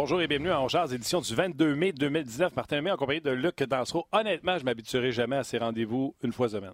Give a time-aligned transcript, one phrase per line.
[0.00, 2.54] Bonjour et bienvenue à Ongears, édition du 22 mai 2019.
[2.54, 4.06] Martin May en compagnie de Luc Dansereau.
[4.12, 6.70] Honnêtement, je m'habituerai jamais à ces rendez-vous une fois semaine.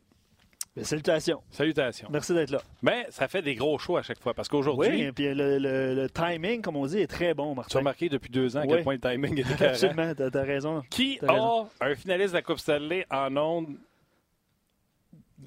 [0.77, 1.41] Mais salutations.
[1.51, 2.09] Salutations.
[2.13, 2.61] Merci d'être là.
[2.83, 4.89] Mais ça fait des gros shows à chaque fois parce qu'aujourd'hui.
[4.91, 7.55] Oui, et puis le, le- le timing, comme on dit, est très bon, Tu as
[7.55, 7.79] Martin.
[7.79, 8.83] remarqué depuis deux ans à quel Oui.
[8.83, 9.63] point le timing est.
[9.63, 10.83] Absolument, t'as as raison.
[10.91, 11.67] Qui raison.
[11.81, 13.77] a un finaliste de la Coupe Stanley en ondes?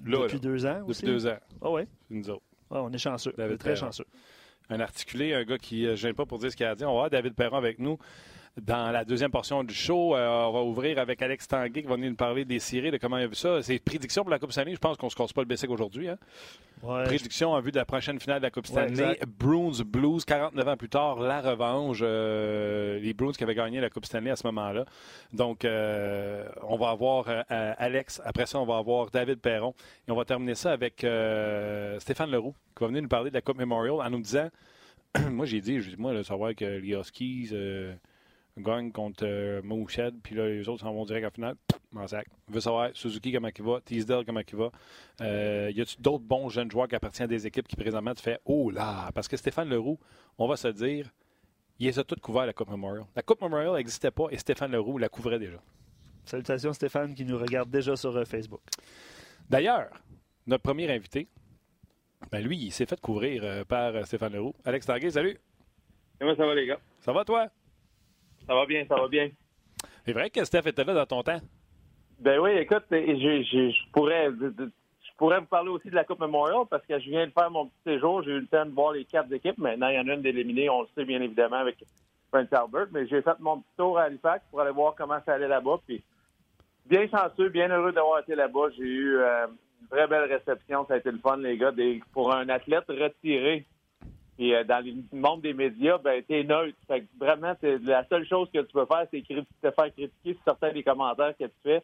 [0.04, 1.06] Là, Depuis là, deux ans depuis aussi?
[1.06, 1.38] deux ans?
[1.62, 1.88] Ah ouais.
[2.10, 2.42] C'est nous autres.
[2.72, 3.36] Ah, on est chanceux.
[3.38, 4.06] On est très chanceux.
[4.70, 6.88] Un articulé, un gars qui ne gêne pas pour dire ce qu'il a dire.
[6.88, 7.98] On va avoir David Perron avec nous
[8.62, 10.16] dans la deuxième portion du show.
[10.16, 12.98] Euh, on va ouvrir avec Alex Tanguay qui va venir nous parler des séries, de
[12.98, 13.62] comment il a vu ça.
[13.62, 14.74] Ses prédictions pour la Coupe Stanley.
[14.74, 16.10] Je pense qu'on ne se casse pas le Bessic aujourd'hui.
[16.10, 16.18] Hein?
[16.82, 18.92] Ouais, Prédiction en vue de la prochaine finale de la Coupe Ouais, Stanley.
[19.14, 19.26] exact.
[19.26, 22.00] Bruins Blues, 49 ans plus tard, la revanche.
[22.02, 24.86] Euh, les Bruins qui avaient gagné la Coupe Stanley à ce moment-là.
[25.34, 28.22] Donc, euh, on va avoir Alex.
[28.26, 29.74] Après ça, on va avoir David Perron.
[30.08, 31.06] Et on va terminer ça avec
[32.00, 34.50] Stéphane Leroux qui va venir nous parler de la Coupe Memorial en nous disant
[35.32, 37.50] Moi, j'ai dit, moi, là, savoir que les Huskies
[38.58, 39.62] gagnent contre euh,
[40.24, 41.56] puis là, les autres s'en vont direct en finale.
[42.08, 42.28] Sac.
[42.50, 44.72] Je veux savoir Suzuki comment il va, Teasdale comment il va.
[45.22, 48.22] Euh, y a-t-il d'autres bons jeunes joueurs qui appartiennent à des équipes qui présentement te
[48.22, 49.98] fait Oh là Parce que Stéphane Leroux,
[50.38, 51.12] on va se dire,
[51.80, 53.06] il les a toutes couvert la Coupe Memorial.
[53.16, 55.58] La Coupe Memorial n'existait pas et Stéphane Leroux la couvrait déjà.
[56.26, 58.62] Salutations Stéphane qui nous regarde déjà sur euh, Facebook.
[59.50, 59.90] D'ailleurs,
[60.46, 61.28] notre premier invité,
[62.32, 64.54] ben lui, il s'est fait couvrir euh, par euh, Stéphane Leroux.
[64.66, 65.38] Alex Tanguay, salut.
[66.20, 66.80] Comment ça va, les gars?
[67.00, 67.48] Ça va, toi?
[68.48, 69.30] Ça va bien, ça va bien.
[70.06, 71.40] C'est vrai que Steph était là dans ton temps.
[72.20, 76.20] Ben oui, écoute, je, je- je pourrais je pourrais vous parler aussi de la Coupe
[76.20, 78.22] Memorial parce que je viens de faire mon petit séjour.
[78.24, 79.58] J'ai eu le temps de voir les quatre équipes.
[79.58, 81.78] Maintenant, il y en a une d'éliminée, on le sait bien évidemment avec
[82.32, 82.88] Prince Albert.
[82.92, 85.80] Mais j'ai fait mon petit tour à Halifax pour aller voir comment ça allait là-bas.
[85.88, 86.04] Puis
[86.86, 88.70] bien chanceux, bien heureux d'avoir été là-bas.
[88.78, 89.48] J'ai eu euh,
[89.82, 90.86] une très belle réception.
[90.88, 91.72] Ça a été le fun, les gars.
[91.72, 93.66] Des- pour un athlète retiré,
[94.40, 96.78] Et euh, dans le monde des médias, ben t'es neutre.
[96.88, 100.44] Fait que vraiment, la seule chose que tu peux faire, c'est te faire critiquer sur
[100.44, 101.82] certains des commentaires que tu fais.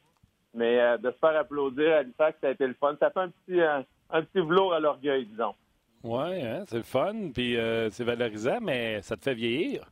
[0.54, 2.96] Mais euh, de se faire applaudir à Halifax, ça a été le fun.
[3.00, 3.82] Ça fait un petit euh,
[4.12, 5.56] un petit velours à l'orgueil, disons.
[6.04, 9.86] Ouais, hein, c'est le fun, puis euh, c'est valorisant, mais ça te fait vieillir.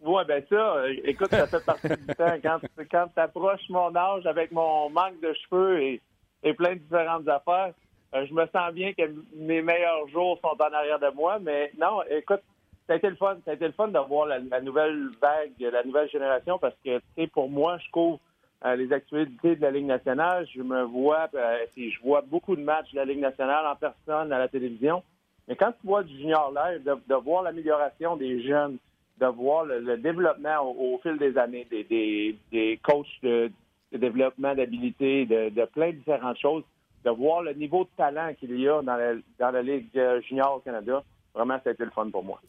[0.00, 2.36] Ouais, ben ça, écoute, ça fait partie du temps.
[2.42, 6.00] Quand, quand tu approches mon âge avec mon manque de cheveux et,
[6.42, 7.72] et plein de différentes affaires,
[8.12, 9.02] je me sens bien que
[9.36, 11.38] mes meilleurs jours sont en arrière de moi.
[11.40, 12.42] Mais non, écoute,
[12.86, 13.36] ça a été le fun.
[13.44, 16.98] Ça a été le fun de voir la, nouvelle vague, la nouvelle génération, parce que,
[16.98, 18.18] tu sais, pour moi, je couvre
[18.64, 20.46] euh, les actualités de la Ligue nationale.
[20.52, 24.32] Je me vois, euh, je vois beaucoup de matchs de la Ligue nationale en personne,
[24.32, 25.04] à la télévision.
[25.46, 28.78] Mais quand tu vois du junior live, de, voir l'amélioration des jeunes,
[29.20, 33.50] de voir le, le développement au, au fil des années, des, des, des coachs de,
[33.92, 36.62] développement d'habilité, de plein de différentes choses,
[37.04, 40.20] de voir le niveau de talent qu'il y a dans la, dans la Ligue euh,
[40.22, 41.02] junior au Canada,
[41.34, 42.40] vraiment, ça a été le fun pour moi.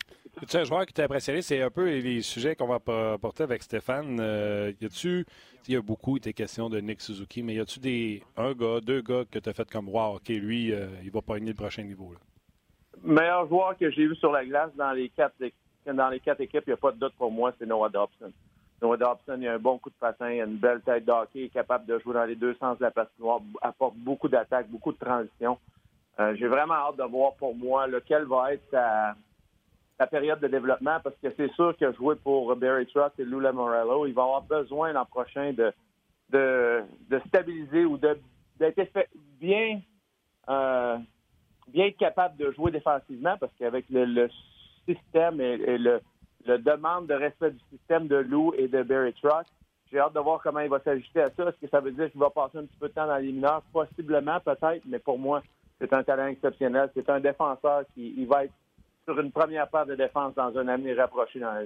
[0.47, 3.63] Tu un joueur qui t'a impressionné, c'est un peu les sujets qu'on va porter avec
[3.63, 4.17] Stéphane.
[4.19, 5.25] Euh, y a-tu,
[5.67, 8.79] il y a beaucoup été question de Nick Suzuki, mais y a-tu des un gars,
[8.81, 11.83] deux gars que t'as fait comme wow, ok, lui, euh, il va pogner le prochain
[11.83, 12.19] niveau là?
[13.03, 15.35] meilleur joueur que j'ai vu sur la glace dans les quatre
[15.85, 18.31] dans les quatre équipes, il n'y a pas de doute pour moi, c'est Noah Dobson.
[18.81, 21.11] Noah Dobson, il a un bon coup de patin, il a une belle tête de
[21.11, 24.27] hockey, il est capable de jouer dans les deux sens de la patinoire, apporte beaucoup
[24.27, 25.57] d'attaques, beaucoup de transitions.
[26.19, 29.15] Euh, j'ai vraiment hâte de voir pour moi lequel va être sa,
[30.07, 34.07] période de développement parce que c'est sûr que jouer pour Barry Trotz et Lula Morello,
[34.07, 35.71] il va avoir besoin l'an prochain de,
[36.31, 38.23] de, de stabiliser ou d'être
[39.39, 39.79] bien
[40.49, 40.97] euh,
[41.67, 44.29] bien capable de jouer défensivement parce qu'avec le,
[44.87, 46.01] système et le,
[46.45, 49.47] le demande de respect du système de Lou et de Barry Trotz,
[49.91, 51.49] j'ai hâte de voir comment il va s'ajuster à ça.
[51.49, 53.31] Est-ce que ça veut dire qu'il va passer un petit peu de temps dans les
[53.31, 53.61] mineurs?
[53.73, 55.43] Possiblement, peut-être, mais pour moi,
[55.79, 56.89] c'est un talent exceptionnel.
[56.93, 58.53] C'est un défenseur qui il va être
[59.05, 61.63] sur une première paire de défense dans un avenir rapproché dans la.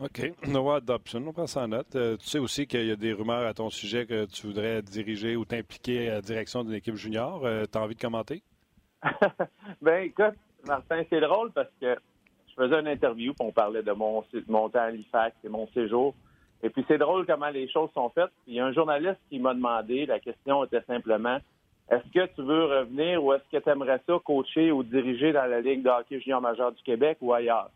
[0.00, 0.32] OK.
[0.48, 1.94] Noah Dobson, on prend ça en note.
[1.96, 4.82] Euh, tu sais aussi qu'il y a des rumeurs à ton sujet que tu voudrais
[4.82, 7.44] diriger ou t'impliquer à la direction d'une équipe junior.
[7.44, 8.42] Euh, T'as envie de commenter?
[9.80, 10.34] ben écoute,
[10.66, 11.96] Martin, c'est drôle parce que
[12.62, 16.14] faisais une interview, puis on parlait de mon, temps à Halifax et mon séjour.
[16.62, 18.30] Et puis c'est drôle comment les choses sont faites.
[18.46, 21.38] Il y a un journaliste qui m'a demandé, la question était simplement
[21.90, 25.46] est-ce que tu veux revenir ou est-ce que tu aimerais ça coacher ou diriger dans
[25.46, 27.70] la Ligue de hockey junior majeur du Québec ou ailleurs?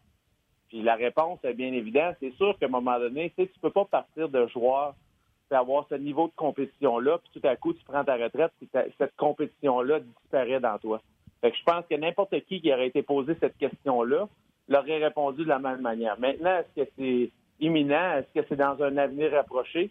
[0.68, 2.14] Puis la réponse est bien évidente.
[2.20, 4.94] C'est sûr qu'à un moment donné, tu tu peux pas partir de joueur
[5.48, 8.68] puis avoir ce niveau de compétition-là, puis tout à coup, tu prends ta retraite, puis
[8.72, 11.02] cette compétition-là disparaît dans toi.
[11.40, 14.26] Fait que je pense que n'importe qui qui aurait été posé cette question-là
[14.68, 16.18] l'aurait répondu de la même manière.
[16.18, 17.30] Maintenant, est-ce que c'est
[17.60, 18.16] imminent?
[18.16, 19.90] Est-ce que c'est dans un avenir rapproché?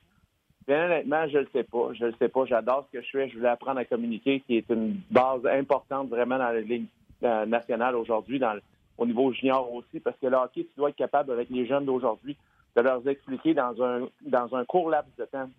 [0.68, 1.94] Bien honnêtement, je ne le sais pas.
[1.94, 2.46] Je le sais pas.
[2.46, 3.30] J'adore ce que je fais.
[3.30, 6.88] Je voulais apprendre à communiquer, qui est une base importante vraiment dans la Ligue
[7.22, 8.58] nationale aujourd'hui, dans,
[8.98, 12.38] au niveau junior aussi, parce que le tu dois être capable, avec les jeunes d'aujourd'hui,
[12.76, 15.50] de leur expliquer dans un, dans un court laps de temps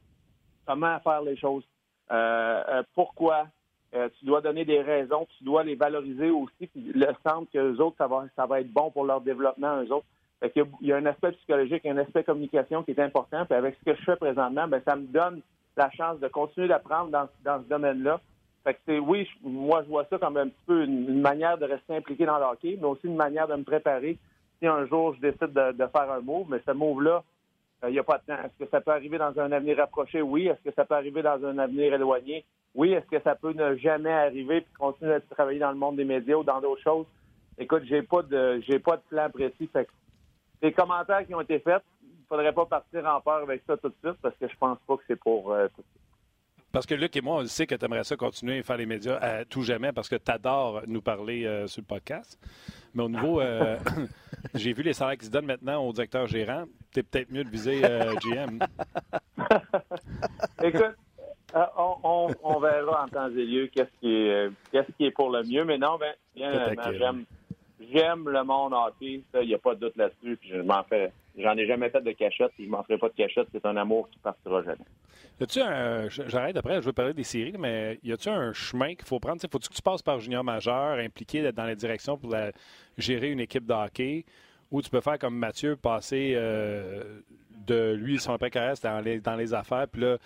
[0.66, 1.64] comment faire les choses,
[2.10, 3.46] euh, euh, pourquoi.
[3.94, 7.58] Euh, tu dois donner des raisons, tu dois les valoriser aussi, puis le centre que
[7.58, 10.06] les autres, ça va, ça va être bon pour leur développement, eux autres.
[10.52, 13.46] Qu'il y, a un aspect psychologique, un aspect communication qui est important.
[13.46, 15.40] Puis avec ce que je fais présentement, ben ça me donne
[15.76, 18.20] la chance de continuer d'apprendre dans, ce domaine-là.
[18.62, 21.64] Fait que c'est oui, moi je vois ça comme un petit peu une, manière de
[21.64, 24.18] rester impliqué dans le mais aussi une manière de me préparer
[24.58, 26.46] si un jour je décide de, faire un move.
[26.50, 27.22] Mais ce move-là,
[27.82, 28.42] il euh, n'y a pas de temps.
[28.44, 30.20] Est-ce que ça peut arriver dans un avenir rapproché?
[30.20, 30.48] Oui.
[30.48, 32.44] Est-ce que ça peut arriver dans un avenir éloigné?
[32.74, 32.92] Oui.
[32.92, 36.04] Est-ce que ça peut ne jamais arriver puis continuer à travailler dans le monde des
[36.04, 37.06] médias ou dans d'autres choses?
[37.58, 39.68] Écoute, j'ai pas de j'ai pas de plan précis.
[39.72, 39.90] Fait que
[40.62, 43.88] les commentaires qui ont été faits, il faudrait pas partir en peur avec ça tout
[43.88, 46.00] de suite parce que je pense pas que c'est pour euh, tout de suite.
[46.72, 48.86] Parce que Luc et moi, on sait que tu aimerais ça continuer à faire les
[48.86, 52.36] médias à tout jamais parce que tu adores nous parler euh, sur le podcast.
[52.94, 53.78] Mais au niveau, euh,
[54.54, 56.64] j'ai vu les salaires qui se donnent maintenant au directeur gérant.
[56.92, 57.82] Tu es peut-être mieux de viser
[58.22, 58.58] GM.
[60.64, 60.96] Écoute,
[61.76, 65.64] on, verra en temps et lieu qu'est-ce qui, est, qu'est-ce qui est pour le mieux.
[65.64, 67.24] Mais non, ben, bien, j'aime
[67.92, 70.38] j'aime le monde hockey, il n'y a pas de doute là-dessus.
[70.42, 71.12] je m'en fais.
[71.36, 73.48] J'en ai jamais fait de cachette, puis je m'en ferai pas de cachette.
[73.52, 74.84] C'est un amour qui partira jamais.
[75.40, 76.08] Y a-tu un.
[76.08, 79.40] J'arrête après, je veux parler des séries, mais y a-tu un chemin qu'il faut prendre?
[79.40, 82.34] faut que tu passes par junior majeur, impliqué dans la direction pour
[82.96, 84.24] gérer une équipe de hockey,
[84.70, 87.20] ou tu peux faire comme Mathieu, passer euh,
[87.66, 90.18] de lui, son après-carrière, dans les, dans les affaires, puis là,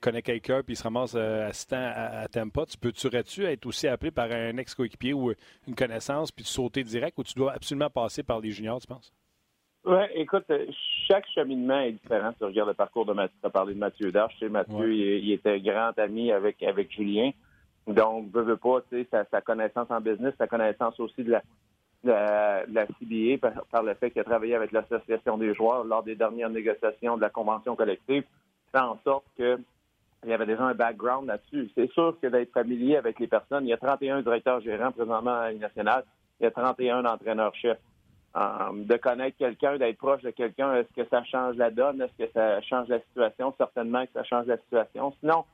[0.00, 3.88] connaît quelqu'un puis il se ramasse euh, assistant à, à Tampa, tu peux-tu être aussi
[3.88, 5.32] appelé par un ex-coéquipier ou
[5.66, 8.86] une connaissance puis tu sauter direct ou tu dois absolument passer par les juniors, tu
[8.86, 9.12] penses?
[9.86, 10.50] Oui, écoute,
[11.06, 12.32] chaque cheminement est différent.
[12.36, 13.36] Tu regardes le parcours de Mathieu.
[13.40, 14.34] Tu as parlé de Mathieu Darche.
[14.34, 17.30] Tu sais, Mathieu, il, était grand ami avec, avec Julien.
[17.86, 21.42] Donc, veut, veut pas, tu sais, sa, connaissance en business, sa connaissance aussi de la,
[22.02, 26.02] de la, CBA par, par, le fait qu'il a travaillé avec l'Association des joueurs lors
[26.02, 28.24] des dernières négociations de la convention collective,
[28.72, 29.60] fait en sorte que
[30.24, 31.70] il y avait déjà un background là-dessus.
[31.74, 35.40] C'est sûr que d'être familier avec les personnes, il y a 31 directeurs gérants présentement
[35.40, 36.04] à la nationale,
[36.40, 37.78] il y a 31 entraîneurs-chefs.
[38.36, 42.02] Euh, de connaître quelqu'un, d'être proche de quelqu'un, est-ce que ça change la donne?
[42.02, 43.54] Est-ce que ça change la situation?
[43.56, 45.14] Certainement que ça change la situation.
[45.20, 45.44] Sinon,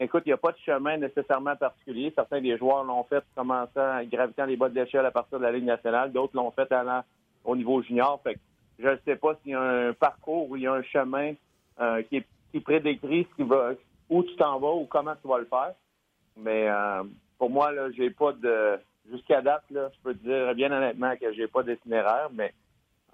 [0.00, 2.12] écoute, il n'y a pas de chemin nécessairement particulier.
[2.16, 5.52] Certains des joueurs l'ont fait commençant, gravitant les bas de l'échelle à partir de la
[5.52, 6.10] Ligue nationale.
[6.10, 7.04] D'autres l'ont fait allant
[7.44, 8.20] au niveau junior.
[8.24, 8.40] Fait que
[8.80, 11.34] je ne sais pas s'il y a un parcours ou il y a un chemin
[11.80, 13.70] euh, qui, est, qui prédécrit ce qui va,
[14.08, 15.74] où tu t'en vas ou comment tu vas le faire.
[16.36, 17.02] Mais euh,
[17.38, 18.78] pour moi, là, j'ai pas de.
[19.10, 22.52] Jusqu'à date, là, je peux te dire bien honnêtement que j'ai pas d'itinéraire, mais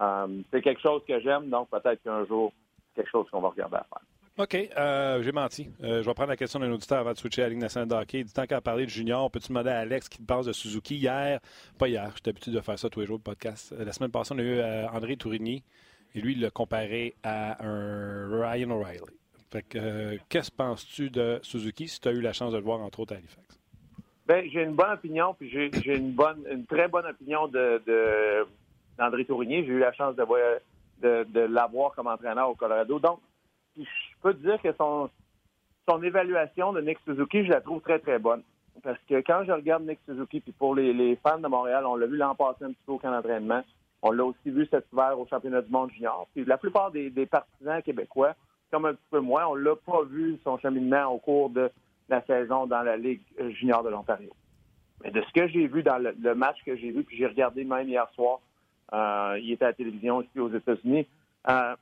[0.01, 2.51] euh, c'est quelque chose que j'aime, donc peut-être qu'un jour,
[2.95, 4.01] quelque chose qu'on va regarder à faire.
[4.39, 5.69] OK, euh, j'ai menti.
[5.79, 7.93] je vais prendre la question d'un auditeur avant de switcher à la Ligue nationale de
[7.93, 8.23] hockey.
[8.23, 11.39] Du temps qu'à parler de junior, peux-tu demander à Alex qui pense de Suzuki hier?
[11.77, 13.75] Pas hier, j'étais habitué de faire ça tous les jours, le podcast.
[13.77, 14.59] La semaine passée, on a eu
[14.91, 15.63] André Tourigny
[16.15, 19.22] et lui, il l'a comparé à un Ryan O'Reilly.
[19.75, 22.79] Euh, qu'est-ce que penses-tu de Suzuki si tu as eu la chance de le voir,
[22.79, 23.59] entre autres, à Halifax?
[24.25, 27.81] Ben, j'ai une bonne opinion, puis j'ai, une bonne, une très bonne opinion de,
[28.97, 29.65] d'André Tourigny.
[29.65, 32.99] J'ai eu la chance de, de, l'avoir comme entraîneur au Colorado.
[32.99, 33.19] Donc,
[33.77, 33.83] je
[34.21, 35.09] peux te dire que son,
[35.89, 38.43] son évaluation de Nick Suzuki, je la trouve très, très bonne.
[38.81, 42.07] Parce que quand je regarde Nick Suzuki, puis pour les, fans de Montréal, on l'a
[42.07, 43.61] vu l'an passé un petit peu au camp d'entraînement.
[44.01, 46.27] On l'a aussi vu cet hiver au championnat du monde junior.
[46.33, 48.35] Puis la plupart des partisans québécois
[48.73, 49.45] comme un petit peu moins.
[49.45, 51.69] On l'a pas vu son cheminement au cours de
[52.09, 53.21] la saison dans la Ligue
[53.59, 54.31] junior de l'Ontario.
[55.03, 57.65] Mais de ce que j'ai vu dans le, match que j'ai vu, puis j'ai regardé
[57.65, 58.39] même hier soir,
[58.93, 61.05] euh, il était à la télévision ici aux États-Unis,
[61.49, 61.75] euh,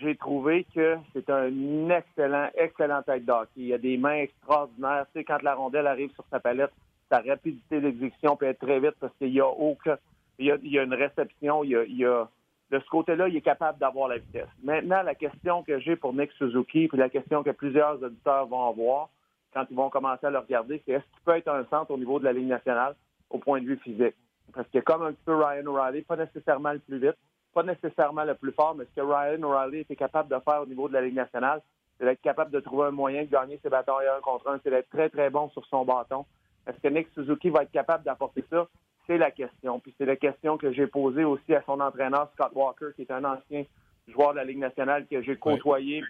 [0.00, 3.48] j'ai trouvé que c'est un excellent, excellent tête d'hockey.
[3.56, 5.06] Il a des mains extraordinaires.
[5.14, 6.72] Tu sais, quand la rondelle arrive sur sa palette,
[7.10, 9.96] sa rapidité d'exécution peut être très vite parce qu'il y a aucun,
[10.38, 12.28] il y a, une réception, il y a
[12.70, 14.48] de ce côté-là, il est capable d'avoir la vitesse.
[14.62, 18.68] Maintenant, la question que j'ai pour Nick Suzuki, puis la question que plusieurs auditeurs vont
[18.68, 19.08] avoir
[19.54, 21.98] quand ils vont commencer à le regarder, c'est est-ce qu'il peut être un centre au
[21.98, 22.94] niveau de la Ligue nationale
[23.30, 24.14] au point de vue physique?
[24.52, 27.16] Parce que comme un petit peu Ryan O'Reilly, pas nécessairement le plus vite,
[27.54, 30.66] pas nécessairement le plus fort, mais ce que Ryan O'Reilly était capable de faire au
[30.66, 31.62] niveau de la Ligue nationale,
[31.98, 34.70] c'est d'être capable de trouver un moyen de gagner ses bâtons un contre un, c'est
[34.70, 36.24] d'être très, très bon sur son bâton.
[36.66, 38.68] Est-ce que Nick Suzuki va être capable d'apporter ça?
[39.08, 39.80] C'est la question.
[39.80, 43.10] Puis c'est la question que j'ai posée aussi à son entraîneur, Scott Walker, qui est
[43.10, 43.64] un ancien
[44.06, 46.04] joueur de la Ligue nationale que j'ai côtoyé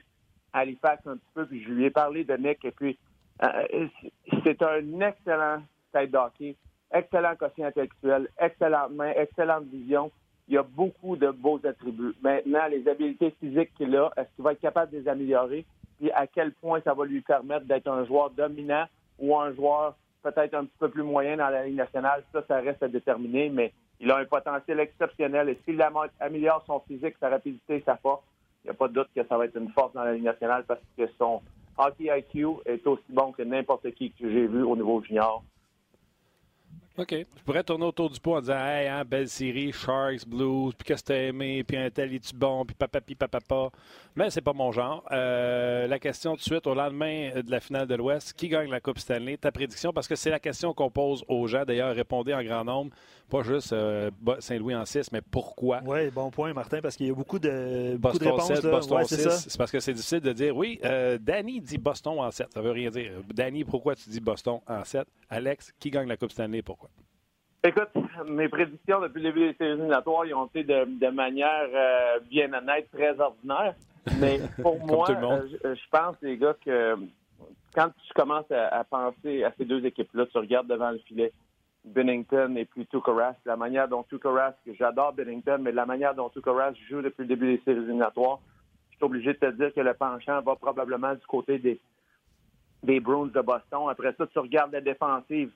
[0.53, 2.65] à Halifax un petit peu, puis je lui ai parlé de Nick.
[2.65, 2.99] Et puis,
[3.45, 3.87] euh,
[4.45, 5.63] c'est un excellent
[5.93, 6.57] tête d'hockey,
[6.93, 10.11] excellent quotient intellectuel, excellente main, excellente vision.
[10.49, 12.15] Il y a beaucoup de beaux attributs.
[12.21, 15.67] Maintenant, les habiletés physiques qu'il a, est-ce qu'il va être capable de les améliorer?
[15.99, 18.87] Puis à quel point ça va lui permettre d'être un joueur dominant
[19.19, 19.95] ou un joueur
[20.33, 22.23] peut-être un petit peu plus moyen dans la Ligue nationale.
[22.33, 25.83] Ça, ça reste à déterminer, mais Il a un potentiel exceptionnel et s'il
[26.21, 28.23] améliore son physique, sa rapidité, sa force,
[28.65, 30.25] il n'y a pas de doute que ça va être une force dans la Ligue
[30.25, 31.41] nationale parce que son
[31.77, 35.43] hockey IQ est aussi bon que n'importe qui que j'ai vu au niveau junior.
[36.99, 37.13] OK.
[37.13, 40.85] Je pourrais tourner autour du pot en disant Hey, hein, belle série, Sharks, Blues, puis
[40.85, 43.71] qu'est-ce que t'as aimé, puis un tel est-tu bon, puis papa, puis papa, papa.
[44.17, 45.05] Mais c'est pas mon genre.
[45.13, 48.69] Euh, la question tout de suite, au lendemain de la finale de l'Ouest, qui gagne
[48.69, 49.37] la Coupe Stanley?
[49.37, 51.65] Ta prédiction, parce que c'est la question qu'on pose aux gens.
[51.65, 52.91] D'ailleurs, répondez en grand nombre.
[53.31, 55.81] Pas juste euh, Saint-Louis en 6, mais pourquoi?
[55.85, 58.47] Oui, bon point, Martin, parce qu'il y a beaucoup de, beaucoup de réponses.
[58.47, 59.47] 7, Boston 6.
[59.49, 60.81] C'est parce que c'est difficile de dire oui.
[60.85, 62.53] Euh, Danny dit Boston en 7.
[62.55, 63.13] Ça veut rien dire.
[63.35, 66.89] Danny, pourquoi tu dis Boston en 7 Alex, qui gagne la Coupe Stanley Pourquoi?
[67.65, 67.91] Écoute,
[68.27, 72.53] mes prédictions depuis le début des séries éliminatoires, ils ont été de, manière euh, bien
[72.53, 73.75] honnête, très ordinaire.
[74.21, 76.95] Mais pour moi, euh, je, pense, les gars, que
[77.75, 81.33] quand tu commences à, penser à ces deux équipes-là, tu regardes devant le filet
[81.89, 84.19] Bennington et puis Tuukka la manière dont que
[84.79, 88.41] j'adore Bennington, mais la manière dont Tuukka joue depuis le début des séries éliminatoires,
[88.91, 91.81] je suis obligé de te dire que le penchant va probablement du côté des,
[92.83, 93.89] des Bruins de Boston.
[93.89, 95.51] Après ça, tu regardes la défensive.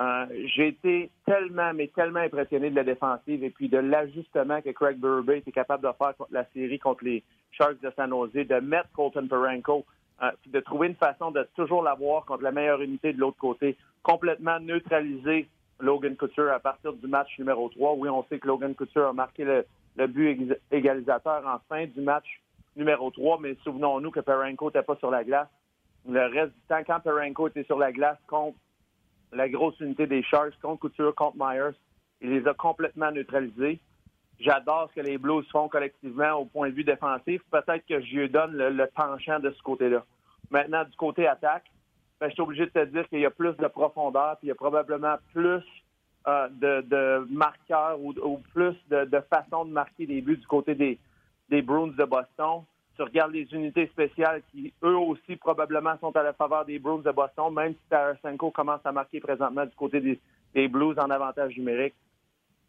[0.00, 4.70] Euh, j'ai été tellement, mais tellement impressionné de la défensive et puis de l'ajustement que
[4.70, 8.32] Craig Berube était capable de faire contre la série contre les Sharks de San Jose,
[8.32, 9.84] de mettre Colton Perenko,
[10.22, 13.36] euh, puis de trouver une façon de toujours l'avoir contre la meilleure unité de l'autre
[13.38, 15.48] côté, complètement neutraliser
[15.82, 17.94] Logan Couture à partir du match numéro 3.
[17.94, 22.00] Oui, on sait que Logan Couture a marqué le, le but égalisateur en fin du
[22.00, 22.40] match
[22.76, 25.48] numéro 3, mais souvenons-nous que Perenko n'était pas sur la glace.
[26.08, 28.56] Le reste du temps, quand Perenko était sur la glace contre
[29.32, 31.76] la grosse unité des Sharks contre Couture, contre Myers.
[32.20, 33.80] Il les a complètement neutralisés.
[34.38, 37.42] J'adore ce que les Blues font collectivement au point de vue défensif.
[37.50, 40.04] Peut-être que je lui donne le, penchant de ce côté-là.
[40.50, 41.70] Maintenant, du côté attaque,
[42.22, 44.48] ben, je suis obligé de te dire qu'il y a plus de profondeur, puis il
[44.50, 45.64] y a probablement plus
[46.28, 51.00] euh, de, marqueurs ou, plus de, façons de marquer des buts du côté des,
[51.48, 52.62] des Bruins de Boston.
[52.94, 57.02] Tu regardes les unités spéciales qui, eux aussi, probablement sont à la faveur des Bruins
[57.04, 60.00] de Boston, même si Tarasenko commence à marquer présentement du côté
[60.54, 61.94] des, Blues en avantage numérique.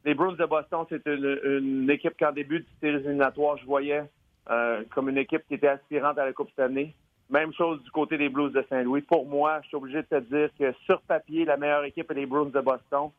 [0.03, 4.01] Les Bruins de Boston, c'est une, équipe qu'en début de séries éliminatoires, je voyais
[4.49, 6.95] euh, comme une équipe qui était aspirante à la Coupe cette année.
[7.29, 9.01] Même chose du côté des Blues de Saint-Louis.
[9.01, 12.15] Pour moi, je suis obligé de te dire que sur papier, la meilleure équipe est
[12.15, 13.09] les Bruins de Boston.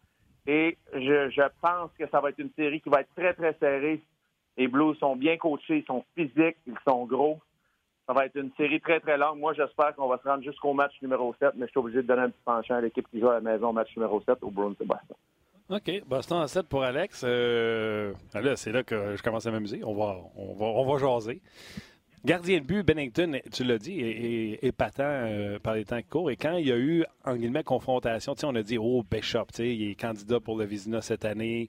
[0.47, 4.01] Et je, pense que ça va être une série qui va être très, très serrée
[4.57, 7.41] les Blues sont bien coachés, ils sont physiques, ils sont gros.
[8.07, 9.39] Ça va être une série très, très longue.
[9.39, 12.07] Moi, j'espère qu'on va se rendre jusqu'au match numéro 7, mais je suis obligé de
[12.07, 14.51] donner un petit penchant à l'équipe qui joue à la maison, match numéro 7, au
[14.51, 15.17] Bruins de Boston.
[15.71, 16.07] OK.
[16.07, 17.25] Boston en 7 pour Alex.
[17.27, 19.83] Euh, là, c'est là que je commence à m'amuser.
[19.83, 21.41] On va, on, va, on va jaser.
[22.25, 26.31] Gardien de but, Bennington, tu l'as dit, est, épatant euh, par les temps qui courent.
[26.31, 29.91] Et quand il y a eu, en guillemets, confrontation, on a dit, oh, Bishop, il
[29.91, 31.69] est candidat pour le Vizina cette année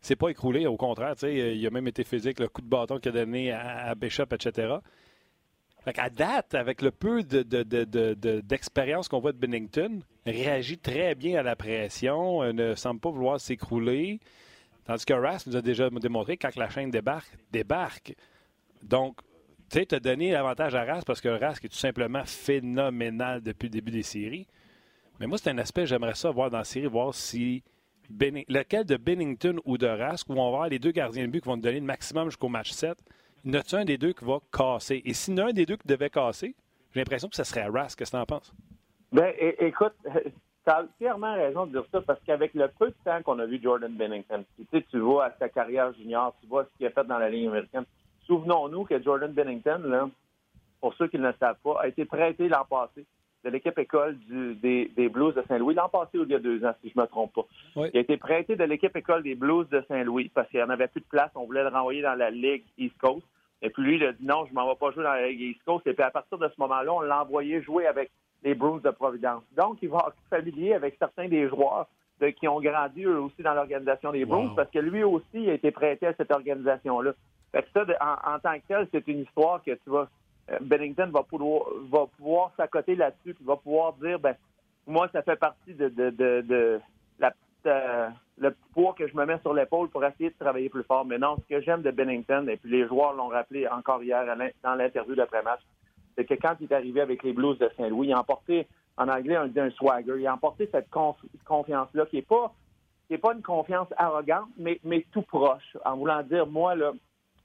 [0.00, 1.14] c'est pas écroulé, au contraire.
[1.22, 4.76] Il a même été physique, le coup de bâton qu'il a donné à, Bishop, etc.
[5.84, 11.56] à date, avec le peu d'expérience qu'on voit de Bennington, réagit très bien à la
[11.56, 14.20] pression, euh, ne semble pas vouloir s'écrouler.
[14.84, 18.14] Tandis que Rask nous a déjà démontré que quand la chaîne débarque, débarque.
[18.82, 19.20] Donc,
[19.70, 23.40] tu sais, tu as donné l'avantage à Rask parce que Rask est tout simplement phénoménal
[23.40, 24.48] depuis le début des séries.
[25.20, 27.62] Mais moi, c'est un aspect, j'aimerais ça voir dans la série, voir si
[28.48, 31.40] lequel de Bennington ou de Rask, où on va avoir les deux gardiens de but
[31.40, 32.98] qui vont nous donner le maximum jusqu'au match 7,
[33.44, 35.02] y en a un des deux qui va casser?
[35.04, 36.56] Et a un des deux qui devait casser,
[36.92, 37.96] j'ai l'impression que ce serait Rask.
[37.96, 38.52] Qu'est-ce que tu en penses?
[39.12, 40.22] Ben, écoute, tu
[40.66, 43.60] as clairement raison de dire ça parce qu'avec le peu de temps qu'on a vu
[43.62, 47.06] Jordan Bennington, tu, sais, tu vois sa carrière junior, tu vois ce qu'il a fait
[47.06, 47.84] dans la ligne américaine.
[48.30, 50.08] Souvenons-nous que Jordan Bennington, là,
[50.80, 53.04] pour ceux qui ne le savent pas, a été prêté l'an passé
[53.42, 56.72] de l'équipe école des, Blues de Saint-Louis l'an passé ou il y a deux ans,
[56.80, 57.44] si je ne me trompe pas.
[57.92, 60.70] Il a été prêté de l'équipe école des Blues de Saint-Louis parce qu'il n'y en
[60.70, 61.32] avait plus de place.
[61.34, 63.26] On voulait le renvoyer dans la Ligue East Coast.
[63.62, 65.26] Et puis lui, il a dit non, je ne m'en vais pas jouer dans la
[65.26, 65.84] Ligue East Coast.
[65.88, 68.12] Et puis à partir de ce moment-là, on l'a envoyé jouer avec
[68.44, 69.42] les Bruins de Providence.
[69.56, 71.88] Donc, il va être familier avec certains des joueurs
[72.38, 75.72] qui ont grandi eux aussi dans l'organisation des Bruins parce que lui aussi a été
[75.72, 77.14] prêté à cette organisation-là.
[77.52, 80.08] Fait que ça, en, tant que tel, c'est une histoire que tu vas
[80.50, 84.34] euh, Bennington va pouvoir, va pouvoir s'accoter là-dessus, puis va pouvoir dire, ben,
[84.86, 86.80] moi, ça fait partie de, de, de,
[87.18, 87.32] la,
[87.66, 91.04] euh, le poids que je me mets sur l'épaule pour essayer de travailler plus fort.
[91.04, 94.24] Mais non, ce que j'aime de Bennington, et puis les joueurs l'ont rappelé encore hier
[94.62, 95.60] dans l'interview d'après-match,
[96.16, 98.66] c'est que quand il est arrivé avec les Blues de Saint-Louis, il a emporté,
[98.96, 100.88] en anglais, on dit un swagger, il a emporté cette
[101.44, 102.52] confiance-là, qui n'est pas,
[103.08, 106.92] qui pas une confiance arrogante, mais, mais tout proche, en voulant dire, moi, là,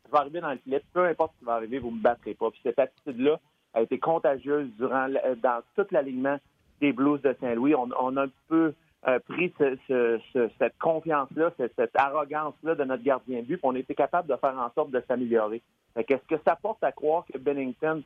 [0.06, 2.02] je vais arriver dans le filet, peu importe ce qui va arriver, vous ne me
[2.02, 2.52] battrez pas.
[2.52, 3.40] Puis cette attitude-là
[3.74, 6.38] a été contagieuse durant dans tout l'alignement
[6.80, 7.76] des Blues de Saint-Louis.
[7.76, 8.74] On, a un peu
[9.28, 14.72] pris cette confiance-là, cette, arrogance-là de notre gardien but, on était capable de faire en
[14.74, 15.62] sorte de s'améliorer.
[16.08, 18.04] Qu'est-ce que ça porte à croire que Bennington,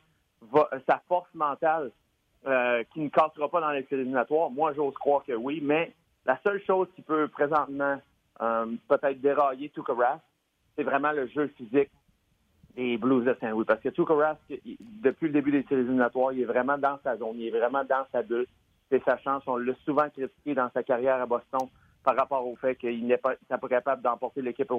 [0.52, 1.90] va, sa force mentale,
[2.46, 4.50] euh, qui ne cassera pas dans les éliminatoires?
[4.50, 5.92] Moi, j'ose croire que oui, mais
[6.24, 8.00] la seule chose qui peut présentement
[8.40, 9.92] euh, peut-être dérailler Tuka
[10.76, 11.90] c'est vraiment le jeu physique
[12.76, 13.64] des Blues de Saint-Louis.
[13.64, 14.38] Parce que Tuka
[15.02, 18.06] depuis le début des éliminatoires, il est vraiment dans sa zone, il est vraiment dans
[18.12, 18.46] sa bulle
[18.90, 19.42] c'est sa chance.
[19.46, 21.68] On l'a souvent critiqué dans sa carrière à Boston
[22.02, 24.70] par rapport au fait qu'il n'est pas, pas capable d'emporter l'équipe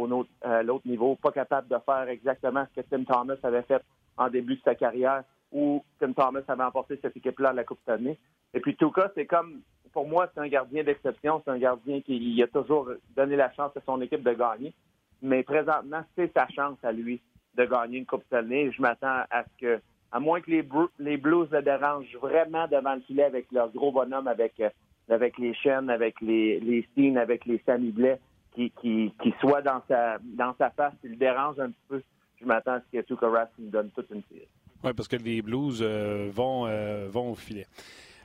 [0.41, 3.81] à l'autre niveau, pas capable de faire exactement ce que Tim Thomas avait fait
[4.17, 7.79] en début de sa carrière, où Tim Thomas avait emporté cette équipe-là à la Coupe
[7.85, 8.17] d'année.
[8.53, 9.61] Et puis, tout cas, c'est comme,
[9.93, 11.41] pour moi, c'est un gardien d'exception.
[11.45, 14.73] C'est un gardien qui a toujours donné la chance à son équipe de gagner.
[15.21, 17.21] Mais présentement, c'est sa chance à lui
[17.55, 18.71] de gagner une Coupe d'année.
[18.71, 20.67] Je m'attends à ce que à moins que les,
[20.99, 24.69] les Blues le dérangent vraiment devant le filet avec leur gros bonhomme, avec, euh,
[25.09, 28.19] avec les chaînes, avec les, les Steen, avec les Sammy Blais,
[28.53, 32.01] qui, qui, qui soit dans sa, dans sa face, il le dérange un petit peu.
[32.41, 34.47] Je m'attends à ce que Tuka Rask lui donne toute une tire.
[34.83, 37.67] Oui, parce que les Blues euh, vont, euh, vont au filet.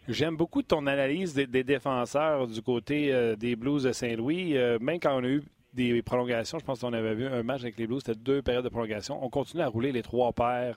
[0.09, 4.55] J'aime beaucoup ton analyse des, défenseurs du côté des Blues de Saint-Louis.
[4.81, 5.43] même quand on a eu
[5.77, 8.65] des prolongations, je pense qu'on avait vu un match avec les Blues, c'était deux périodes
[8.65, 9.23] de prolongation.
[9.25, 10.77] On continue à rouler les trois paires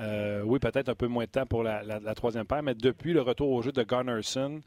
[0.00, 3.20] euh, oui, peut-être un peu moins de temps pour la, troisième paire, mais depuis le
[3.22, 4.60] retour au jeu de Gunnarsson,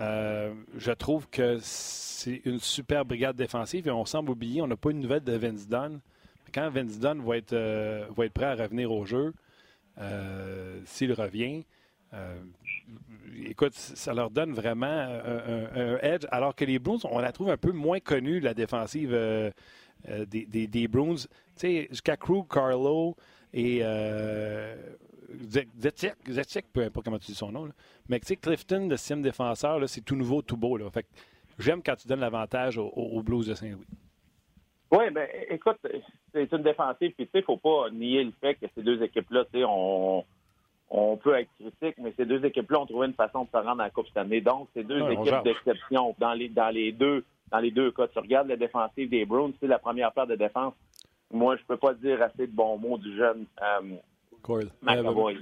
[0.00, 4.76] euh, je trouve que c'est une super brigade défensive et on semble oublier, on n'a
[4.76, 6.00] pas une nouvelle de Vince Dunn.
[6.54, 9.32] Quand Vince Dunn va être, euh, va être prêt à revenir au jeu,
[10.86, 11.64] s'il revient,
[13.46, 17.56] écoute, ça leur donne vraiment un, edge, alors que les Bruins, on la trouve un
[17.56, 19.10] peu moins connue, la défensive
[20.06, 21.14] des, des, des, Bruins.
[21.14, 23.16] Tu sais, jusqu'à Crew, Carlo,
[23.52, 24.76] et euh,
[25.78, 27.68] Zetik, peu importe comment tu dis son nom,
[28.08, 30.76] mais tu sais, Clifton, le sixième défenseur, c'est tout nouveau, tout beau.
[30.76, 30.90] Là.
[30.90, 31.06] Fait
[31.58, 33.86] j'aime quand tu donnes l'avantage aux, Blues de Saint-Louis.
[34.92, 35.76] Oui, ben écoute,
[36.32, 39.44] c'est une défensive, puis tu sais, faut pas nier le fait que ces deux équipes-là,
[39.44, 40.24] tu sais, on,
[40.90, 43.80] on peut être critique, mais ces deux équipes-là ont trouvé une façon de se rendre
[43.80, 44.40] à la Coupe cette année.
[44.40, 48.06] Donc, c'est deux équipes d'exception dans les, dans les deux dans les deux cas.
[48.08, 50.74] Tu regardes la défensive des Bruins, c'est la première paire de défense
[51.32, 53.96] moi, je peux pas dire assez de bons mots du jeune euh,
[54.82, 55.36] McAvoy.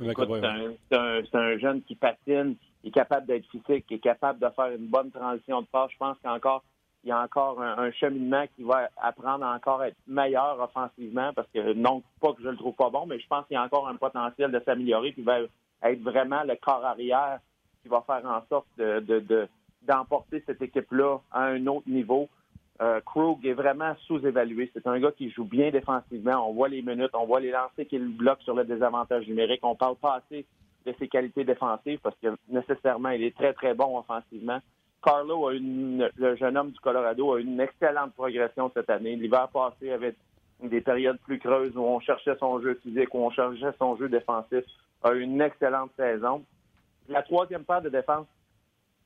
[0.91, 4.67] C'est un, jeune qui patine, il est capable d'être physique, qui est capable de faire
[4.67, 5.91] une bonne transition de passe.
[5.93, 6.63] Je pense qu'encore,
[7.05, 11.49] il y a encore un, cheminement qui va apprendre à encore être meilleur offensivement parce
[11.55, 13.63] que non pas que je le trouve pas bon, mais je pense qu'il y a
[13.63, 15.39] encore un potentiel de s'améliorer puis va
[15.83, 17.39] être vraiment le corps arrière
[17.83, 19.49] qui va faire en sorte de
[19.83, 22.29] d'emporter cette équipe-là à un autre niveau.
[22.81, 24.71] Euh, Krug est vraiment sous-évalué.
[24.73, 26.49] C'est un gars qui joue bien défensivement.
[26.49, 29.61] On voit les minutes, on voit les lancers qu'il bloque sur le désavantage numérique.
[29.65, 30.47] On parle pas assez
[30.87, 34.61] de ses qualités défensives parce que nécessairement, il est très, très bon offensivement.
[35.03, 39.17] Carlo, le jeune homme du Colorado, a une excellente progression cette année.
[39.17, 40.15] L'hiver passé avait
[40.63, 44.09] des périodes plus creuses où on cherchait son jeu physique, où on cherchait son jeu
[44.09, 44.65] défensif.
[45.03, 46.45] A eu une excellente saison.
[47.09, 48.27] La troisième paire de défense,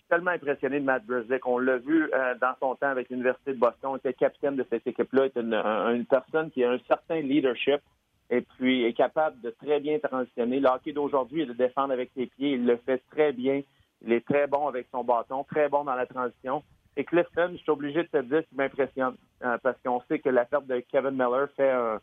[0.09, 1.47] tellement impressionné de Matt Brzezik.
[1.47, 3.93] On l'a vu euh, dans son temps avec l'Université de Boston.
[3.95, 5.27] Il était capitaine de cette équipe-là.
[5.27, 7.81] Il est une, personne qui a un certain leadership
[8.29, 10.61] et puis est capable de très bien transitionner.
[10.61, 12.53] Le hockey d'aujourd'hui est de défendre avec ses pieds.
[12.53, 13.63] Il le fait très bien.
[14.05, 16.63] Il est très bon avec son bâton, très bon dans la transition.
[16.97, 20.29] Et Clifton, je suis obligé de te dire qu'il m'impressionne euh, parce qu'on sait que
[20.29, 22.01] la perte de Kevin Miller fait un,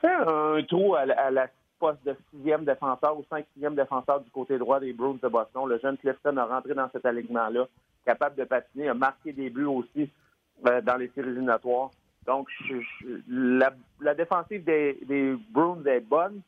[0.00, 1.46] fait un trou à la
[1.78, 5.68] poste de sixième défenseur ou cinq sixième défenseur du côté droit des Bruins de Boston.
[5.68, 7.66] Le jeune Clifton a rentré dans cet alignement-là,
[8.04, 10.10] capable de patiner, a marqué des buts aussi
[10.66, 11.90] euh, dans les séries éliminatoires.
[12.26, 12.48] Donc,
[13.28, 16.40] la, défensive des, des, Bruins est bonne,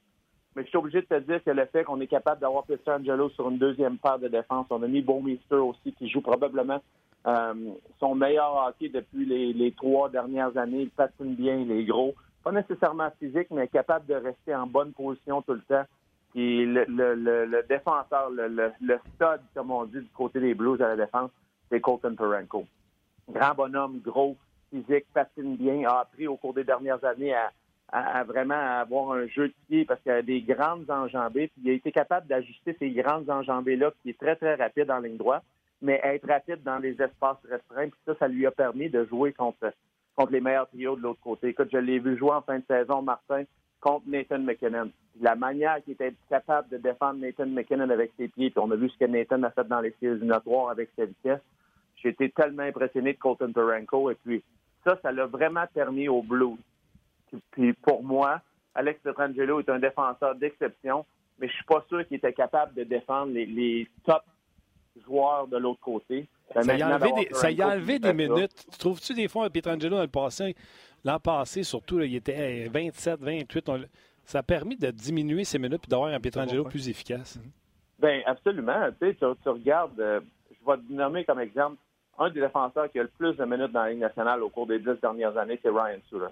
[0.57, 3.29] mais je suis obligé de te dire que le fait qu'on est capable d'avoir Angelo
[3.31, 6.81] sur une deuxième paire de défense, on a mis Bowmeister aussi, qui joue probablement
[7.27, 7.55] euh,
[8.01, 10.83] son meilleur hockey depuis les, trois dernières années.
[10.83, 12.14] Il patine bien, il est gros
[12.47, 15.83] pas nécessairement physique, mais capable de rester en bonne position tout le temps.
[16.31, 20.95] Puis le, le, défenseur, le, le, stud, comme on dit, du côté des Blues à
[20.95, 21.33] la défense,
[21.69, 22.64] c'est Colton Perenko.
[23.29, 24.37] Grand bonhomme, gros,
[24.71, 27.51] physique, patine bien, a appris au cours des dernières années à,
[28.27, 31.49] vraiment avoir un jeu de pied parce qu'il a des grandes enjambées.
[31.49, 34.99] Puis il a été capable d'ajuster ces grandes enjambées-là, qui est très, très rapide en
[34.99, 35.44] ligne droite,
[35.83, 37.88] mais être rapide dans les espaces restreints.
[37.88, 39.72] Puis ça, ça lui a permis de jouer contre
[40.16, 41.49] contre les meilleurs trios de l'autre côté.
[41.49, 43.44] Écoute, je l'ai vu jouer en fin de saison, Martin,
[43.81, 44.90] contre Nathan McKinnon.
[45.20, 48.77] La manière qu'il était capable de défendre Nathan McKinnon avec ses pieds, puis on a
[48.77, 51.40] vu ce que Nathan a fait dans les séries éliminatoires avec sa vitesse.
[51.96, 54.11] J'ai été tellement impressionné de Colton Perenko.
[54.11, 54.42] Et puis,
[54.85, 56.59] ça, ça l'a vraiment permis au Blues.
[57.51, 58.41] Puis, pour moi,
[58.75, 61.05] Alex Petrangelo est un défenseur d'exception,
[61.39, 64.23] mais je suis pas sûr qu'il était capable de défendre les, les top
[65.05, 66.29] joueurs de l'autre côté.
[66.53, 68.67] Ça, y a enlevé des, ça y a enlevé des minutes.
[68.71, 70.55] Tu trouves-tu des fois, Pietrangelo, dans le passé,
[71.05, 73.71] l'an passé, surtout, il était 27, 28.
[74.25, 77.39] ça a permis de diminuer ces minutes et d'avoir un Pietrangelo plus efficace.
[77.99, 78.89] Bien, absolument.
[79.01, 81.79] Tu, sais, tu, regardes, euh, je vais te nommer comme exemple,
[82.19, 84.67] un des défenseurs qui a le plus de minutes dans la Ligue nationale au cours
[84.67, 86.27] des dix dernières années, c'est Ryan Suter.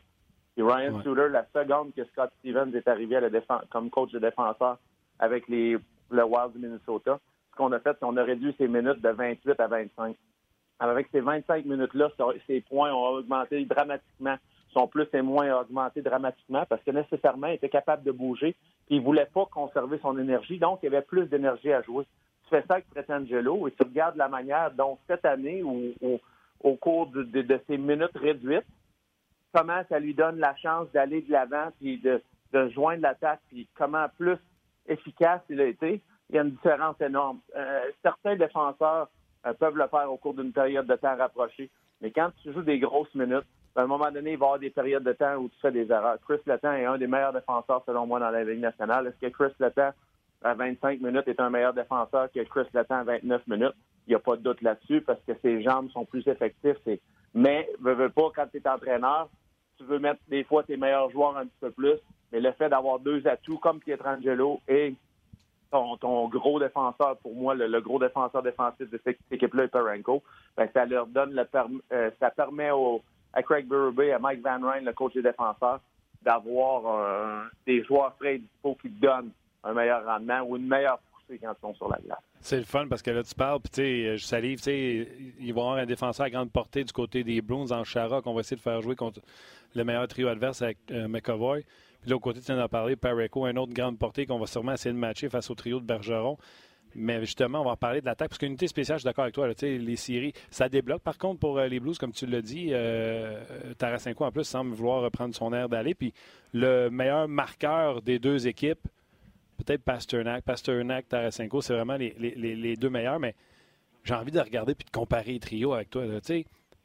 [0.56, 3.28] Et Ryan Suter, la seconde que Scott Stevens est arrivé à la
[3.70, 4.78] comme coach de défenseur
[5.18, 5.76] avec les,
[6.10, 7.18] le Wild du Minnesota,
[7.50, 10.16] ce qu'on a fait, c'est qu'on a réduit ses minutes de 28 à 25.
[10.80, 12.08] avec ces 25 minutes-là,
[12.46, 14.36] ses points ont augmenté dramatiquement.
[14.72, 18.56] Son plus et moins ont augmenté dramatiquement parce que nécessairement, il était capable de bouger.
[18.86, 22.04] Puis il ne voulait pas conserver son énergie, donc il avait plus d'énergie à jouer.
[22.44, 25.94] Tu fais ça avec Pretangelo et tu regardes la manière dont cette année, ou,
[26.62, 28.66] au cours de, de, ces minutes réduites,
[29.54, 33.68] comment ça lui donne la chance d'aller de l'avant puis de, de joindre l'attaque, puis
[33.74, 34.38] comment plus
[34.86, 37.40] efficace il a été il y a une différence énorme.
[37.56, 39.08] Euh, certains défenseurs
[39.46, 42.62] euh, peuvent le faire au cours d'une période de temps rapprochée, mais quand tu joues
[42.62, 43.44] des grosses minutes,
[43.76, 45.72] à un moment donné, il va y avoir des périodes de temps où tu fais
[45.72, 46.18] des erreurs.
[46.26, 49.08] Chris Letang est un des meilleurs défenseurs, selon moi, dans la Ligue nationale.
[49.08, 49.90] Est-ce que Chris Letang,
[50.42, 53.74] à 25 minutes, est un meilleur défenseur que Chris Letang à 29 minutes?
[54.06, 56.78] Il n'y a pas de doute là-dessus parce que ses jambes sont plus effectives.
[57.34, 59.28] Mais, veux, veux pas, quand tu es entraîneur,
[59.78, 61.98] tu veux mettre des fois tes meilleurs joueurs un petit peu plus,
[62.32, 64.94] mais le fait d'avoir deux atouts comme Pietrangelo et
[65.70, 70.22] ton, gros défenseur, pour moi, le, gros défenseur défensif de cette équipe-là est Parenko,
[70.56, 71.44] ben, ça leur donne le
[71.92, 72.70] euh, ça permet
[73.32, 75.80] à Craig Berube, à Mike Van Ryn, le coach des défenseurs,
[76.22, 79.30] d'avoir des joueurs frais et dispo qui donnent
[79.64, 81.98] un meilleur rendement ou une meilleure quand ils sont sur la.
[82.40, 85.08] C'est le fun parce que là, tu parles, puis tu sais, je salive, tu sais,
[85.38, 88.22] il va y avoir un défenseur à grande portée du côté des Bruins en Chara
[88.22, 89.20] qu'on va essayer de faire jouer contre
[89.74, 91.64] le meilleur trio adverse avec euh, McAvoy.
[92.00, 94.72] Puis l'autre côté, tu viens d'en parler, Pareco, un autre grande portée qu'on va sûrement
[94.72, 96.36] essayer de matcher face au trio de Bergeron.
[96.96, 99.48] Mais justement, on va parler de l'attaque, parce qu'unité spéciale, je suis d'accord avec toi,
[99.48, 102.68] les séries, ça débloque par contre pour euh, les Blues, comme tu l'as dit.
[102.70, 103.42] Euh,
[103.78, 105.94] Tarasenko, en plus, semble vouloir reprendre son air d'aller.
[105.94, 106.12] Puis
[106.52, 108.86] le meilleur marqueur des deux équipes,
[109.56, 110.44] peut-être Pasternak.
[110.44, 113.34] Pasternak, Tarasenko, c'est vraiment les, deux meilleurs, mais
[114.04, 116.04] j'ai envie de regarder puis de comparer les trios avec toi.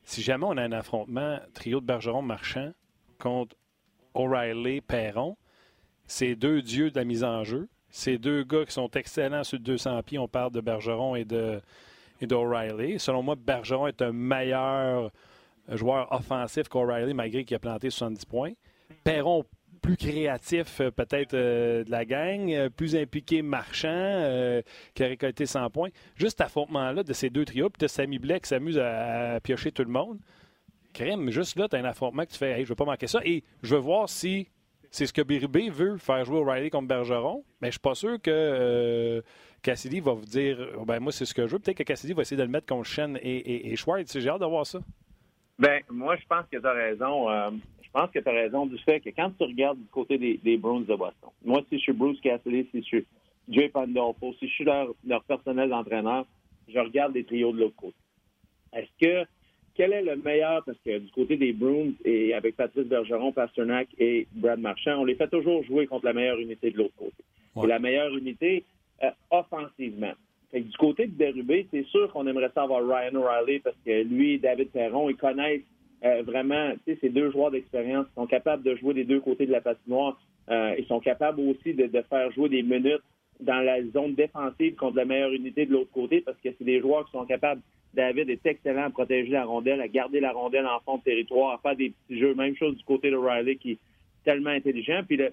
[0.04, 2.72] Si jamais on a un affrontement trio de Bergeron-Marchand
[3.20, 3.56] contre
[4.14, 5.38] O'Reilly-Perron,
[6.08, 7.68] c'est deux dieux de la mise en jeu.
[7.90, 10.20] Ces deux gars qui sont excellents sur 200 pieds.
[10.20, 11.62] On parle de Bergeron et de
[12.22, 13.00] et d'O'Reilly.
[13.00, 15.12] Selon moi, Bergeron est un meilleur
[15.70, 18.54] joueur offensif qu'O'Reilly, malgré qu'il a planté 70 points.
[19.04, 19.46] Perron,
[19.80, 24.62] plus créatif euh, peut-être euh, de la gang, euh, plus impliqué marchand,
[24.94, 25.90] qui a récolté 100 points.
[26.16, 29.84] Juste affrontement-là de ces deux trios, puis de Samy Blais qui s'amuse à, piocher tout
[29.84, 30.20] le monde
[30.92, 33.06] crème, juste là, tu as un affrontement que tu fais, hey, je veux pas manquer
[33.06, 33.20] ça.
[33.24, 34.50] Et je veux voir si
[34.90, 37.46] c'est ce que Birubé veut, faire jouer O'Reilly contre Bergeron.
[37.62, 39.24] Mais je suis pas sûr que
[39.62, 41.60] Cassidy va vous dire, oh, ben moi, c'est ce que je veux.
[41.60, 44.18] Peut-être que Cassidy va essayer de le mettre contre Shen et, Schwartz.
[44.18, 44.80] J'ai hâte de voir ça.
[45.60, 47.30] Ben, moi, je pense que tu as raison.
[47.90, 50.38] Je pense que tu as raison du fait que quand tu regardes du côté des,
[50.38, 53.06] des Bruins de Boston, moi, si je suis Bruce Cassidy, si je suis
[53.50, 56.26] Jay Pandolfo, si je suis leur, leur personnel d'entraîneur,
[56.68, 57.96] je regarde les trios de l'autre côté.
[58.74, 59.28] Est-ce que
[59.74, 63.88] quel est le meilleur, parce que du côté des Bruins et avec Patrice Bergeron, Pasternak
[63.98, 67.24] et Brad Marchand, on les fait toujours jouer contre la meilleure unité de l'autre côté.
[67.64, 68.66] Et la meilleure unité
[69.04, 70.12] euh, offensivement.
[70.54, 74.38] du côté de Berube, c'est sûr qu'on aimerait savoir Ryan O'Reilly parce que lui et
[74.38, 75.64] David Perron, ils connaissent
[76.04, 79.46] euh, vraiment, tu sais, ces deux joueurs d'expérience sont capables de jouer des deux côtés
[79.46, 80.20] de la patinoire.
[80.50, 83.04] Euh, ils sont capables aussi de, de, faire jouer des minutes
[83.40, 86.80] dans la zone défensive contre la meilleure unité de l'autre côté parce que c'est des
[86.80, 87.62] joueurs qui sont capables
[87.94, 91.54] David est excellent à protéger la rondelle, à garder la rondelle en fond de territoire,
[91.54, 92.36] à faire des petits jeux.
[92.36, 93.80] Même chose du côté de Riley qui est
[94.24, 95.02] tellement intelligent.
[95.08, 95.32] Puis le,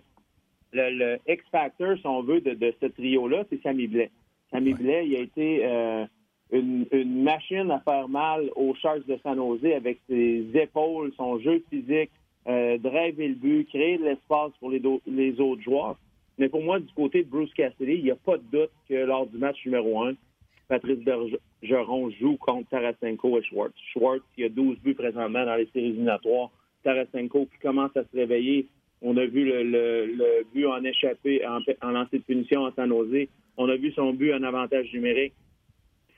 [0.72, 4.10] le, X-Factor, si on veut, de, ce trio-là, c'est Sammy Blais.
[4.50, 6.06] Sammy Blais, il a été euh,
[6.52, 11.62] une, machine à faire mal aux Sharks de San Jose avec ses épaules, son jeu
[11.70, 12.10] physique,
[12.46, 15.96] euh, driver le but, créer de l'espace pour les, les autres joueurs.
[16.38, 18.94] Mais pour moi, du côté de Bruce Cassidy, il n'y a pas de doute que
[18.94, 20.12] lors du match numéro un,
[20.68, 23.74] Patrice Bergeron joue contre Tarasenko et Schwartz.
[23.92, 26.50] Schwartz, qui a 12 buts présentement dans les séries éliminatoires.
[26.82, 28.66] Tarasenko qui commence à se réveiller.
[29.02, 33.28] On a vu le, but en échappé, en, en lancer de punition en San Jose.
[33.56, 35.34] On a vu son but en avantage numérique.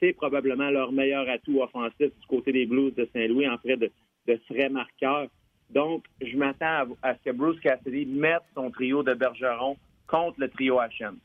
[0.00, 3.90] C'est probablement leur meilleur atout offensif du côté des Blues de Saint-Louis en fait de,
[4.26, 5.28] de frais marqueurs.
[5.70, 10.48] Donc, je m'attends à, ce que Bruce Cassidy mette son trio de Bergeron contre le
[10.48, 11.18] trio HM.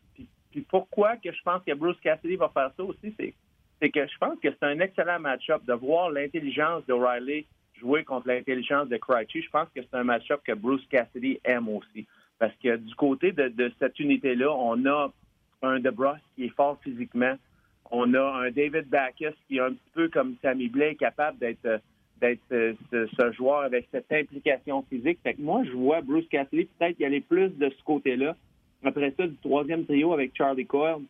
[0.52, 4.18] Puis pourquoi que je pense que Bruce Cassidy va faire ça aussi, c'est que je
[4.18, 7.46] pense que c'est un excellent match-up de voir l'intelligence de Riley
[7.80, 9.42] jouer contre l'intelligence de Krejci.
[9.42, 12.06] Je pense que c'est un match-up que Bruce Cassidy aime aussi.
[12.40, 15.12] Parce que du côté de, cette unité-là, on a
[15.62, 17.36] un DeBrus qui est fort physiquement,
[17.91, 21.82] On a un David Backus qui est un petit peu comme Sammy Blake, capable d'être
[22.24, 25.19] d'être ce, joueur avec cette implication physique.
[25.24, 28.36] Fait que moi, je vois Bruce Cassidy peut-être y aller plus de ce côté-là.
[28.84, 31.02] Après ça, du troisième trio avec Charlie Coyle,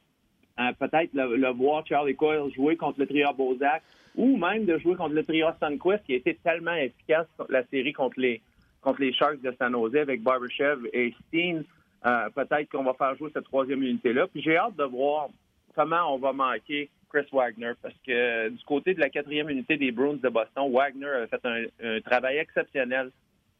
[0.59, 3.83] euh, peut-être le, voir Charlie Coyle jouer contre le trio Bozak
[4.15, 7.93] ou même de jouer contre le trio Sunquist qui a été tellement efficace la série
[7.93, 8.41] contre les
[8.81, 11.63] contre les Sharks de San Jose avec Barbashev et Steen.
[12.05, 14.27] Euh, peut-être qu'on va faire jouer cette troisième unité-là.
[14.27, 15.29] Puis j'ai hâte de voir
[15.75, 17.71] comment on va manquer Chris Wagner?
[17.81, 21.41] Parce que du côté de la quatrième unité des Bruins de Boston, Wagner a fait
[21.45, 23.11] un, travail exceptionnel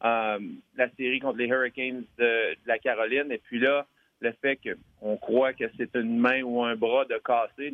[0.03, 0.39] euh,
[0.77, 3.31] la série contre les Hurricanes de, la Caroline.
[3.31, 3.85] Et puis là,
[4.19, 7.73] le fait qu'on croit que c'est une main ou un bras de cassé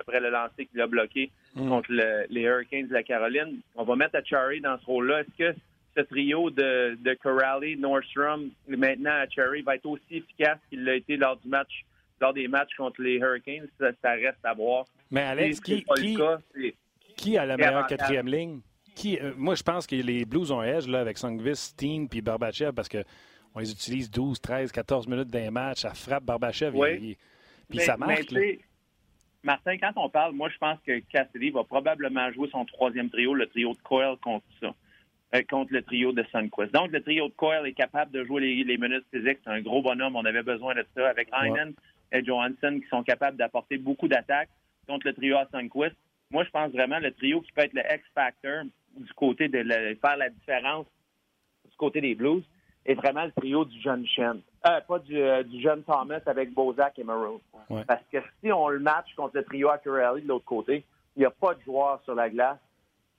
[0.00, 1.68] après le lancer qu'il a bloqué mm.
[1.68, 5.20] contre les Hurricanes de la Caroline, on va mettre à Cherry dans ce rôle-là.
[5.20, 5.58] Est-ce que
[5.98, 10.94] ce trio de, de Corrali, Nordstrom, maintenant à Cherry, va être aussi efficace qu'il l'a
[10.94, 11.84] été lors du match,
[12.20, 13.68] lors des matchs contre les Hurricanes?
[13.78, 14.84] Ça, reste à voir.
[15.10, 15.84] Mais Alex, qui,
[17.16, 18.60] qui, a la meilleure quatrième ligne?
[18.94, 22.20] Qui, euh, moi, je pense que les Blues ont edge là, avec Songvis, Steen puis
[22.20, 23.04] Barbachev parce que
[23.54, 25.80] on les utilise 12, 13, 14 minutes d'un match.
[25.80, 26.76] Ça frappe Barbachev.
[26.76, 27.16] Oui.
[27.68, 28.26] puis ça marche.
[29.44, 33.34] Martin, quand on parle, moi, je pense que Cassidy va probablement jouer son troisième trio,
[33.34, 34.74] le trio de Coyle contre ça.
[35.34, 36.72] Euh, contre le trio de Sunquist.
[36.72, 39.38] Donc, le trio de Coyle est capable de jouer les, minutes physiques.
[39.44, 40.16] C'est un gros bonhomme.
[40.16, 41.74] On avait besoin de ça avec Heinen
[42.12, 44.50] et Johansson qui sont capables d'apporter beaucoup d'attaques
[44.86, 45.96] contre le trio à Sunquist.
[46.30, 48.64] Moi, je pense vraiment le trio qui peut être le X-Factor
[48.96, 49.62] du côté de
[50.00, 50.86] faire la différence
[51.64, 52.44] du côté des Blues
[52.84, 54.40] est vraiment le trio du jeune Chen.
[54.66, 57.40] Euh, pas euh, du, jeune Thomas avec Bozak et Maroon.
[57.86, 60.84] Parce que si on le match contre le trio à de l'autre côté,
[61.16, 62.58] il n'y a pas de joueur sur la glace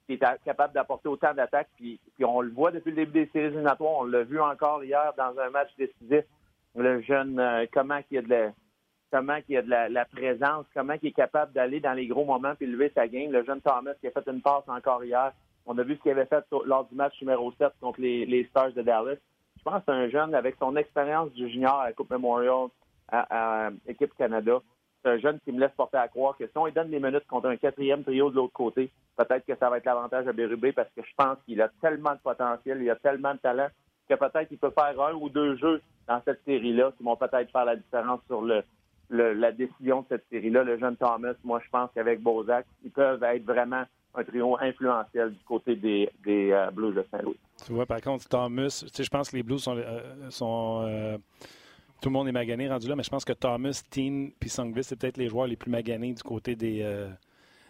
[0.07, 1.69] qui est capable d'apporter autant d'attaques.
[1.75, 3.99] Puis, puis, on le voit depuis le début des séries éliminatoires.
[3.99, 6.25] On l'a vu encore hier dans un match décisif.
[6.75, 8.51] Le jeune, euh, comment il a de la,
[9.11, 12.55] comment il a de la, présence, comment il est capable d'aller dans les gros moments
[12.55, 13.31] puis lever sa game.
[13.31, 15.31] Le jeune Thomas qui a fait une passe encore hier.
[15.65, 18.73] On a vu ce qu'il avait fait lors du match numéro 7 contre les, Stars
[18.73, 19.17] de Dallas.
[19.57, 22.67] Je pense que c'est un jeune avec son expérience du junior à la Coupe Memorial
[23.09, 24.61] à, à Équipe Canada
[25.03, 26.99] c'est un jeune qui me laisse porter à croire que si on lui donne des
[26.99, 30.33] minutes contre un quatrième trio de l'autre côté, peut-être que ça va être l'avantage à
[30.33, 33.67] Bérubé parce que je pense qu'il a tellement de potentiel, il a tellement de talent
[34.07, 37.51] que peut-être qu'il peut faire un ou deux jeux dans cette série-là qui vont peut-être
[37.51, 38.63] faire la différence sur le,
[39.09, 40.63] la décision de cette série-là.
[40.63, 43.83] Le jeune Thomas, moi, je pense qu'avec Bozak, ils peuvent être vraiment
[44.15, 47.37] un trio influentiel du côté des, euh, Blues de Saint-Louis.
[47.65, 51.17] Tu vois, par contre, Thomas, tu sais, je pense que les Blues sont, euh, euh,
[52.01, 54.83] tout le monde est magané rendu là, mais je pense que Thomas, Teen puis Songvis,
[54.85, 57.07] c'est peut-être les joueurs les plus maganés du côté des,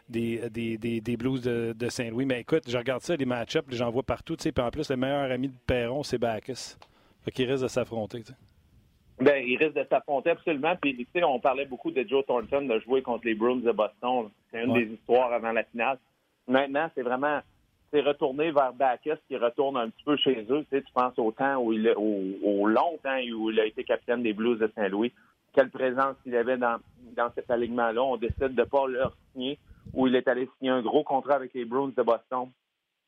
[0.08, 2.25] des, des, des, Blues de, Saint-Louis.
[2.25, 4.36] Mais écoute, je regarde ça, les match-ups, j'en vois partout.
[4.38, 6.78] Puis en plus, le meilleur ami de Perron, c'est Bacchus.
[7.23, 8.23] Fait qu'il risque de s'affronter.
[9.20, 10.76] Ben, il risque de s'affronter absolument.
[10.82, 13.72] Puis, tu sais, on parlait beaucoup de Joe Thornton de jouer contre les Bruins de
[13.72, 14.30] Boston.
[14.50, 15.98] C'est une des histoires avant la finale.
[16.48, 17.42] Maintenant, c'est vraiment
[17.92, 20.64] c'est retourné vers Bacchus qui retourne un petit peu chez eux.
[20.70, 23.66] Tu, sais, tu penses au temps où il au, au long temps où il a
[23.66, 25.12] été capitaine des Blues de Saint-Louis.
[25.54, 26.78] Quelle présence il avait dans,
[27.16, 28.02] dans cet alignement-là.
[28.04, 29.04] On décide de ne pas le
[29.34, 29.58] signer
[29.94, 32.50] où il est allé signer un gros contrat avec les Bruins de Boston.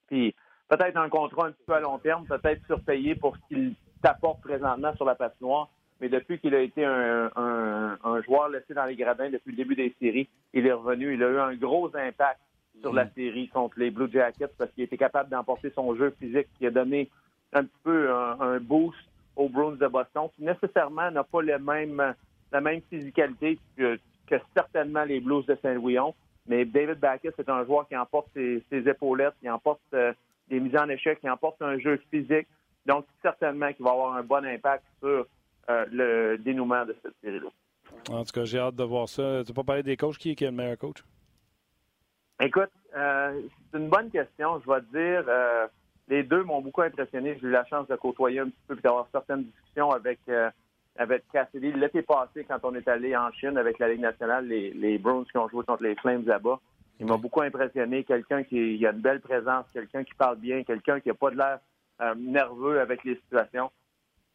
[0.07, 0.33] Puis
[0.67, 4.41] peut-être un contrat un petit peu à long terme, peut-être surpayé pour ce qu'il t'apporte
[4.41, 5.69] présentement sur la patinoire.
[6.01, 9.57] Mais depuis qu'il a été un, un, un joueur laissé dans les gradins depuis le
[9.57, 11.13] début des séries, il est revenu.
[11.13, 12.39] Il a eu un gros impact
[12.81, 13.11] sur la mm.
[13.15, 16.71] série contre les Blue Jackets parce qu'il était capable d'emporter son jeu physique qui a
[16.71, 17.09] donné
[17.53, 18.97] un petit peu un, boost
[19.35, 22.15] aux Bruins de Boston qui nécessairement n'a pas le même,
[22.51, 23.99] la même physicalité que,
[24.55, 26.15] certainement les Blues de Saint-Louis ont.
[26.47, 30.13] Mais David Backus c'est un joueur qui emporte ses, épaulettes, qui emporte euh,
[30.49, 32.47] des mises en échec, qui emporte un jeu physique.
[32.85, 35.27] Donc, certainement qu'il va avoir un bon impact sur
[35.71, 37.49] euh, le dénouement de cette série-là.
[38.09, 39.43] En tout cas, j'ai hâte de voir ça.
[39.45, 40.17] Tu peux pas parler des coachs?
[40.17, 41.03] Qui est, qui est le meilleur coach?
[42.39, 44.59] Écoute, euh, c'est une bonne question.
[44.61, 45.67] Je vais te dire, euh,
[46.07, 47.37] les deux m'ont beaucoup impressionné.
[47.39, 50.49] J'ai eu la chance de côtoyer un petit peu et d'avoir certaines discussions avec euh,
[50.97, 54.71] avec Cassidy l'été passé quand on est allé en Chine avec la Ligue nationale, les,
[54.71, 56.59] les Browns qui ont joué contre les Flames là-bas.
[56.99, 58.03] Il m'a beaucoup impressionné.
[58.03, 61.37] Quelqu'un qui a une belle présence, quelqu'un qui parle bien, quelqu'un qui n'a pas de
[61.37, 61.59] l'air
[62.17, 63.71] nerveux avec les situations.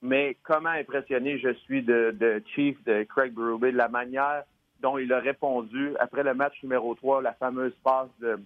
[0.07, 4.45] Mais comment impressionné je suis de, Chief, de Craig Berube, de la manière
[4.81, 8.38] dont il a répondu après le match numéro 3, la fameuse passe de,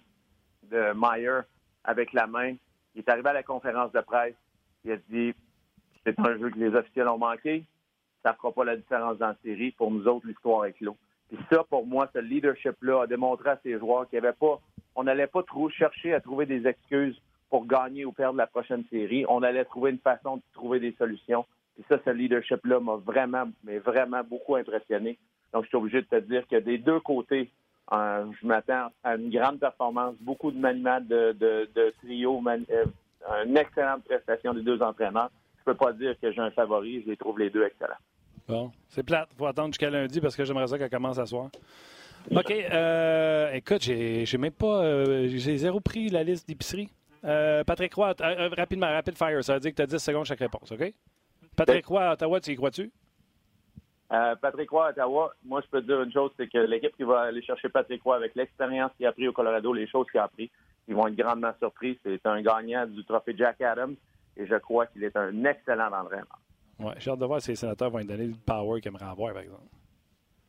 [0.71, 1.41] de Meyer
[1.83, 2.55] avec la main.
[2.95, 4.33] Il est arrivé à la conférence de presse.
[4.83, 5.35] Il a dit
[6.03, 7.63] c'est un jeu que les officiels ont manqué.
[8.23, 9.69] Ça ne fera pas la différence dans la série.
[9.69, 10.97] Pour nous autres, l'histoire est clos.
[11.29, 14.59] Puis ça, pour moi, ce leadership-là a démontré à ces joueurs qu'il n'y avait pas,
[14.95, 18.83] on n'allait pas trop chercher à trouver des excuses pour gagner ou perdre la prochaine
[18.89, 19.25] série.
[19.27, 21.45] On allait trouver une façon de trouver des solutions.
[21.75, 25.19] Puis ça, ce leadership-là m'a vraiment, mais vraiment beaucoup impressionné.
[25.53, 27.51] Donc, je suis obligé de te dire que des deux côtés,
[27.91, 34.61] je m'attends à une grande performance, beaucoup de maniements de, trio, une excellente prestation des
[34.61, 35.29] deux entraîneurs.
[35.59, 37.99] Je peux pas dire que j'ai un favori, je les trouve les deux excellents.
[38.47, 39.29] Bon, c'est plate.
[39.33, 41.49] Il faut attendre jusqu'à lundi parce que j'aimerais ça qu'elle commence à soir.
[42.29, 42.51] OK.
[42.51, 44.83] Euh, écoute, j'ai, même pas.
[44.83, 46.89] Euh, j'ai zéro pris la liste d'épicerie.
[47.23, 48.13] Euh, Patrick Roy,
[48.57, 49.43] rapidement, rapid fire.
[49.43, 50.93] Ça veut dire que tu as 10 secondes chaque réponse, OK?
[51.55, 52.91] Patrick Roy à Ottawa, tu y crois-tu?
[54.09, 57.03] Patrick Roy à Ottawa, moi, je peux te dire une chose c'est que l'équipe qui
[57.03, 60.19] va aller chercher Patrick Roy avec l'expérience qu'il a pris au Colorado, les choses qu'il
[60.19, 60.51] a appris,
[60.87, 61.97] ils vont être grandement surpris.
[62.03, 63.95] C'est un gagnant du trophée Jack Adams
[64.35, 66.39] et je crois qu'il est un excellent entraîneur.
[66.79, 69.05] Ouais, j'ai hâte de voir si les sénateurs vont lui donner le power qu'ils aimeraient
[69.05, 69.61] avoir, par exemple.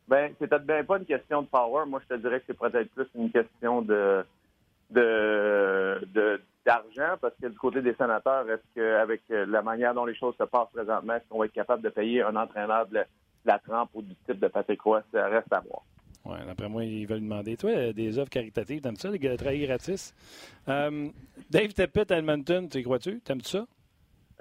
[0.09, 1.87] Ben, c'est peut-être bien pas une question de power.
[1.87, 4.25] Moi, je te dirais que c'est peut-être plus une question de
[4.91, 10.35] de d'argent parce que du côté des sénateurs, est-ce qu'avec la manière dont les choses
[10.39, 13.01] se passent présentement, est-ce qu'on va être capable de payer un entraîneur de
[13.45, 15.03] la, trempe ou du type de Patrick Roy?
[15.13, 15.83] Ça reste à voir.
[16.25, 17.57] Oui, d'après moi, ils veulent demander.
[17.57, 20.15] Toi, des œuvres caritatives, t'aimes ça, des travailler gratis?
[20.69, 21.09] Euh,
[21.51, 23.21] Dave Tepet à Edmonton, tu crois-tu?
[23.21, 23.67] T'aimes-tu ça?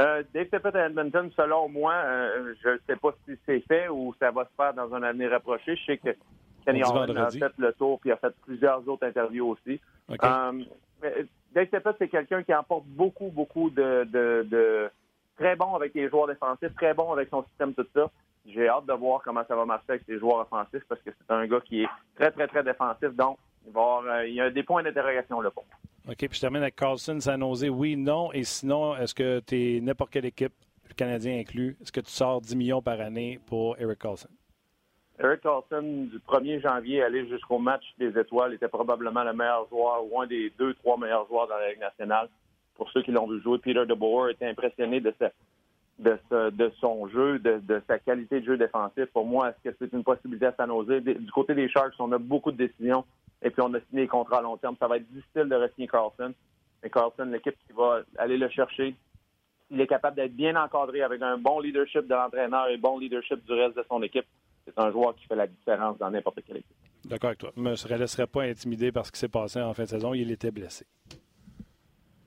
[0.02, 3.88] Euh, Dave Tippett à Edmonton, selon moi, euh, je ne sais pas si c'est fait
[3.88, 5.76] ou ça va se faire dans un avenir rapproché.
[5.76, 6.10] Je sais que
[6.66, 9.80] Kenny a fait le tour puis a fait plusieurs autres interviews aussi.
[10.10, 10.64] Euh,
[11.54, 14.90] Dave Tippett, c'est quelqu'un qui apporte beaucoup, beaucoup de, de,
[15.38, 18.10] très bon avec les joueurs défensifs, très bon avec son système, tout ça.
[18.46, 21.34] J'ai hâte de voir comment ça va marcher avec ses joueurs offensifs parce que c'est
[21.34, 23.10] un gars qui est très, très, très défensif.
[23.10, 23.38] Donc,
[23.68, 25.66] il, va y a des points d'interrogation là pour
[26.10, 27.70] OK, puis je termine avec Carlson, San Jose.
[27.70, 28.34] Oui, non.
[28.34, 30.54] Et sinon, est-ce que tu es n'importe quelle équipe,
[30.90, 34.30] le Canadien inclus, est-ce que tu sors 10 millions par année pour Eric Carlson?
[35.24, 40.04] Eric Carlson, du 1er janvier aller jusqu'au match des étoiles, était probablement le meilleur joueur
[40.10, 42.28] ou un des deux, trois meilleurs joueurs dans la Ligue nationale.
[42.76, 45.14] Pour ceux qui l'ont vu jouer, Peter DeBoer était impressionné de,
[46.00, 49.06] de, son jeu, de, sa qualité de jeu défensif.
[49.14, 50.72] Pour moi, est-ce que c'est une possibilité à San?
[50.88, 53.06] Du côté des Sharks, on a beaucoup de décisions
[53.44, 54.76] et puis on a signé les contrats à long terme.
[54.80, 56.34] Ça va être difficile de re-signer Carlson.
[56.82, 58.96] Mais Carlson, l'équipe qui va aller le chercher,
[59.70, 62.98] il est capable d'être bien encadré avec un bon leadership de l'entraîneur et un bon
[62.98, 64.26] leadership du reste de son équipe.
[64.76, 66.76] C'est un joueur qui fait la différence dans n'importe quelle équipe.
[67.06, 67.52] D'accord avec toi.
[67.56, 70.14] Je ne me laisserais pas intimider par ce qui s'est passé en fin de saison.
[70.14, 70.86] Il était blessé.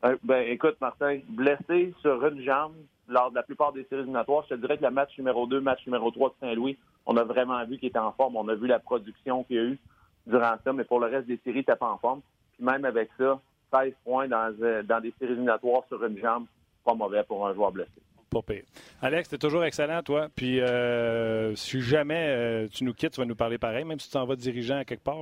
[0.04, 2.74] Euh, ben, écoute, Martin, blessé sur une jambe
[3.09, 5.61] lors de la plupart des séries éliminatoires, je te dirais que le match numéro 2,
[5.61, 6.76] match numéro 3 de Saint-Louis,
[7.07, 8.37] on a vraiment vu qu'il était en forme.
[8.37, 9.78] On a vu la production qu'il y a eu
[10.26, 12.20] durant ça, mais pour le reste des séries, il pas en forme.
[12.54, 13.40] Puis même avec ça,
[13.72, 16.46] 16 points dans, euh, dans des séries éliminatoires sur une jambe,
[16.85, 17.90] pas mauvais pour un joueur blessé.
[18.30, 18.64] Pas pire.
[19.00, 20.28] Alex, t'es toujours excellent, toi.
[20.34, 24.08] Puis euh, si jamais euh, tu nous quittes, tu vas nous parler pareil, même si
[24.08, 25.16] tu t'en vas dirigeant à quelque part.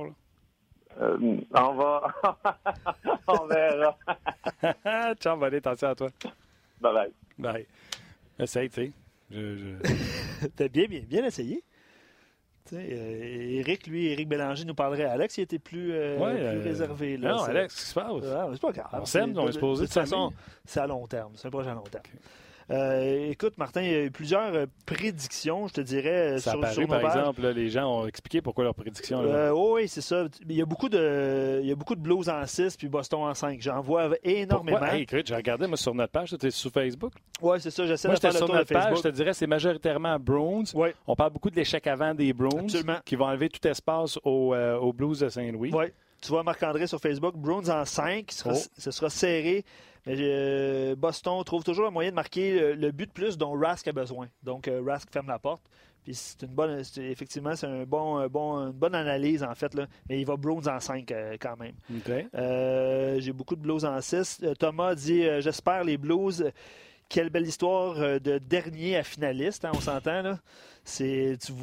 [0.99, 2.13] on va.
[3.27, 3.97] on verra.
[5.19, 6.09] Ciao, allez, attention à toi.
[6.81, 7.11] Bye bye.
[7.37, 7.67] Bye.
[8.39, 8.91] Essaye, tu sais.
[9.31, 9.75] Je,
[10.55, 11.63] T'as bien, bien, bien essayé.
[12.71, 15.03] Euh, Eric, lui, Eric Bélanger nous parlerait.
[15.03, 17.17] Alex, il était plus, euh, euh, réservé.
[17.17, 18.33] Là, non, Alex, qu'est-ce qui se passe?
[18.33, 18.89] Ah, c'est pas grave.
[18.93, 20.31] On s'aime, on est supposé de toute façon,
[20.65, 21.33] c'est à long terme.
[21.35, 22.03] C'est un projet à long terme.
[22.71, 26.39] Euh, écoute, Martin, il y a eu plusieurs euh, prédictions, je te dirais.
[26.39, 29.21] Ça sur, a paru, par exemple, les gens ont expliqué pourquoi leurs prédictions.
[29.21, 30.25] Euh, oui, c'est ça.
[30.47, 33.21] Il y, a beaucoup de, il y a beaucoup de Blues en 6 puis Boston
[33.21, 33.59] en 5.
[33.61, 34.85] J'en vois énormément.
[34.85, 36.35] Hey, j'ai regardé moi, sur notre page.
[36.39, 37.13] Tu es sur Facebook?
[37.41, 37.85] Oui, c'est ça.
[37.85, 38.93] J'essaie de faire le sur tour notre de Facebook.
[38.93, 39.03] page.
[39.03, 40.63] Je te dirais c'est majoritairement Bruins.
[40.73, 40.95] Ouais.
[41.07, 42.67] On parle beaucoup de l'échec avant des Bruins
[43.05, 45.71] qui vont enlever tout espace aux, au Blues de Saint-Louis.
[45.73, 45.85] Oui.
[46.21, 49.57] Tu vois Marc-André sur Facebook, Bruins en 5, ce sera serré.
[49.57, 53.91] Euh, Boston trouve toujours un moyen de marquer le, but de plus dont Rask a
[53.91, 54.27] besoin.
[54.43, 55.63] Donc, euh, Rask ferme la porte.
[56.03, 59.73] Puis c'est une bonne, effectivement, c'est un bon, bon, une bonne analyse en fait.
[59.73, 59.87] Là.
[60.09, 61.75] Mais il va Browns en 5 euh, quand même.
[63.21, 64.43] J'ai beaucoup de Blues en 6.
[64.59, 66.51] Thomas dit J'espère les Blues.
[67.13, 70.39] Quelle belle histoire de dernier à finaliste, hein, on s'entend là.
[70.83, 71.53] C'est tu,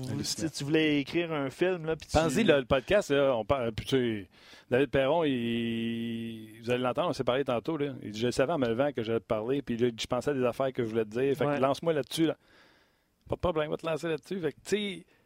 [0.49, 1.97] tu, voulais écrire un film là.
[2.13, 3.73] Pensez le, podcast, on parle.
[4.71, 6.61] David Perron, il...
[6.63, 7.77] vous allez l'entendre, on s'est parlé tantôt.
[7.77, 7.95] Là.
[8.05, 10.35] Il dit, je savais en me levant que j'allais te parler, puis je pensais à
[10.35, 11.37] des affaires que je voulais te dire.
[11.37, 12.27] Fait que lance-moi là-dessus.
[12.27, 12.37] Là.
[13.29, 14.39] Pas de problème, on va te lancer là-dessus.
[14.39, 15.20] Fait que, tu sais, ça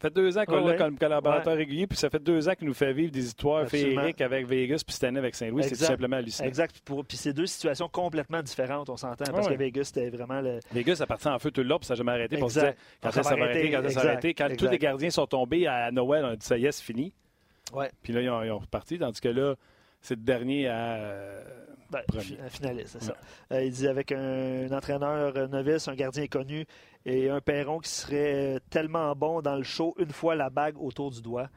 [0.00, 2.74] fait deux ans qu'on l'a comme collaborateur régulier, puis ça fait deux ans qu'il nous
[2.74, 5.64] fait vivre des histoires féeriques avec Vegas, puis cette année avec Saint-Louis.
[5.64, 6.48] C'est tout simplement hallucinant.
[6.48, 6.82] Exact.
[6.84, 10.60] Puis c'est deux situations complètement différentes, on s'entend, parce que Vegas, c'était vraiment le.
[10.72, 12.36] Vegas, ça parti en feu tout le long, puis ça n'a jamais arrêté.
[12.36, 14.34] Se dire, quand ça, s'est arrêté, quand ça s'est arrêté.
[14.34, 16.82] Quand tous les gardiens sont tombés à Noël, on a dit, ça y est, c'est
[16.82, 17.12] fini.
[17.72, 17.90] Ouais.
[18.02, 19.54] Puis là, ils ont, reparti, tandis que là,
[20.00, 20.98] c'est le dernier à.
[21.90, 22.02] Ben,
[22.50, 23.16] finaliste, c'est ça.
[23.50, 26.64] Euh, il dit avec un, entraîneur novice, un gardien connu
[27.06, 31.10] et un Perron qui serait tellement bon dans le show, une fois la bague autour
[31.10, 31.48] du doigt.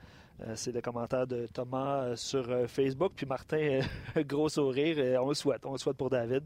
[0.42, 3.14] Euh, c'est le commentaire de Thomas euh, sur Facebook.
[3.16, 3.82] Puis Martin,
[4.18, 5.22] gros sourire.
[5.22, 5.66] on le souhaite.
[5.66, 6.44] On le souhaite pour David.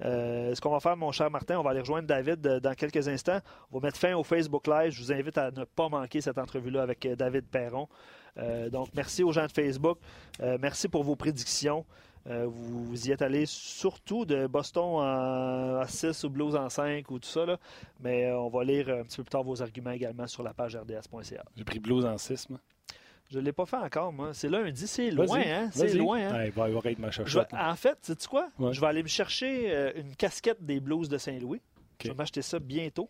[0.00, 3.38] ce qu'on va faire, mon cher Martin, on va aller rejoindre David dans quelques instants.
[3.70, 4.92] On va mettre fin au Facebook Live.
[4.92, 7.88] Je vous invite à ne pas manquer cette entrevue-là avec David Perron.
[8.70, 9.98] donc, merci aux gens de Facebook.
[10.58, 11.84] merci pour vos prédictions.
[12.28, 17.18] Euh, vous, y êtes allé surtout de Boston à 6 ou Blues en 5 ou
[17.18, 17.44] tout ça.
[17.44, 17.58] Là.
[18.00, 20.54] Mais euh, on va lire un petit peu plus tard vos arguments également sur la
[20.54, 21.44] page rds.ca.
[21.56, 22.60] J'ai pris Blues en 6, moi.
[23.30, 24.34] Je ne l'ai pas fait encore, moi.
[24.34, 25.70] C'est lundi, c'est loin, hein?
[25.72, 26.44] C'est loin, hein?
[26.44, 26.68] il va
[26.98, 28.48] ma En fait, sais-tu quoi?
[28.70, 31.60] Je vais aller me chercher euh, une casquette des Blues de Saint-Louis.
[32.02, 33.08] Je vais m'acheter ça bientôt.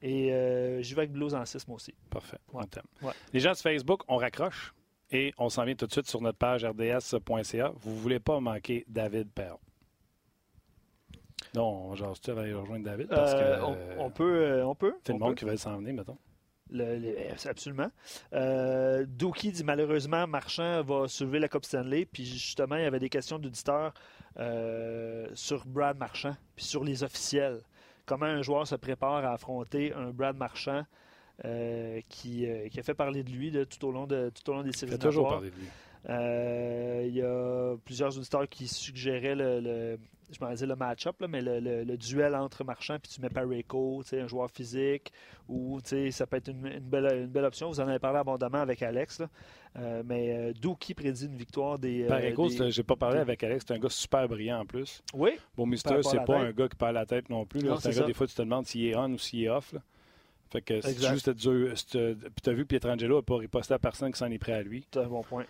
[0.00, 0.30] Et
[0.80, 1.94] j'y vais avec Blues en 6, moi aussi.
[2.10, 2.38] Parfait.
[3.32, 4.72] Les gens de Facebook, on raccroche.
[5.10, 7.72] Et on s'en vient tout de suite sur notre page rds.ca.
[7.76, 9.58] Vous ne voulez pas manquer David Perron?
[11.54, 13.08] Non, genre, tu vas aller rejoindre David?
[13.08, 13.38] Parce que.
[13.38, 14.42] Euh, on, peut.
[14.42, 14.94] Euh, on peut.
[15.04, 16.18] C'est le monde qui va s'en venir, mettons.
[17.48, 17.90] absolument.
[18.34, 22.04] Euh, Dookie dit malheureusement, Marchand va soulever la Coupe Stanley.
[22.04, 23.94] Puis justement, il y avait des questions d'auditeurs
[25.34, 27.62] sur Brad Marchand, puis sur les officiels.
[28.04, 30.82] Comment un joueur se prépare à affronter un Brad Marchand euh,
[31.42, 34.62] qui, euh, qui, a fait parler de lui tout, au long de, tout au long
[34.62, 34.92] des séries.
[34.92, 35.66] Il a toujours parlé de lui.
[36.08, 39.98] Euh, il y a plusieurs auditeurs qui suggéraient le,
[40.30, 44.50] je m'en le match-up, mais le, duel entre Marchand puis tu mets Pareco, un joueur
[44.50, 45.12] physique,
[45.48, 45.80] ou
[46.10, 47.68] ça peut être une, belle, une, belle, option.
[47.68, 49.22] Vous en avez parlé abondamment avec Alex.
[50.04, 52.04] mais d'où qui prédit une victoire des.
[52.06, 55.02] Pareco, je j'ai pas parlé avec Alex, c'est un gars super brillant en plus.
[55.14, 55.32] Oui.
[55.56, 57.60] Bon, Mister, c'est pas un gars qui perd la tête non plus.
[57.80, 59.74] C'est un gars, des fois, tu te demandes s'il est on ou s'il est off.
[60.50, 61.72] Fait que c'est juste dur.
[61.74, 64.86] Puis t'as vu Pietrangelo n'a pas riposté à personne qui s'en est prêt à lui.
[64.92, 65.44] C'est un bon point.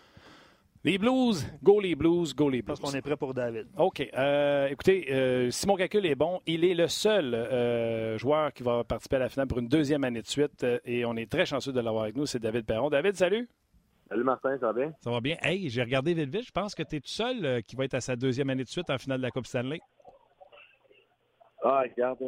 [0.84, 2.78] Les Blues, go les Blues, go les Blues.
[2.78, 3.66] Parce qu'on est prêt pour David.
[3.76, 4.08] OK.
[4.16, 8.62] Euh, écoutez, euh, si mon calcul est bon, il est le seul euh, joueur qui
[8.62, 11.46] va participer à la finale pour une deuxième année de suite et on est très
[11.46, 12.26] chanceux de l'avoir avec nous.
[12.26, 12.90] C'est David Perron.
[12.90, 13.48] David, salut.
[14.08, 14.92] Salut Martin, ça va bien?
[15.00, 15.36] Ça va bien.
[15.42, 16.46] Hey, j'ai regardé vite vite.
[16.46, 18.68] Je pense que tu es tout seul qui va être à sa deuxième année de
[18.68, 19.80] suite en finale de la Coupe Stanley.
[21.62, 22.18] Ah, regarde,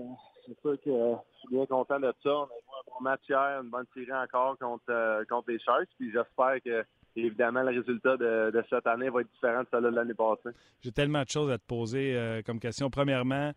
[0.50, 2.30] c'est sûr que je suis bien content de ça.
[2.30, 5.58] On a joué un bon match hier, une bonne tirée encore contre, euh, contre les
[5.60, 5.88] Sharks.
[5.98, 6.84] Puis j'espère que,
[7.14, 10.50] évidemment, le résultat de, cette année va être différent de celui de l'année passée.
[10.82, 12.90] J'ai tellement de choses à te poser euh, comme question.
[12.90, 13.52] Premièrement,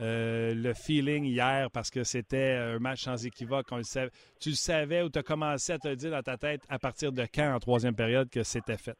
[0.00, 3.66] euh, le feeling hier, parce que c'était un match sans équivoque.
[3.70, 4.10] On le savait.
[4.40, 7.12] Tu le savais ou tu as commencé à te dire dans ta tête à partir
[7.12, 8.96] de quand, en troisième période, que c'était fait?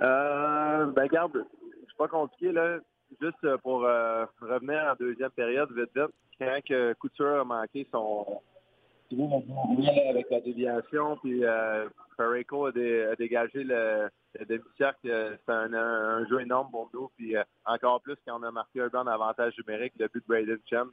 [0.00, 1.32] Euh, ben, regarde,
[1.86, 2.78] c'est pas compliqué, là.
[3.20, 8.40] Juste pour revenir en deuxième période, vite, vite quand que Couture a manqué son
[10.08, 11.88] avec la déviation, puis euh,
[12.18, 14.08] a, dégagé le,
[14.48, 15.10] demi-cercle.
[15.10, 17.10] Euh, c'est un, jeu énorme pour nous.
[17.16, 20.28] Puis euh, encore plus quand on a marqué un bon avantage numérique, le but de
[20.28, 20.90] Braden Chem.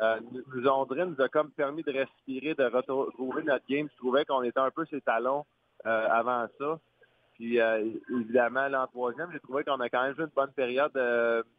[0.00, 3.88] Euh, nous, André nous a comme permis de respirer, de retrouver notre game.
[3.90, 5.44] Je trouvais qu'on était un peu ses talons
[5.84, 6.78] avant ça.
[7.42, 10.92] Puis évidemment, l'an troisième, j'ai trouvé qu'on a quand même joué une bonne période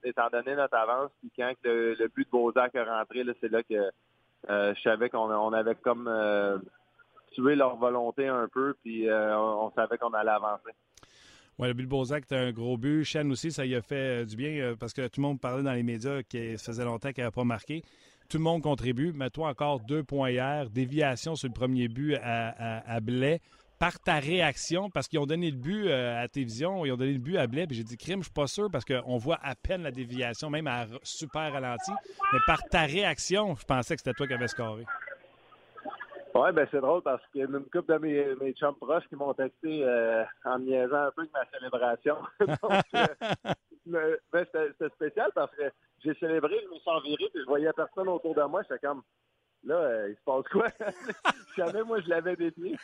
[0.01, 1.11] étant donné notre avance.
[1.19, 3.91] Puis quand le, but de Bozak est rentré, c'est là que
[4.49, 6.57] euh, je savais qu'on avait comme euh,
[7.31, 10.71] tué leur volonté un peu, puis euh, on, savait qu'on allait avancer.
[11.59, 13.03] Oui, le but de Bozak, c'était un gros but.
[13.03, 15.73] Chen aussi, ça y a fait du bien parce que tout le monde parlait dans
[15.73, 17.84] les médias que ça faisait longtemps qu'il n'avait pas marqué.
[18.29, 19.13] Tout le monde contribue.
[19.13, 20.69] Mais toi, encore deux points hier.
[20.69, 23.39] Déviation sur le premier but à, à, à Blais
[23.84, 27.11] par ta réaction, parce qu'ils ont donné le but à la télévision, ils ont donné
[27.11, 29.38] le but à Blais, puis j'ai dit crime, je suis pas sûr parce qu'on voit
[29.43, 31.91] à peine la déviation, même à super ralenti.
[32.31, 34.86] Mais par ta réaction, je pensais que c'était toi qui avais scoré.
[36.34, 39.03] Oui, ben c'est drôle parce qu'il y a une couple de mes, mes chums proches
[39.09, 42.15] qui m'ont texté euh, en niaisant un peu avec ma célébration.
[43.93, 45.63] Euh, ben, c'était spécial parce que
[46.05, 48.61] j'ai célébré, je me suis enviré, puis je voyais personne autour de moi.
[48.61, 49.01] J'étais comme,
[49.64, 50.68] là, euh, il se passe quoi?
[51.57, 52.76] Jamais, moi, je l'avais dédié.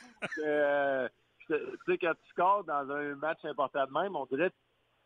[0.46, 1.08] Euh,
[1.48, 1.56] tu
[1.86, 4.52] sais, quand tu scores dans un match important de même, on dirait,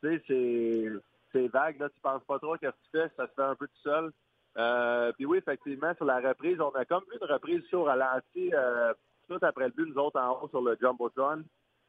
[0.02, 1.02] tu sais,
[1.32, 3.42] c'est vague, là, tu penses pas trop à ce que tu fais, ça se fait
[3.42, 4.12] un peu tout seul.
[4.58, 8.54] Euh, puis oui, effectivement, sur la reprise, on a comme vu une reprise sur ralenti
[8.54, 8.94] euh,
[9.28, 11.44] tout après le but, nous autres en haut sur le Jumbotron,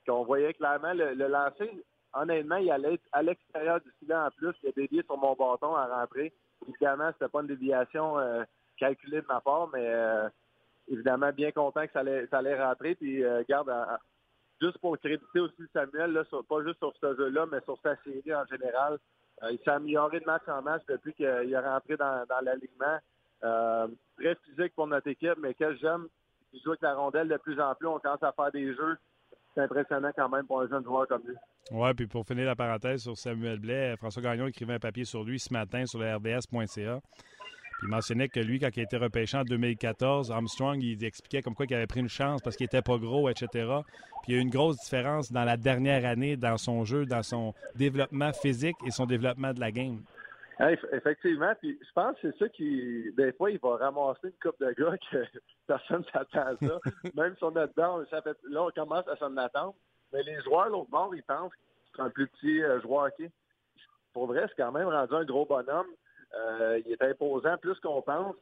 [0.06, 1.70] qu'on voyait clairement le, lancer.
[2.14, 4.54] Honnêtement, il allait à l'extérieur du filet en plus.
[4.62, 6.32] Il a dévié sur mon bâton à rentrer.
[6.66, 8.16] Évidemment, c'était pas une déviation
[8.78, 10.28] calculé de ma part, mais euh,
[10.88, 12.94] évidemment bien content que ça allait, ça allait rentrer.
[12.94, 13.72] Puis euh, garde,
[14.60, 18.44] juste pour créditer aussi Samuel, pas juste sur ce jeu-là, mais sur sa série en
[18.46, 18.98] général.
[19.42, 22.98] Euh, il s'est amélioré de match en match depuis qu'il est rentré dans, l'alignement.
[24.16, 26.08] très physique pour notre équipe, mais quel j'aime.
[26.52, 27.88] Il joue avec la rondelle de plus en plus.
[27.88, 28.96] On commence à faire des jeux.
[29.54, 31.34] C'est impressionnant quand même pour un jeune joueur comme lui.
[31.70, 35.24] Oui, puis pour finir la parenthèse sur Samuel Blais, François Gagnon écrivait un papier sur
[35.24, 37.00] lui ce matin sur le rds.ca
[37.82, 41.54] il mentionnait que lui, quand il a été repêché en 2014, Armstrong, il expliquait comme
[41.54, 43.48] quoi qu'il avait pris une chance parce qu'il était pas gros, etc.
[44.22, 47.04] Puis il y a eu une grosse différence dans la dernière année dans son jeu,
[47.04, 50.00] dans son développement physique et son développement de la game.
[50.92, 54.58] effectivement, puis je pense que c'est ça qui, des fois, il va ramasser une coupe
[54.60, 55.24] de gars que
[55.66, 56.80] personne ne s'attend à ça.
[57.14, 59.74] Même si on est dedans, ça fait, là, on commence à s'en attendre.
[60.12, 61.58] Mais les joueurs, l'autre bord, ils pensent que
[61.96, 63.30] c'est un plus petit euh, joueur hockey.
[64.12, 65.88] Pour vrai, c'est quand même rendu un gros bonhomme.
[66.36, 68.36] Euh, il est imposant plus qu'on pense.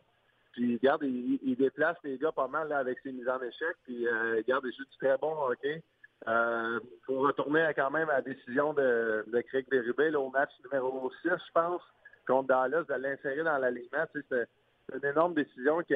[0.52, 3.74] Puis, regarde, il, déplace les gars pas mal là, avec ses mises en échec.
[3.84, 5.82] Puis, euh, regarde, il joue du très bon hockey.
[6.26, 11.30] Il faut retourner quand même à la décision de, Craig Berube au match numéro 6,
[11.30, 11.82] je pense
[12.26, 14.06] contre Dallas, de l'insérer dans l'alignement.
[14.14, 14.46] Tu sais,
[14.88, 15.94] c'est une énorme décision qui,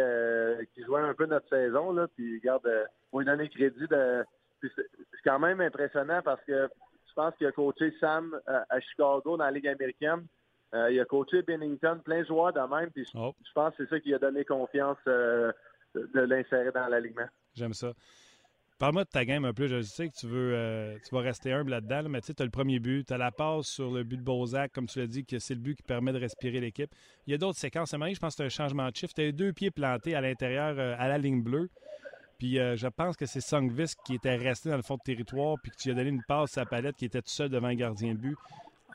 [0.84, 1.92] jouait un peu notre saison.
[1.92, 2.84] Là, puis, regarde, euh,
[3.14, 3.86] lui donner crédit.
[3.88, 4.24] De,
[4.62, 6.68] c'est quand même impressionnant parce que
[7.08, 10.26] je pense qu'il a coaché Sam euh, à, Chicago dans la Ligue américaine.
[10.74, 12.90] Euh, il a coaché Bennington, plein de joueurs de même.
[12.90, 13.34] Puis oh.
[13.44, 15.54] je pense que c'est ça qui a donné confiance de
[15.94, 17.28] l'insérer dans l'alignement.
[17.54, 17.92] J'aime ça.
[18.78, 19.68] Parle-moi de ta game un peu.
[19.68, 22.44] Je sais que tu veux euh, tu vas rester humble là-dedans, mais tu sais, as
[22.44, 25.06] le premier but, tu as la passe sur le but de Bozak, comme tu l'as
[25.06, 26.90] dit, que c'est le but qui permet de respirer l'équipe.
[27.26, 27.94] Il y a d'autres séquences.
[27.94, 29.14] À je pense que c'est un changement de chiffre.
[29.14, 31.70] Tu as deux pieds plantés à l'intérieur, euh, à la ligne bleue.
[32.38, 35.56] Puis euh, je pense que c'est Songvis qui était resté dans le fond de territoire,
[35.62, 37.48] puis que tu lui as donné une passe à la palette qui était tout seul
[37.48, 38.36] devant un gardien de but.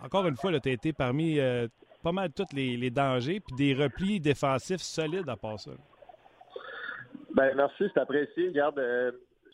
[0.04, 1.40] Encore une fois, tu as été parmi
[2.04, 5.72] pas mal tous les, dangers, puis des replis défensifs solides à part ça.
[7.36, 8.50] Ben merci, c'est apprécié.
[8.50, 8.80] Regarde,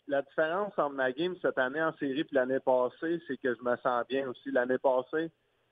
[0.07, 3.61] la différence entre ma game cette année en série et l'année passée, c'est que je
[3.61, 4.51] me sens bien aussi.
[4.51, 5.29] L'année passée,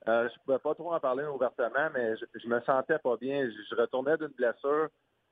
[0.08, 3.48] euh, je ne pouvais pas trop en parler ouvertement, mais je, me sentais pas bien.
[3.48, 4.88] Je, retournais d'une blessure.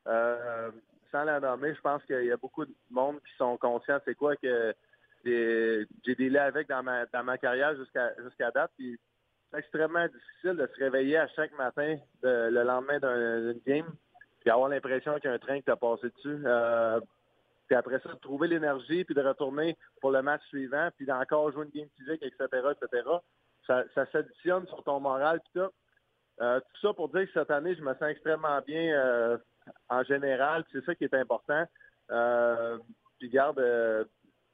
[0.06, 0.70] Euh,
[1.12, 4.16] sans la nommer, je pense qu'il y a beaucoup de monde qui sont conscients c'est
[4.16, 4.74] quoi que
[5.24, 8.72] j'ai délai avec dans ma, dans ma carrière jusqu'à jusqu'à date.
[9.56, 13.86] Extrêmement difficile de se réveiller à chaque matin le lendemain d'une game
[14.44, 16.42] et avoir l'impression qu'il y a un train qui t'a passé dessus.
[16.44, 17.00] Euh,
[17.66, 21.50] puis après ça, de trouver l'énergie, puis de retourner pour le match suivant, puis d'encore
[21.52, 23.08] jouer une game physique, etc., etc.
[23.66, 25.70] Ça, ça s'additionne sur ton moral, puis tout.
[26.40, 29.38] Euh, tout ça pour dire que cette année, je me sens extrêmement bien euh,
[29.88, 31.64] en général, c'est ça qui est important.
[32.10, 32.76] Euh,
[33.18, 33.64] puis garde,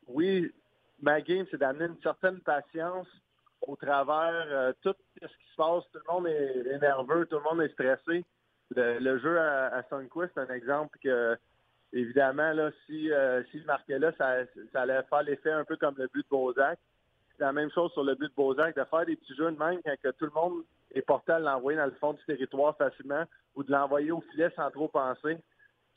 [0.07, 0.53] oui,
[1.01, 3.09] ma game, c'est d'amener une certaine patience
[3.63, 5.85] au travers tout ce qui se passe.
[5.93, 8.25] Tout le monde est, nerveux, tout le monde est stressé.
[8.75, 11.37] Le, jeu à, à Sunquist, c'est un exemple que
[11.93, 15.95] évidemment, là, si euh, s'il marquait là, ça, ça allait faire l'effet un peu comme
[15.99, 16.79] le but de Bozak.
[17.37, 19.59] C'est la même chose sur le but de Bozak, de faire des petits jeux de
[19.59, 20.63] même quand que tout le monde
[20.95, 24.51] est porté à l'envoyer dans le fond du territoire facilement ou de l'envoyer au filet
[24.57, 25.39] sans trop penser.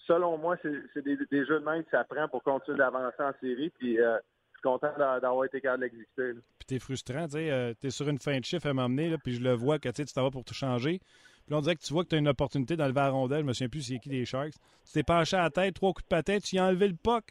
[0.08, 3.32] Selon moi, c'est des, des, jeux de même que ça prend pour continuer d'avancer en
[3.40, 3.70] série.
[3.70, 4.18] Puis euh,
[4.64, 6.34] content d'avoir été capable d'exister.
[6.58, 9.36] Puis t'es frustrant, tu sais, euh, t'es sur une fin de chiffre à m'emmener, puis
[9.36, 11.00] je le vois que tu t'en vas pour tout changer.
[11.46, 13.42] Puis on dirait que tu vois que tu as une opportunité d'enlever la rondelle.
[13.42, 14.54] Je me souviens plus c'est qui les Sharks.
[14.86, 16.96] Tu t'es penché à la tête, trois coups de patin, tu y as enlevé le
[16.96, 17.26] puck,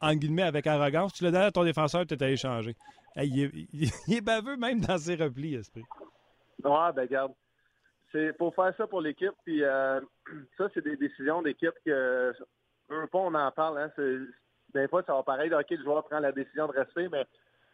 [0.00, 1.12] en guillemets, avec arrogance.
[1.12, 2.74] Tu l'as donné à ton défenseur, tu t'es allé changer.
[3.16, 5.84] il, est, baveux même dans ses replis, esprit.
[6.64, 7.32] Ouais, ben garde.
[8.12, 9.32] C'est pour faire ça pour l'équipe.
[9.44, 10.00] Puis euh,
[10.58, 12.32] ça, c'est des décisions d'équipe que
[12.88, 13.78] un pas on en parle.
[13.78, 13.90] Hein,
[14.74, 15.52] des fois, ça va pareil.
[15.52, 17.26] OK, le joueur prend la décision de rester, mais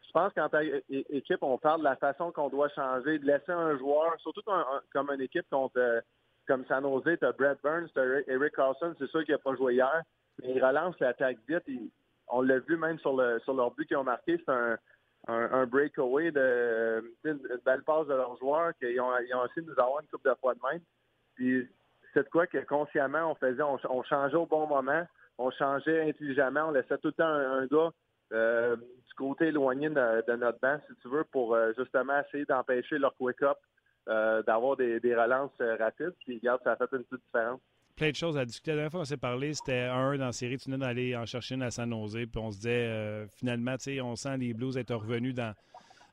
[0.07, 3.53] je pense qu'en tant qu'équipe, on parle de la façon qu'on doit changer, de laisser
[3.53, 4.43] un joueur, surtout
[4.93, 6.01] comme une équipe contre, euh,
[6.47, 9.39] comme San Jose, tu as Brad Burns, tu as Eric Carlson, c'est sûr qu'il n'a
[9.39, 10.03] pas joué hier,
[10.41, 11.65] mais il relance l'attaque vite.
[12.29, 14.53] on l'a vu même sur, le, sur leur but qu'ils ont marqué, c'est
[15.29, 19.73] un, breakaway de une belle passe de leurs joueurs qu'ils ont, ils ont essayé de
[19.73, 20.81] nous avoir une coupe de fois de même.
[21.35, 21.69] Puis
[22.15, 25.05] c'est de quoi que consciemment on faisait, on, changeait au bon moment,
[25.39, 27.93] on changeait intelligemment, on laissait tout le temps un gars
[28.33, 32.99] euh, du côté éloigné de, notre banc, si tu veux, pour euh, justement essayer d'empêcher
[32.99, 33.57] leur quick-up
[34.09, 36.15] euh, d'avoir des, relances rapides.
[36.25, 37.61] Puis, regarde, ça a fait une petite différence.
[37.95, 38.73] Plein de choses à discuter.
[38.73, 40.59] La dernière fois qu'on s'est parlé, c'était un dans la série.
[40.59, 42.27] Tu venais d'aller en chercher une à San Jose.
[42.31, 45.55] Puis on se disait, finalement, tu sais, on sent les Blues être revenus dans,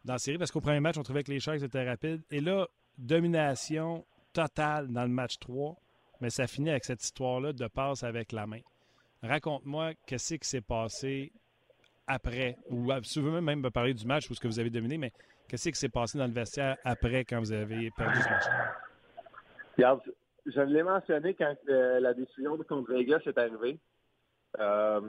[0.05, 2.21] dans la série parce qu'au premier match, on trouvait que les Sharks étaient rapides.
[2.31, 2.67] Et là,
[2.97, 5.75] domination totale dans le match 3.
[6.21, 8.61] Mais ça finit avec cette histoire-là de passe avec la main.
[9.23, 11.31] Raconte-moi qu'est-ce qui s'est passé
[12.07, 14.59] après, ou euh, si vous voulez même me parler du match ou ce que vous
[14.59, 15.13] avez dominé, mais
[15.47, 18.43] qu'est-ce qui s'est passé dans le vestiaire après quand vous avez perdu ce match?
[19.77, 20.01] Regarde,
[20.45, 23.79] je l'ai mentionné quand euh, la décision de contre Vegas est arrivée.
[24.59, 24.99] Euh,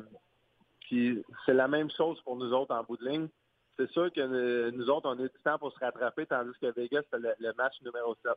[0.89, 3.29] c'est la même chose pour nous autres en bout de ligne.
[3.77, 6.73] C'est sûr que nous autres, on a eu du temps pour se rattraper, tandis que
[6.73, 8.33] Vegas, c'était le, match numéro 7.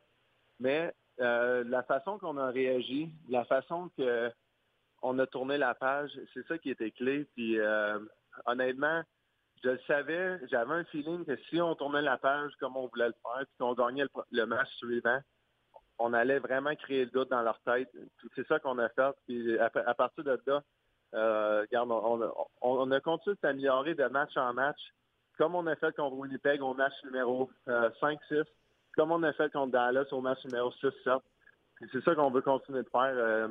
[0.58, 3.90] Mais la façon qu'on a réagi, la façon
[5.00, 7.26] qu'on a tourné la page, c'est ça qui était clé.
[7.34, 7.58] Puis
[8.46, 9.02] honnêtement,
[9.62, 13.08] je le savais, j'avais un feeling que si on tournait la page comme on voulait
[13.08, 15.20] le faire, puis qu'on gagnait le, match suivant,
[15.98, 17.90] on allait vraiment créer le doute dans leur tête.
[18.36, 19.10] C'est ça qu'on a fait.
[19.26, 20.62] Puis à, partir de là,
[21.14, 21.90] euh, regarde,
[22.60, 24.78] on, a continué de s'améliorer de match en match,
[25.36, 28.18] comme on a fait contre Winnipeg au match numéro 5-6.
[28.30, 28.44] Euh,
[28.94, 31.20] comme on a fait contre Dallas au match numéro 6-7.
[31.92, 33.48] C'est ça qu'on veut continuer de faire euh,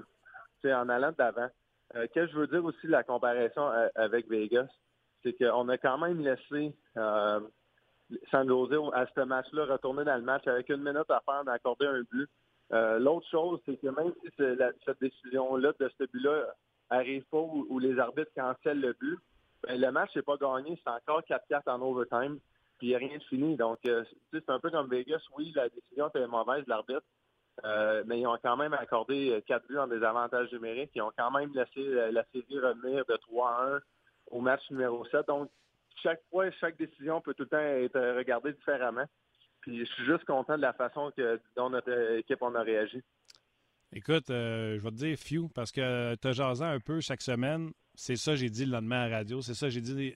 [0.66, 1.50] en allant d'avant.
[1.96, 4.68] Euh, que je veux dire aussi la comparaison euh, avec Vegas,
[5.24, 7.40] c'est qu'on a quand même laissé euh,
[8.32, 8.50] San
[8.94, 12.30] à ce match-là retourner dans le match avec une minute à faire d'accorder un but.
[12.74, 14.30] Euh, l'autre chose, c'est que même si
[14.86, 16.54] cette décision-là de ce but-là
[16.90, 19.18] arrive pas où, les arbitres cancellent le but,
[19.64, 22.40] ben, le match n'est pas gagné, c'est encore 4-4 en overtime,
[22.78, 23.56] puis il n'y a rien de fini.
[23.56, 27.04] Donc, c'est un peu comme Vegas, oui, la décision était mauvaise de l'arbitre,
[27.66, 30.92] euh, mais ils ont quand même accordé euh, quatre buts en désavantage numérique.
[30.96, 33.80] Ils ont quand même laissé euh, la série revenir de 3 à 1
[34.32, 35.28] au match numéro 7.
[35.28, 35.50] Donc,
[36.04, 39.06] chaque fois, chaque décision peut tout le temps être regardée différemment.
[39.62, 43.02] Puis je suis juste content de la façon que, dont notre équipe en a réagi.
[43.92, 47.72] Écoute, je vais te dire few, parce que as jasé un peu chaque semaine.
[47.96, 49.42] C'est ça j'ai dit le lendemain à la radio.
[49.42, 50.14] C'est ça j'ai dit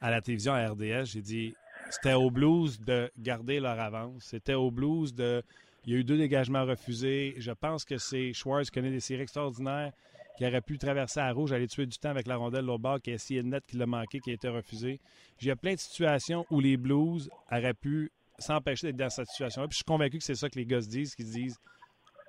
[0.00, 1.06] à la télévision à RDS.
[1.06, 1.54] J'ai dit
[1.90, 4.22] c'était au Blues de garder leur avance.
[4.24, 5.42] C'était au Blues de
[5.84, 7.34] il y a eu deux dégagements refusés.
[7.38, 9.92] Je pense que c'est Schwartz qui connaît des séries extraordinaires,
[10.36, 13.00] qui aurait pu traverser à rouge, aller tuer du temps avec la rondelle au bord,
[13.00, 15.00] qui a essayé de net, qui l'a manqué, qui a été refusé.
[15.46, 19.68] A plein de situations où les Blues auraient pu s'empêcher d'être dans cette situation-là.
[19.68, 21.58] Puis je suis convaincu que c'est ça que les gars se disent, qu'ils se disent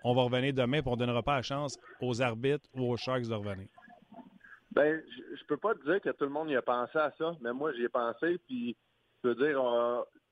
[0.03, 2.97] on va revenir demain, puis on ne donnera pas la chance aux arbitres ou aux
[2.97, 3.67] Sharks de revenir.
[4.71, 7.11] Ben, je, je peux pas te dire que tout le monde y a pensé à
[7.17, 8.75] ça, mais moi j'y ai pensé, puis
[9.23, 9.59] je veux dire,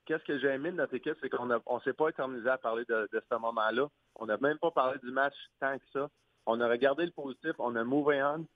[0.10, 2.58] qu'est-ce que j'ai aimé de notre équipe, c'est qu'on ne on s'est pas éternisé à
[2.58, 3.88] parler de, ce moment-là.
[4.16, 6.10] On n'a même pas parlé du match tant que ça.
[6.48, 8.48] On a regardé le positif, on a move on,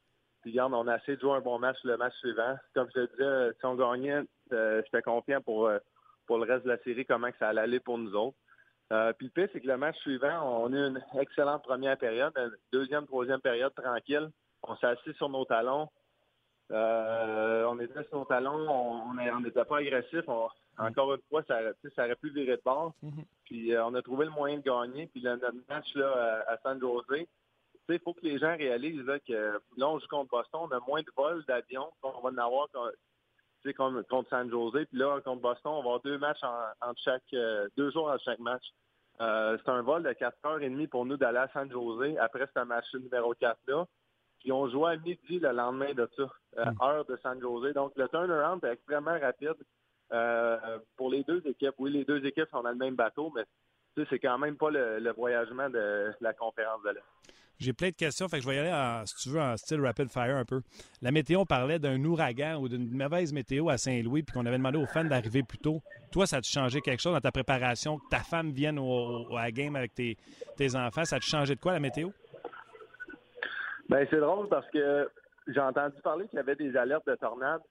[0.42, 2.58] puis regarde, on a essayé de jouer un bon match le match suivant.
[2.74, 5.78] Comme je te disais, si on gagnait, euh, j'étais confiant pour, euh,
[6.26, 8.38] pour le reste de la série, comment que ça allait aller pour nous autres.
[8.92, 12.00] Euh, puis le pire, c'est que le match suivant, on a eu une excellente première
[12.00, 14.28] période, une deuxième, troisième période tranquille.
[14.64, 15.88] On s'est assis sur nos talons.
[16.72, 20.24] on était sur nos talons, on n'était pas agressif.
[20.78, 21.60] Encore une fois, ça,
[21.96, 22.94] ça aurait pu virer de bord.
[23.04, 23.26] Mhm.
[23.46, 25.08] Puis euh, on a trouvé le moyen de gagner.
[25.08, 27.28] Puis le, notre match là, à, San Jose,
[27.90, 31.02] il faut que les gens réalisent que là, on joue contre Boston, on a moins
[31.02, 34.86] de vols d'avion qu'on va en avoir contre, contre San Jose.
[34.90, 38.18] Puis là, contre Boston, on va avoir deux matchs en, chaque euh, deux jours en
[38.20, 38.64] chaque match.
[39.22, 42.18] Euh, c'est un vol de 4 heures et demie pour nous d'aller à San Jose
[42.20, 43.86] après ce match numéro 4-là.
[44.40, 46.24] Puis on joue à midi le lendemain de ça,
[46.58, 46.78] mhm.
[46.82, 47.74] heure de San Jose.
[47.74, 49.56] Donc le turnaround est extrêmement rapide.
[50.12, 53.44] Euh, pour les deux équipes, oui, les deux équipes sont dans le même bateau, mais
[54.10, 57.34] c'est quand même pas le, voyagement de la conférence de l'Est.
[57.60, 59.80] J'ai plein de questions, fait que je vais y aller, si tu veux, en style
[59.80, 60.62] rapid fire un peu.
[61.02, 64.78] La météo parlait d'un ouragan ou d'une mauvaise météo à Saint-Louis, puis qu'on avait demandé
[64.78, 65.82] aux fans d'arriver plus tôt.
[66.12, 68.00] Toi, ça a-tu changé quelque chose dans ta préparation?
[68.00, 70.18] Que ta femme vienne au, à la game avec tes,
[70.76, 72.10] enfants, ça a-tu changé de quoi, la météo?
[73.88, 75.10] Bien, c'est drôle parce que
[75.48, 77.62] j'ai entendu parler qu'il y avait des alertes de tornades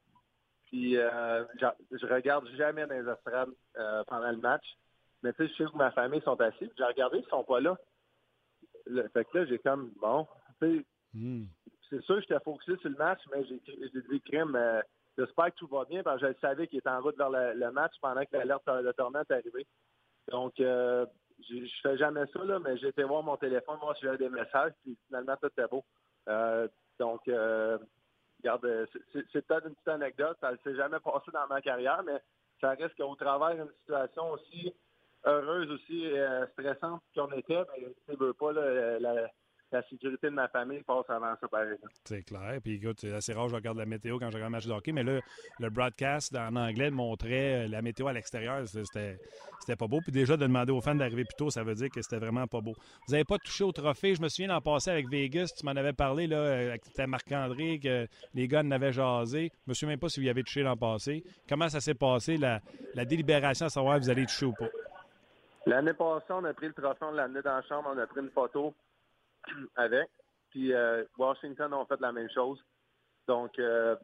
[0.73, 4.65] puis euh, je, regarde jamais dans les estrades euh, pendant le match.
[5.23, 6.73] Mais tu sais, je sais que ma famille sont assis.
[6.79, 7.77] J'ai regardé, ils sont pas là.
[9.13, 10.27] fait que là, j'ai comme bon,
[11.13, 11.45] hmm.
[11.91, 14.57] c'est sûr que j'étais focusé sur le match, mais j'ai dit crime.
[14.57, 14.81] Euh,
[15.19, 17.71] j'espère que tout va bien parce que je savais qu'il était en route vers le,
[17.71, 19.67] match pendant que l'alerte de tornade est arrivée.
[20.31, 21.05] Donc euh,
[21.51, 24.73] je fais jamais ça, là, mais j'ai été voir mon téléphone, moi j'avais des messages,
[24.83, 25.85] puis finalement tout était beau.
[26.99, 27.29] donc
[28.43, 32.03] regarde, euh, c'est peut-être une petite anecdote, ça ne s'est jamais passé dans ma carrière,
[32.05, 32.21] mais
[32.61, 34.75] ça reste qu'au travers d'une situation aussi
[35.25, 39.31] heureuse, aussi euh, stressante qu'on était, mais tu ne veux pas la,
[39.73, 41.93] la sécurité de ma famille passe avant ça, par exemple.
[42.05, 42.59] C'est clair.
[42.63, 44.73] Puis écoute, c'est assez rare, je regarde la météo quand je regarde un match de
[44.73, 45.21] hockey, mais là,
[45.59, 48.67] le broadcast en anglais montrait euh, la météo à l'extérieur.
[48.67, 49.19] C'était,
[49.61, 50.01] c'était pas beau.
[50.01, 52.47] Puis déjà, de demander aux fans d'arriver plus tôt, ça veut dire que c'était vraiment
[52.47, 52.75] pas beau.
[53.07, 54.15] Vous n'avez pas touché au trophée.
[54.15, 55.55] Je me souviens d'en passer avec Vegas.
[55.59, 59.53] Tu m'en avais parlé, là, euh, avec Marc-André, que les gars en avaient jasé.
[59.67, 61.25] Je me souviens même pas si vous y avez touché l'an passé.
[61.49, 62.61] Comment ça s'est passé, la,
[63.05, 64.69] délibération à savoir si vous allez toucher ou pas?
[65.67, 68.07] L'année passée, on a pris le trophée, on l'a amené dans la chambre, on a
[68.07, 68.75] pris une photo
[69.77, 70.09] avec.
[70.51, 72.63] Puis euh, Washington ont fait la même chose.
[73.27, 73.97] Donc, euh,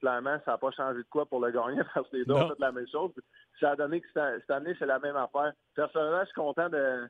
[0.00, 2.48] clairement, ça n'a pas changé de quoi pour le gagner parce que les deux ont
[2.48, 3.12] fait la même chose.
[3.60, 5.52] Ça a donné que cette, année, c'est la même affaire.
[5.74, 7.08] Personnellement, je suis content de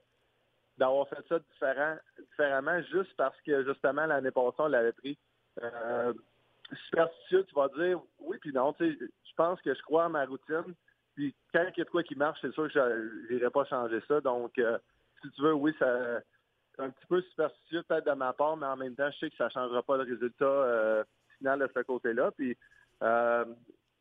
[0.77, 5.17] d'avoir fait ça différent, différemment juste parce que, justement, l'année passée, on l'avait pris.
[5.63, 6.13] Euh,
[6.87, 8.73] superstitieux, tu vas dire oui puis non.
[8.73, 10.75] Tu sais, je pense que je crois à ma routine.
[11.15, 13.65] Puis quand il y a de quoi qui marche, c'est sûr que je n'irai pas
[13.67, 14.21] changer ça.
[14.21, 14.61] Donc,
[15.23, 16.21] si tu veux, oui, ça
[16.79, 19.37] un petit peu superstitieux peut-être de ma part, mais en même temps, je sais que
[19.37, 21.05] ça ne changera pas le résultat euh,
[21.39, 22.31] final de ce côté-là.
[22.33, 22.57] Puis
[23.03, 23.45] euh,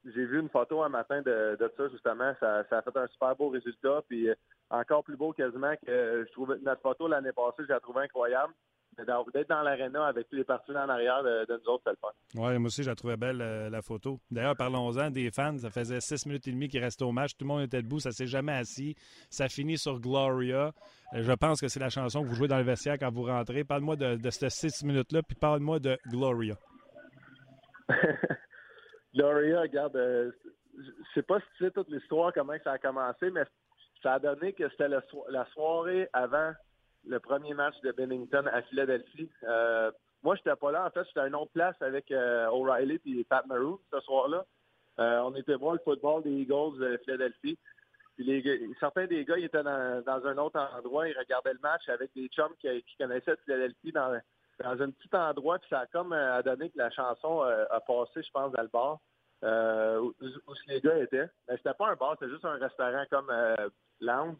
[0.06, 2.34] j'ai vu une photo un matin de, ça, justement.
[2.40, 4.02] Ça, a fait un super beau résultat.
[4.08, 4.30] Puis
[4.70, 8.54] encore plus beau quasiment que je trouvais notre photo l'année passée, je la trouvée incroyable.
[8.98, 12.10] D'être dans l'aréna avec tous les partisans en arrière de, nous autres, c'est le fun.
[12.36, 14.20] Oui, moi aussi, je la trouvais belle, la photo.
[14.32, 15.58] D'ailleurs, parlons-en des fans.
[15.58, 17.32] Ça faisait six minutes et demie qu'ils restaient au match.
[17.38, 18.00] Tout le monde était debout.
[18.00, 18.96] Ça s'est jamais assis.
[19.30, 20.72] Ça finit sur Gloria.
[21.14, 23.64] Je pense que c'est la chanson que vous jouez dans le vestiaire quand vous rentrez.
[23.64, 26.56] Parle-moi de, de ces six minutes-là, puis parle-moi de Gloria.
[29.16, 30.32] Gloria, regarde, euh,
[30.78, 33.44] je sais pas si tu sais toute l'histoire, comment ça a commencé, mais
[34.02, 36.54] ça a donné que c'était la soirée avant
[37.08, 39.30] le premier match de Bennington à Philadelphie.
[39.44, 39.92] Euh,
[40.24, 40.86] moi, j'étais pas là.
[40.86, 44.46] En fait, j'étais à une autre place avec euh, O'Reilly et Pat Maroon ce soir-là.
[45.00, 47.58] Euh, on était voir le football des Eagles de Philadelphie.
[48.16, 52.12] Puis certains des gars ils étaient dans, un autre endroit, ils regardaient le match avec
[52.14, 54.22] des chums qui, connaissaient Philadelphie dans,
[54.64, 58.30] dans un petit endroit, puis ça a comme donné que la chanson a passé, je
[58.32, 59.00] pense, dans le bar
[60.00, 60.14] où,
[60.68, 61.28] les gars étaient.
[61.48, 63.32] Mais c'était pas un bar, c'était juste un restaurant comme
[64.00, 64.38] lounge.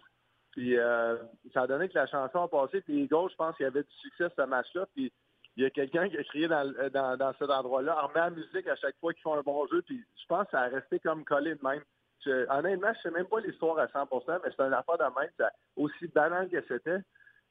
[0.54, 1.18] Puis euh,
[1.54, 2.82] ça a donné que la chanson a passé.
[2.82, 4.86] Puis les je pense qu'il y avait du succès ce match-là.
[4.94, 5.12] Puis
[5.56, 8.30] il y a quelqu'un qui a crié dans, dans, dans cet endroit-là, en met la
[8.30, 9.82] musique à chaque fois qu'ils font un bon jeu.
[9.82, 11.82] Puis je pense que ça a resté comme collé de même.
[12.26, 15.50] Je, honnêtement, je sais même pas l'histoire à 100% mais c'est un affaire de même.
[15.76, 17.00] Aussi banal que c'était.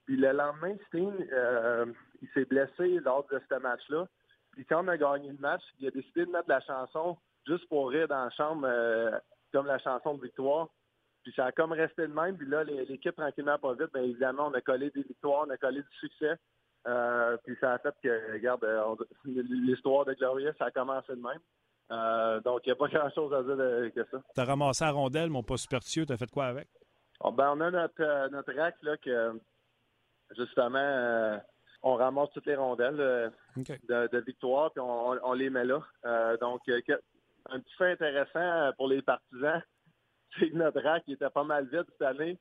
[0.06, 1.86] Puis le lendemain, Steen, euh,
[2.20, 4.06] il s'est blessé lors de ce match-là.
[4.52, 7.68] Puis quand on a gagné le match, il a décidé de mettre la chanson juste
[7.68, 9.18] pour rire dans la chambre, euh,
[9.52, 10.68] comme la chanson de victoire.
[11.22, 12.36] Puis ça a comme resté le même.
[12.36, 15.56] Puis là, l'équipe, tranquillement, pas vite, bien évidemment, on a collé des victoires, on a
[15.56, 16.36] collé du succès.
[16.86, 18.94] Euh, puis ça a fait que, regarde, euh,
[19.24, 21.40] l'histoire de Gloria, ça a commencé de même.
[21.90, 24.22] Euh, donc, il n'y a pas grand-chose à dire que ça.
[24.34, 26.06] Tu as ramassé la rondelle, mon pas superstitieux.
[26.06, 26.68] Tu as fait quoi avec?
[27.20, 29.40] Oh, ben, on a notre, notre rack, là, que,
[30.36, 31.40] justement,
[31.82, 35.80] on ramasse toutes les rondelles de, de, victoire, puis on, on, les met là.
[36.40, 39.62] donc, un petit fait intéressant pour les partisans,
[40.52, 42.38] notre rack était pas mal vite cette année.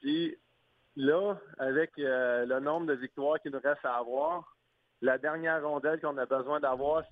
[0.00, 0.36] Puis
[0.96, 4.56] là, avec euh, le nombre de victoires qu'il nous reste à avoir,
[5.00, 7.04] la dernière rondelle qu'on a besoin d'avoir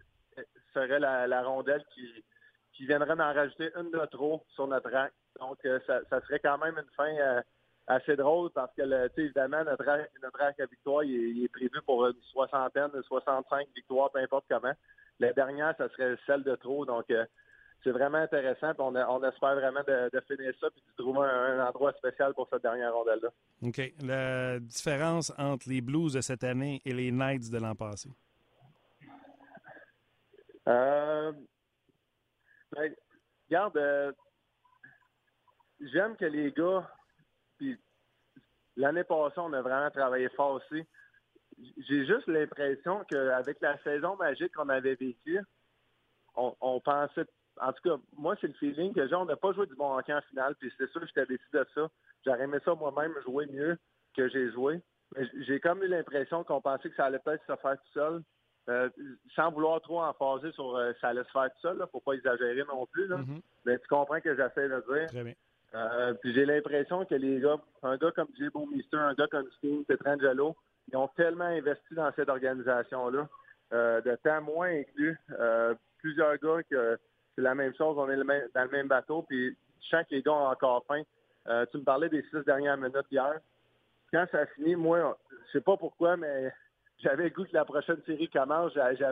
[0.75, 5.13] serait la, rondelle qui, viendrait d'en rajouter une de trop sur notre rack.
[5.41, 7.41] Donc, euh, ça, serait quand même une fin euh,
[7.87, 8.83] assez drôle parce que,
[9.19, 14.45] évidemment, notre rack, à victoire, il est, prévu pour une soixantaine, 65 victoires, peu importe
[14.49, 14.75] comment.
[15.21, 16.85] La dernière, ça serait celle de trop.
[16.85, 17.07] Donc,
[17.87, 18.73] c'est vraiment intéressant.
[18.79, 22.63] On, on, espère vraiment de, finir ça et de trouver un, endroit spécial pour cette
[22.63, 23.29] dernière rondelle-là.
[23.63, 23.81] OK.
[24.03, 28.11] La différence entre les Blues de cette année et les Knights de l'an passé?
[30.67, 31.33] Euh,
[32.73, 32.93] ben,
[33.49, 34.13] regarde, euh,
[35.81, 36.91] j'aime que les gars,
[37.57, 37.79] puis
[38.75, 40.85] l'année passée, on a vraiment travaillé fort aussi.
[41.89, 45.41] J'ai juste l'impression qu'avec la saison magique qu'on avait vécue,
[46.35, 47.25] on, on, pensait
[47.61, 49.97] en tout cas, moi, c'est le feeling que genre, on n'a pas joué du bon
[49.97, 51.89] hockey en finale, puis c'est sûr que j'étais décidé de ça.
[52.25, 53.79] J'aurais aimé ça moi-même jouer mieux
[54.17, 54.81] que j'ai joué.
[55.15, 58.23] Mais j'ai comme eu l'impression qu'on pensait que ça allait peut-être se faire tout seul.
[58.69, 58.89] Euh,
[59.37, 62.01] sans vouloir trop en phaser sur euh, ça allait se faire tout seul, là, faut
[62.01, 63.07] pas exagérer non plus.
[63.07, 63.19] Là.
[63.19, 63.41] Mm-hmm.
[63.65, 65.07] Mais tu comprends que j'essaie de dire.
[65.07, 65.35] Très bien.
[65.75, 68.49] Euh, puis j'ai l'impression que les gars, un gars comme J.
[68.73, 70.57] Mister, un gars comme Steve Petrangelo,
[70.91, 73.29] ils ont tellement investi dans cette organisation-là,
[73.71, 75.17] de temps moins inclus.
[75.99, 76.99] plusieurs gars que
[77.37, 77.97] c'est la même chose.
[77.99, 78.17] On est
[78.55, 79.23] dans le même bateau.
[79.23, 81.03] Puis je sens que les gars ont encore faim.
[81.49, 83.35] Euh, tu me parlais des six dernières minutes hier.
[84.13, 86.53] Quand ça a fini, moi, je sais pas pourquoi, mais
[86.99, 88.73] j'avais le goût que la prochaine série commence.
[88.75, 89.05] J'avais,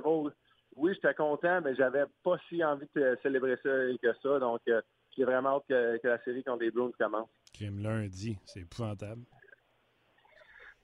[0.76, 3.70] oui, j'étais content, mais j'avais pas si envie de célébrer ça
[4.02, 4.38] que ça.
[4.38, 4.80] Donc, euh,
[5.16, 7.28] j'ai vraiment hâte que, la série contre les Bruins commence.
[7.52, 9.22] Crime lundi, c'est épouvantable.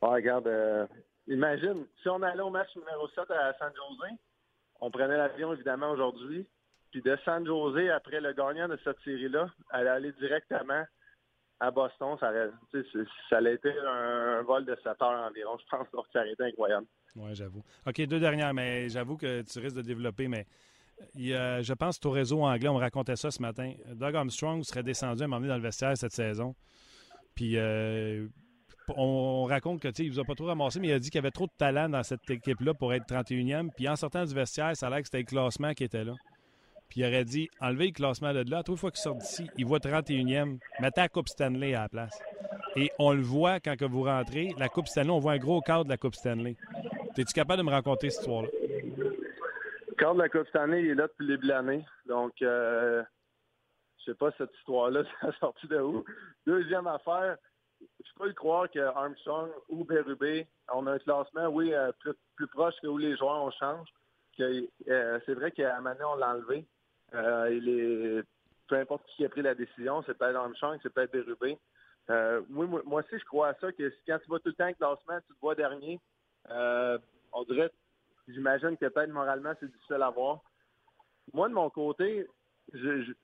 [0.01, 0.86] regarde, euh,
[1.26, 4.11] imagine, si on allait au match numéro 7 à San Jose,
[4.80, 6.47] on prenait l'avion évidemment aujourd'hui.
[6.91, 10.84] Puis de San Jose, après le gagnant de cette série-là, elle allait directement
[11.61, 12.16] à Boston.
[12.18, 12.51] Ça, aurait,
[13.28, 15.57] ça a été un, vol de 7 heures environ.
[15.59, 16.86] Je pense que ça aurait été incroyable.
[17.14, 17.62] Oui, j'avoue.
[17.86, 20.47] OK, deux dernières, mais j'avoue que tu risques de développer, mais
[21.14, 23.72] je pense que au réseau anglais, on me racontait ça ce matin.
[23.95, 26.55] Doug Armstrong serait descendu à m'emmener dans le vestiaire cette saison.
[27.34, 28.26] Puis euh,
[28.97, 31.24] on, raconte que il vous a pas trop ramassé, mais il a dit qu'il y
[31.24, 33.70] avait trop de talent dans cette équipe-là pour être 31e.
[33.76, 36.14] Puis en sortant du vestiaire, ça a l'air que c'était le classement qui était là
[36.91, 38.59] puis il aurait dit enlevez le classement de là.
[38.59, 40.59] À fois qu'il sort d'ici, il voit 31e.
[40.80, 42.22] Mettez la Coupe Stanley à la place.
[42.76, 45.61] Et on le voit quand que vous rentrez, la Coupe Stanley, on voit un gros
[45.61, 46.57] cadre de la Coupe Stanley.
[47.16, 48.49] Es-tu capable de me raconter cette histoire-là?
[48.53, 51.84] Le cadre de la Coupe Stanley, il est là depuis le début.
[52.07, 53.03] Donc, euh,
[53.99, 56.05] je sais pas cette histoire-là, ça a sorti de où.
[56.47, 57.36] Deuxième affaire,
[57.80, 62.47] je peux le croire que Armstrong ou Berube, on a un classement, oui, euh, plus,
[62.49, 63.88] proche que où les joueurs on change.
[64.41, 66.66] Euh, c'est vrai qu'à moment on l'a enlevé.
[67.15, 68.23] Euh, il est,
[68.69, 71.59] peu importe qui a pris la décision, c'est peut-être Armstrong, c'est peut-être Bérubé.
[72.09, 74.65] Euh, moi, moi, aussi, je crois à ça, que quand tu vas tout le temps
[74.65, 76.01] avec classement, tu te vois dernier,
[76.49, 77.71] on dirait,
[78.29, 80.41] j'imagine que peut-être moralement, c'est difficile à voir.
[81.33, 82.27] Moi, de mon côté,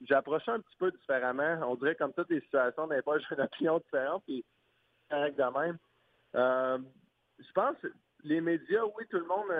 [0.02, 1.58] j'approchais un petit peu différemment.
[1.70, 4.44] On dirait comme toutes les situations, fois, j'ai une opinion différente, puis
[5.10, 5.78] correct de même.
[6.34, 6.78] Euh,
[7.38, 7.76] je pense
[8.24, 9.50] les médias, oui, tout le monde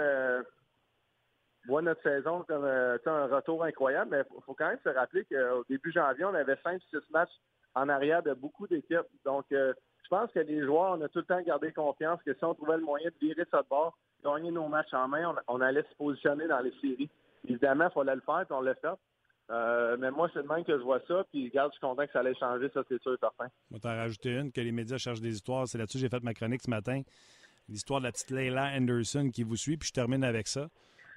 [1.67, 4.89] euh, voit notre saison comme euh, un retour incroyable, mais il faut quand même se
[4.89, 7.35] rappeler qu'au début janvier, on avait 5-6 matchs
[7.75, 9.07] en arrière de beaucoup d'équipes.
[9.25, 9.45] Donc,
[10.07, 12.55] je pense que les joueurs, on a tout le temps gardé confiance que si on
[12.55, 15.83] trouvait le moyen de virer ça de bord, gagner nos matchs en main, on, allait
[15.83, 17.11] se positionner dans les séries.
[17.49, 18.89] Évidemment, il fallait le faire, puis on l'a fait.
[19.51, 21.25] Euh, mais moi, c'est le même que je vois ça.
[21.33, 23.47] Puis, regarde, je suis content que ça allait changer, ça, c'est sûr et certain.
[23.71, 25.69] Moi, t'en rajouté une, que les médias cherchent des histoires.
[25.69, 27.03] C'est là-dessus que j'ai fait ma chronique ce matin.
[27.69, 30.69] L'histoire de la petite Leila Anderson qui vous suit, puis je termine avec ça.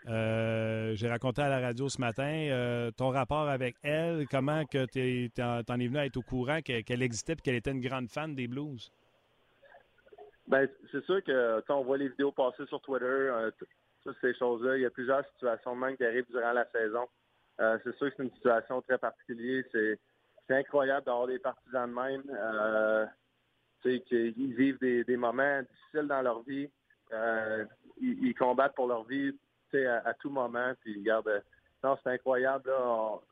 [0.07, 4.85] Euh, j'ai raconté à la radio ce matin euh, ton rapport avec elle, comment que
[4.85, 8.09] tu en es venu à être au courant qu'elle existait et qu'elle était une grande
[8.09, 8.91] fan des blues?
[10.47, 13.31] Ben, c'est sûr que on voit les vidéos passer sur Twitter,
[14.03, 14.77] toutes ces choses-là.
[14.77, 17.07] Il y a plusieurs situations même qui arrivent durant la saison.
[17.59, 19.63] Euh, c'est sûr que c'est une situation très particulière.
[19.71, 19.99] C'est,
[20.51, 22.23] incroyable d'avoir des partisans de même.
[22.31, 23.05] Euh,
[23.83, 26.67] qu'ils vivent des, moments difficiles dans leur vie.
[27.13, 27.65] Euh,
[28.01, 29.37] ils, combattent pour leur vie
[29.73, 30.73] à, tout moment.
[30.81, 31.43] Puis, regarde,
[31.83, 32.71] non, c'est incroyable.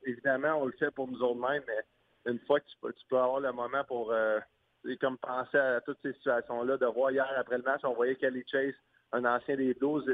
[0.06, 3.40] évidemment, on le fait pour nous autres mêmes, mais une fois que tu peux, avoir
[3.40, 4.14] le moment pour
[5.02, 8.44] comme penser à toutes ces situations-là, de voir hier après le match, on voyait Kelly
[8.48, 8.76] Chase,
[9.12, 10.06] un ancien des Blues.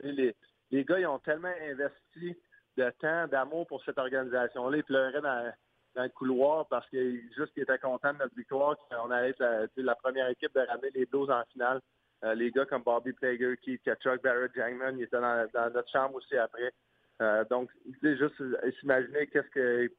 [0.00, 0.34] Les,
[0.70, 2.36] les gars, ils ont tellement investi
[2.76, 4.76] de temps, d'amour pour cette organisation-là.
[4.76, 5.52] Il pleurait dans,
[5.96, 10.28] le couloir parce juste qu'il était content de notre victoire, qu'on allait être la, première
[10.28, 11.80] équipe de ramener les Blues en finale.
[12.24, 16.16] Euh, les gars comme Bobby Plager, Keith Chuck Barrett, Jangman, ils étaient dans, notre chambre
[16.16, 16.72] aussi après.
[17.20, 17.70] Euh, donc,
[18.02, 18.34] c'est juste
[18.80, 19.92] s'imaginer qu'est-ce que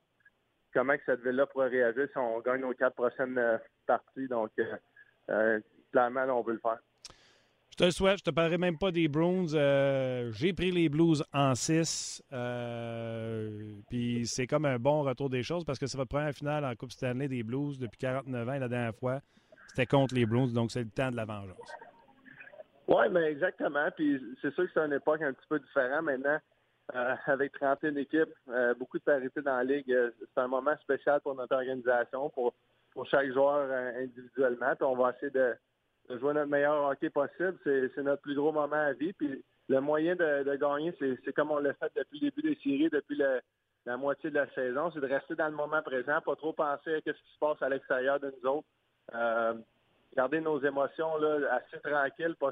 [0.74, 3.58] comment que cette ville-là pourrait réagir si on gagne nos quatre prochaines euh,
[3.88, 4.28] parties.
[4.28, 4.52] Donc,
[5.92, 6.80] clairement, on veut le faire.
[7.72, 8.18] Je te le souhaite.
[8.20, 9.48] Je te parlerai même pas des Bruins.
[10.32, 12.22] J'ai pris les Blues en 6.
[12.34, 16.66] Euh, puis c'est comme un bon retour des choses parce que c'est votre première finale
[16.66, 18.60] en Coupe Stanley des Blues depuis 49 ans.
[18.60, 19.22] La dernière fois,
[19.68, 20.48] c'était contre les Bruins.
[20.48, 21.72] Donc c'est le temps de la vengeance.
[22.90, 23.90] Oui, mais exactement.
[23.96, 26.40] Puis c'est sûr que c'est une époque un petit peu différente maintenant.
[26.96, 28.34] Euh, avec 31 équipes,
[28.80, 32.56] beaucoup de parité dans la Ligue, c'est un moment spécial pour notre organisation, pour,
[32.94, 34.76] pour chaque joueur individuellement.
[34.76, 35.56] Puis on va essayer de
[36.10, 37.58] de jouer notre meilleur hockey possible.
[37.64, 39.14] C'est notre plus gros moment à vie.
[39.14, 42.90] Puis le moyen de, gagner, c'est comme on l'a fait depuis le début des séries,
[42.90, 43.22] depuis
[43.86, 46.96] la moitié de la saison, c'est de rester dans le moment présent, pas trop penser
[46.96, 48.68] à ce qui se passe à l'extérieur de nous autres.
[49.14, 49.54] Euh,
[50.16, 52.52] garder nos émotions là, assez tranquilles, pas,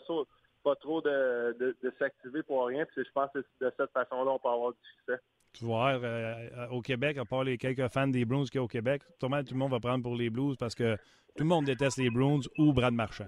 [0.63, 2.85] pas trop de, s'activer pour rien.
[2.85, 5.21] Puis je pense que de cette façon-là, on peut avoir du succès.
[5.53, 8.57] Tu vois, euh, euh, au Québec, à part les quelques fans des Bruins qu'il y
[8.59, 10.95] a au Québec, tout le monde va prendre pour les Blues parce que
[11.35, 13.27] tout le monde déteste les Bruins ou Brad Marchand.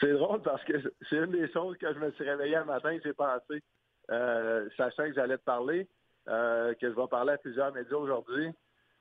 [0.00, 0.72] C'est drôle parce que
[1.08, 3.62] c'est une des choses que je me suis réveillé un matin et j'ai pensé,
[4.10, 5.86] euh, sachant que j'allais te parler,
[6.26, 8.50] que je vais parler à plusieurs médias aujourd'hui.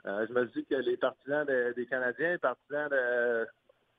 [0.06, 3.46] je me suis dit que les partisans des Canadiens, les partisans de,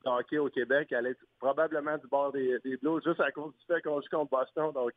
[0.05, 4.01] hockey au Québec allaient probablement du bord des, Blues juste à cause du fait qu'on
[4.01, 4.71] joue contre Boston.
[4.73, 4.93] Donc,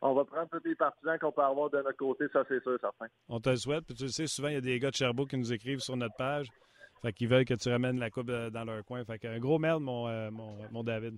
[0.00, 2.76] on va prendre tous les partisans qu'on peut avoir de notre côté, ça c'est sûr,
[2.80, 3.06] certain.
[3.28, 3.84] On te le souhaite.
[3.86, 5.80] Puis tu le sais, souvent, il y a des gars de Sherbrooke qui nous écrivent
[5.80, 6.48] sur notre page.
[7.02, 9.04] Fait qu'ils veulent que tu ramènes la coupe euh, dans leur coin.
[9.04, 11.16] Fait qu'un gros merde, mon, euh, mon, mon, David.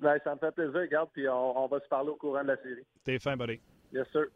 [0.00, 2.56] Ben, ça me fait plaisir, regarde, puis on, va se parler au courant de la
[2.58, 2.84] série.
[3.02, 3.58] T'es fin, buddy.
[3.92, 4.26] Yes, sir.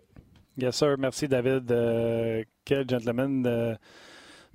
[0.57, 0.97] Yes, sir.
[0.99, 1.71] Merci, David.
[1.71, 3.77] Euh, quel gentleman.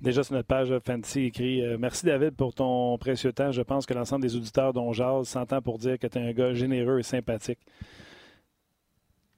[0.00, 3.52] Déjà sur notre page Fantasy écrit Merci, David, pour ton précieux temps.
[3.52, 6.32] Je pense que l'ensemble des auditeurs dont j'ose s'entend pour dire que tu es un
[6.32, 7.60] gars généreux et sympathique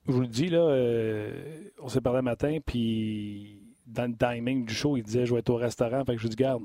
[0.09, 1.31] je vous le dis, là, euh,
[1.83, 5.51] on s'est parlé matin, puis dans le timing du show, il disait je vais être
[5.51, 6.03] au restaurant.
[6.05, 6.63] Fait que je lui dis garde,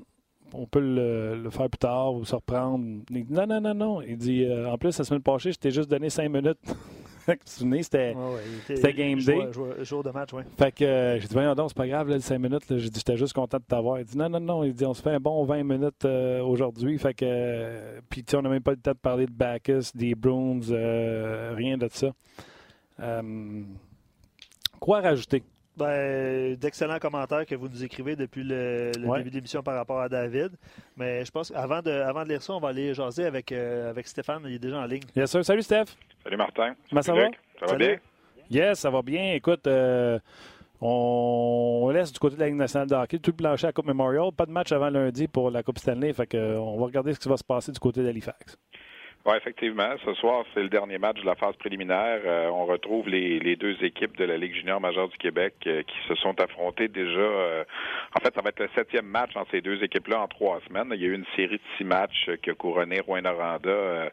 [0.54, 2.86] on peut le, faire plus tard ou se reprendre.
[3.12, 4.02] Non, non, non, non.
[4.02, 6.58] Il dit euh, en plus, la semaine passée, je t'ai juste donné cinq minutes.
[7.28, 8.14] Vous vous souvenez, c'était
[8.94, 9.50] game day.
[9.82, 10.44] Jour, de match, oui.
[10.58, 12.64] Fait que euh, j'ai dit, voyons donc, c'est pas grave, là, les 5 minutes.
[12.70, 14.00] J'ai dit, j'étais juste content de t'avoir.
[14.00, 14.64] Il dit, non, non, non.
[14.64, 16.98] Il dit, on se fait un bon 20 minutes aujourd'hui.
[16.98, 20.60] Fait que, puis, on n'a même pas le temps de parler de Bacchus, des Bruins,
[21.56, 22.12] rien de ça.
[23.00, 23.64] Euh,
[24.80, 25.44] quoi rajouter?
[25.76, 30.08] Ben, d'excellents commentaires que vous nous écrivez depuis le, début de l'émission par rapport à
[30.08, 30.52] David.
[30.98, 33.90] Mais je pense qu'avant de, avant de lire ça, on va aller jaser avec, euh,
[33.90, 34.44] avec Stéphane.
[34.46, 35.02] Il est déjà en ligne.
[35.16, 35.44] Yes, sir.
[35.44, 35.86] Salut, Steph.
[36.24, 36.76] Salut, Martin.
[36.90, 37.28] Comment ça va?
[37.60, 37.98] Ça va bien?
[38.52, 39.34] Yes, ça va bien.
[39.34, 40.20] Écoute, euh,
[40.80, 43.74] on laisse du côté de la Ligue nationale de hockey tout le plancher à la
[43.74, 44.32] Coupe Memorial.
[44.32, 46.14] Pas de match avant lundi pour la Coupe Stanley.
[46.14, 48.60] Fait que, on va regarder ce qui va se passer du côté d'Halifax.
[49.26, 49.96] Oui, effectivement.
[50.04, 52.20] Ce soir, c'est le dernier match de la phase préliminaire.
[52.26, 55.82] Euh, on retrouve les, les, deux équipes de la Ligue junior majeure du Québec euh,
[55.84, 57.22] qui se sont affrontées déjà.
[57.22, 57.64] Euh,
[58.18, 60.92] en fait, ça va être le septième match entre ces deux équipes-là en trois semaines.
[60.94, 64.12] Il y a eu une série de six matchs qui a couronné Rouen-Noranda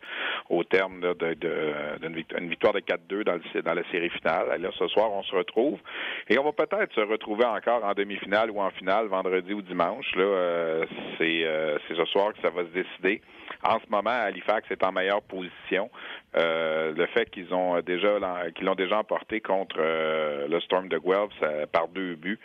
[0.48, 4.46] au terme d'une victoire de 4-2 dans, dans la série finale.
[4.54, 5.80] Et là, ce soir, on se retrouve.
[6.28, 10.06] Et on va peut-être se retrouver encore en demi-finale ou en finale vendredi ou dimanche.
[10.14, 10.84] Là,
[11.18, 11.44] c'est
[11.88, 13.20] ce soir que ça va se décider.
[13.62, 15.90] En ce moment, Halifax est en meilleure position.
[16.36, 18.18] Euh, le fait qu'ils ont déjà
[18.55, 21.32] qu'ils l'ont déjà emporté contre euh, le Storm de Guelph
[21.72, 22.38] par deux buts,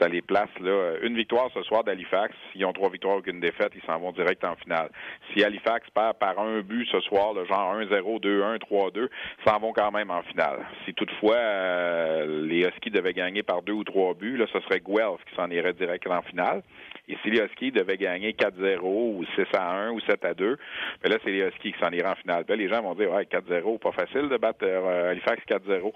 [0.00, 0.94] ça les place là.
[1.02, 2.34] Une victoire ce soir d'Halifax.
[2.52, 4.90] S'ils ont trois victoires aucune défaite, ils s'en vont direct en finale.
[5.32, 9.08] Si Halifax perd par un but ce soir, le genre 1-0, 2-1, 3-2,
[9.46, 10.60] s'en vont quand même en finale.
[10.84, 14.80] Si toutefois euh, les Huskies devaient gagner par deux ou trois buts, là, ce serait
[14.80, 16.62] Guelph qui s'en irait direct en finale.
[17.08, 20.56] Et si les Huskies devaient gagner 4-0 ou 6-1 ou 7-2,
[21.02, 22.44] mais là, c'est les Huskies qui s'en iraient en finale.
[22.48, 25.92] Là, les gens vont dire, ouais, 4-0, pas facile de battre euh, Halifax 4-0.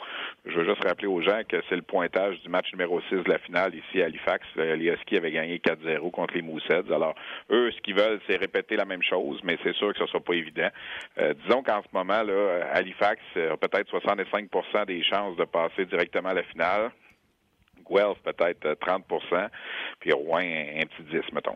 [0.47, 3.31] Je veux juste rappeler aux gens que c'est le pointage du match numéro 6 de
[3.31, 4.45] la finale ici à Halifax.
[4.59, 6.93] Euh, Huskies avaient gagné 4-0 contre les Mooseheads.
[6.93, 7.15] Alors,
[7.51, 10.21] eux, ce qu'ils veulent, c'est répéter la même chose, mais c'est sûr que ce sera
[10.21, 10.69] pas évident.
[11.19, 16.31] Euh, disons qu'en ce moment, là, Halifax a peut-être 65% des chances de passer directement
[16.31, 16.91] à la finale.
[17.91, 19.49] Guelph peut-être 30%
[20.01, 21.55] puis Rouen un, un petit 10, mettons.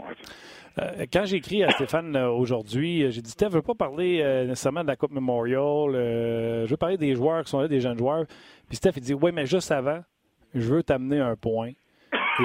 [0.78, 3.74] Euh, quand j'ai écrit à Stéphane euh, aujourd'hui, euh, j'ai dit Steph, je veux pas
[3.74, 5.92] parler nécessairement de la Coupe Memorial.
[5.92, 8.24] je veux parler des joueurs qui sont là, des jeunes joueurs.
[8.68, 10.00] Puis Steph, il dit Oui, mais juste avant,
[10.54, 11.72] je veux t'amener un point.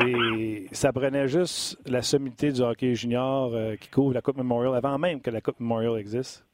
[0.05, 4.97] Et ça prenait juste la sommité du hockey junior qui couvre la Coupe Memorial avant
[4.97, 6.45] même que la Coupe Memorial existe.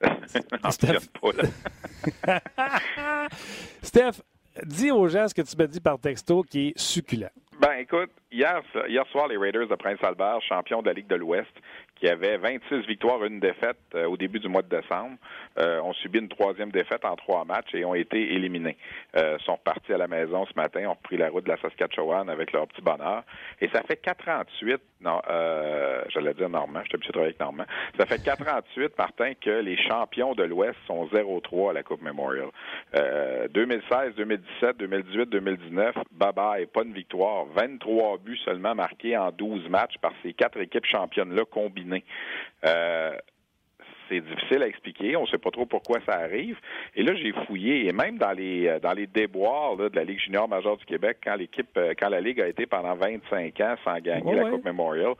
[0.70, 1.08] Steph...
[3.82, 4.20] Steph,
[4.64, 7.30] dis aux gens ce que tu m'as dit par texto qui est succulent.
[7.60, 8.62] Ben, écoute, hier,
[9.12, 11.52] soir, les Raiders de Prince-Albert, champions de la Ligue de l'Ouest,
[11.94, 15.16] qui avaient 26 victoires, une défaite euh, au début du mois de décembre,
[15.58, 18.76] euh, ont subi une troisième défaite en trois matchs et ont été éliminés.
[19.16, 22.28] Euh, sont repartis à la maison ce matin, ont repris la route de la Saskatchewan
[22.28, 23.22] avec leur petit bonheur.
[23.60, 27.40] Et ça fait 48, non, euh, j'allais dire Normand, je suis habitué de travailler avec
[27.40, 27.64] Normand.
[27.98, 32.48] Ça fait 48, Martin, que les champions de l'Ouest sont 0-3 à la Coupe Memorial.
[33.50, 37.43] 2016, 2017, 2018, 2019, baba et pas une victoire.
[37.54, 42.04] 23 buts seulement marqués en 12 matchs par ces quatre équipes championnes-là combinées.
[42.66, 43.16] Euh,
[44.08, 45.16] c'est difficile à expliquer.
[45.16, 46.58] On ne sait pas trop pourquoi ça arrive.
[46.94, 50.20] Et là, j'ai fouillé, et même dans les euh, dans les déboires de la Ligue
[50.20, 53.74] junior majeure du Québec, quand l'équipe, euh, quand la Ligue a été pendant 25 ans
[53.84, 55.14] sans gagner la Coupe Memorial,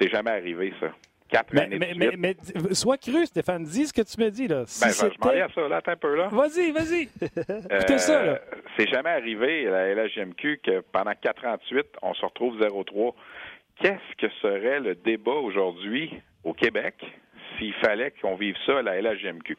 [0.00, 0.88] c'est jamais arrivé ça.
[1.28, 2.36] Quatre mais, années mais, mais,
[2.72, 4.46] sois cru, Stéphane, dis ce que tu me dis.
[4.46, 4.64] Là.
[4.80, 6.14] ben, je m'en à ça, là, attends un peu.
[6.14, 6.28] là.
[6.28, 7.08] Vas-y, vas-y.
[7.70, 8.22] Écoutez ça.
[8.22, 8.40] Là.
[8.78, 12.60] C'est jamais arrivé, à la LHMQ, que pendant 4 ans de suite, on se retrouve
[12.60, 13.14] 0-3.
[13.80, 16.12] Qu'est-ce que serait le débat aujourd'hui
[16.44, 16.94] au Québec
[17.58, 19.56] s'il fallait qu'on vive ça à la LHMQ.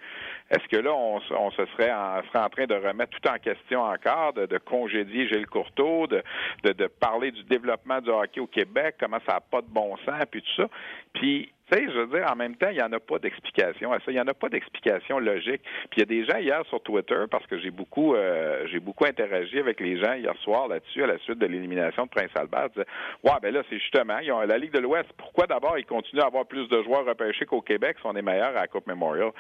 [0.49, 3.81] Est-ce que là, on, se serait en, serait en train de remettre tout en question
[3.81, 6.23] encore, de, de congédier Gilles Courteau, de,
[6.63, 9.97] de, de, parler du développement du hockey au Québec, comment ça n'a pas de bon
[10.05, 10.69] sens, puis tout ça?
[11.13, 13.91] Puis tu sais, je veux dire, en même temps, il n'y en a pas d'explication
[13.91, 14.05] à ça.
[14.07, 15.61] Il n'y en a pas d'explication logique.
[15.89, 18.79] Puis il y a des gens hier sur Twitter, parce que j'ai beaucoup euh, j'ai
[18.79, 22.31] beaucoup interagi avec les gens hier soir là-dessus, à la suite de l'élimination de Prince
[22.35, 22.87] Albert, disaient
[23.23, 25.09] Ouais, ben là, c'est justement, ils ont la Ligue de l'Ouest.
[25.17, 28.21] Pourquoi d'abord ils continuent à avoir plus de joueurs repêchés qu'au Québec si on est
[28.21, 29.31] meilleur à la Coupe Memorial?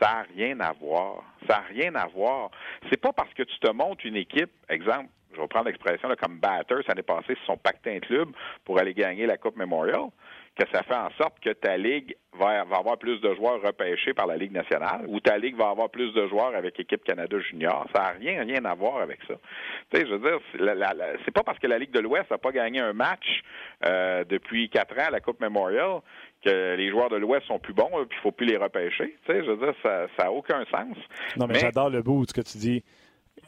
[0.00, 1.22] Ça n'a rien à voir.
[1.48, 2.50] Ça n'a rien à voir.
[2.90, 6.38] C'est pas parce que tu te montes une équipe, exemple, je vais prendre l'expression comme
[6.38, 8.28] batter, ça n'est passé sur son pactin club
[8.64, 10.08] pour aller gagner la Coupe Memorial
[10.56, 14.26] que ça fait en sorte que ta ligue va, avoir plus de joueurs repêchés par
[14.26, 17.86] la Ligue nationale ou ta ligue va avoir plus de joueurs avec l'équipe Canada Junior.
[17.94, 19.34] Ça n'a rien, rien à voir avec ça.
[19.90, 20.38] Tu sais, je veux dire,
[21.24, 23.42] c'est pas parce que la Ligue de l'Ouest n'a pas gagné un match
[23.84, 26.00] euh, depuis quatre ans à la Coupe Memorial
[26.44, 29.16] que les joueurs de l'Ouest sont plus bons, puis il ne faut plus les repêcher.
[29.26, 30.96] Tu sais, je veux dire, ça n'a aucun sens.
[31.36, 32.84] Non, mais, j'adore le bout de ce que tu dis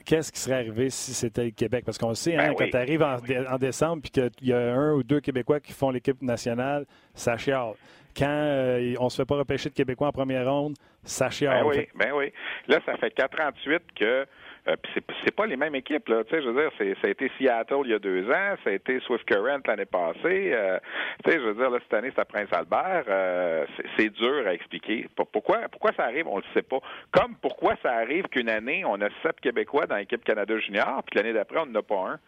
[0.05, 1.85] qu'est-ce qui serait arrivé si c'était le Québec?
[1.85, 4.93] Parce qu'on sait, hein, ben quand tu arrives en, décembre et qu'il y a un
[4.93, 6.85] ou deux Québécois qui font l'équipe nationale,
[7.15, 7.75] ça chiale.
[8.17, 11.65] Quand euh, on se fait pas repêcher de Québécois en première ronde, ça chiale.
[11.65, 12.33] Ben oui, ben oui.
[12.67, 14.27] Là, ça fait 4 ans de suite que
[14.69, 14.77] euh,
[15.25, 16.25] c'est pas les mêmes équipes, là.
[16.25, 18.71] Tu sais, je veux dire, ça a été Seattle il y a deux ans, ça
[18.71, 20.53] a été Swift Current l'année passée.
[20.53, 20.79] Euh,
[21.25, 23.05] tu sais, je veux dire, là, cette année, c'est à Prince Albert.
[23.09, 23.65] Euh,
[23.97, 25.09] c'est dur à expliquer.
[25.15, 26.79] Pourquoi, pourquoi ça arrive, on le sait pas.
[27.13, 31.17] Comme pourquoi ça arrive qu'une année, on a sept Québécois dans l'équipe Canada Junior, puis
[31.17, 32.19] l'année d'après, on n'en a pas un.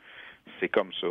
[0.61, 1.09] C'est comme ça.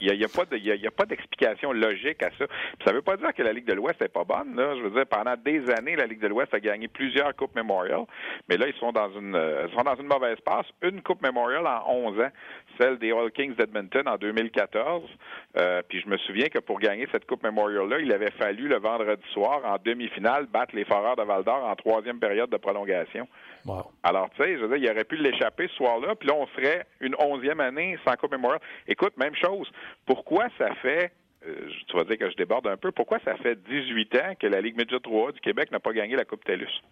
[0.00, 2.46] Il n'y a, pas d'explication logique à ça.
[2.84, 4.56] ça ne veut pas dire que la Ligue de l'Ouest n'est pas bonne.
[4.56, 4.74] Là.
[4.76, 8.04] Je veux dire, pendant des années, la Ligue de l'Ouest a gagné plusieurs Coupes Memorial,
[8.48, 10.66] mais là, ils sont dans une, euh, sont dans une mauvaise passe.
[10.82, 12.30] Une Coupe Memorial en 11 ans,
[12.80, 15.04] celle des All Kings d'Edmonton en 2014.
[15.56, 18.78] Euh, puis je me souviens que pour gagner cette Coupe Memorial-là, il avait fallu le
[18.78, 23.28] vendredi soir, en demi-finale, battre les Foreurs de Val-d'Or en troisième période de prolongation.
[24.02, 26.46] Alors, tu sais, je veux dire, il aurait pu l'échapper ce soir-là, puis là, on
[26.48, 28.32] serait une onzième année sans Coupe
[28.86, 29.70] Écoute, même chose.
[30.06, 31.12] Pourquoi ça fait
[31.46, 32.90] euh, tu vas dire que je déborde un peu.
[32.90, 36.16] Pourquoi ça fait 18 ans que la Ligue Média 3 du Québec n'a pas gagné
[36.16, 36.82] la Coupe TELUS?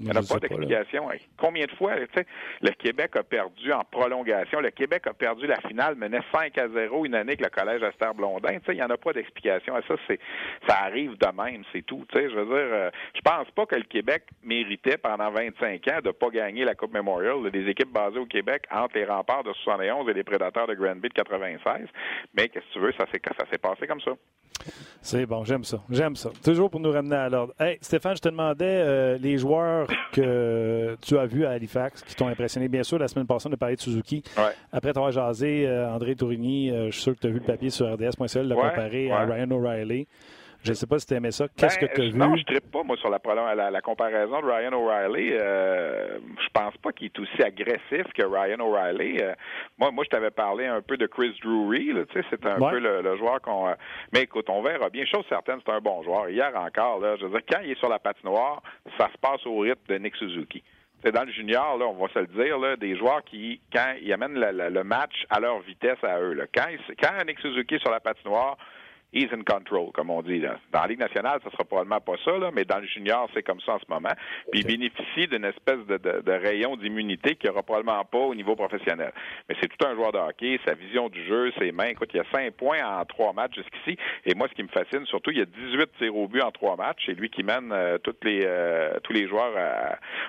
[0.00, 1.08] Il n'y a pas d'explication.
[1.36, 4.60] Combien de fois, le Québec a perdu en prolongation?
[4.60, 7.82] Le Québec a perdu la finale, menait 5 à 0 une année avec le collège
[7.82, 8.58] Esther Blondin.
[8.58, 9.94] Tu sais, il n'y en a pas d'explication à ça.
[10.06, 10.20] C'est,
[10.68, 12.04] ça arrive de même, c'est tout.
[12.08, 15.88] Tu sais, je veux dire, euh, je pense pas que le Québec méritait pendant 25
[15.88, 17.50] ans de pas gagner la Coupe Memorial.
[17.50, 21.08] Des équipes basées au Québec entre les remparts de 71 et les prédateurs de Granby
[21.08, 21.88] de 96.
[22.34, 24.12] Mais qu'est-ce que tu veux, ça s'est, ça s'est passé comme ça.
[25.00, 25.78] C'est bon, j'aime ça.
[25.90, 26.30] J'aime ça.
[26.44, 27.54] Toujours pour nous ramener à l'ordre.
[27.58, 32.14] Hey, Stéphane, je te demandais euh, les joueurs que tu as vus à Halifax qui
[32.14, 32.68] t'ont impressionné.
[32.68, 34.22] Bien sûr, la semaine passée, on a parlé de Suzuki.
[34.72, 37.44] Après t'avoir jasé, euh, André Tourigny, euh, je suis sûr que tu as vu le
[37.44, 40.06] papier sur RDS.ca, l'a comparé à Ryan O'Reilly.
[40.64, 41.46] Je ne sais pas si tu aimais ça.
[41.56, 42.18] Qu'est-ce ben, que tu as vu?
[42.18, 43.20] Non, je ne pas, moi, sur la,
[43.70, 45.30] la, comparaison de Ryan O'Reilly.
[45.32, 49.18] Euh, je pense pas qu'il est aussi agressif que Ryan O'Reilly.
[49.22, 49.34] Euh,
[49.78, 51.92] moi, moi, je t'avais parlé un peu de Chris Drury.
[52.12, 53.68] C'est un peu le, joueur qu'on...
[53.68, 53.74] Euh,
[54.12, 55.04] mais écoute, on verra bien.
[55.06, 56.28] Chose certaine, c'est un bon joueur.
[56.28, 58.62] Hier encore, là, je veux dire, quand il est sur la patinoire,
[58.98, 60.62] ça se passe au rythme de Nick Suzuki.
[61.04, 63.94] C'est dans le junior, là, on va se le dire, là, des joueurs qui, quand
[64.02, 66.32] ils amènent le, match à leur vitesse à eux.
[66.32, 66.46] Là.
[66.52, 66.66] Quand,
[67.00, 68.58] quand Nick Suzuki est sur la patinoire,
[69.12, 70.40] he's in control, comme on dit.
[70.40, 70.58] Là.
[70.72, 73.42] Dans la Ligue nationale, ça sera probablement pas ça, là, mais dans le junior, c'est
[73.42, 74.12] comme ça en ce moment.
[74.50, 78.18] Puis il bénéficie d'une espèce de, de, de rayon d'immunité qu'il n'y aura probablement pas
[78.18, 79.12] au niveau professionnel.
[79.48, 81.86] Mais c'est tout un joueur de hockey, sa vision du jeu, ses mains.
[81.86, 83.98] Écoute, il y a cinq points en trois matchs jusqu'ici.
[84.24, 86.50] Et moi, ce qui me fascine, surtout, il y a 18 tirs au but en
[86.50, 87.02] trois matchs.
[87.06, 89.54] C'est lui qui mène euh, toutes les, euh, tous les joueurs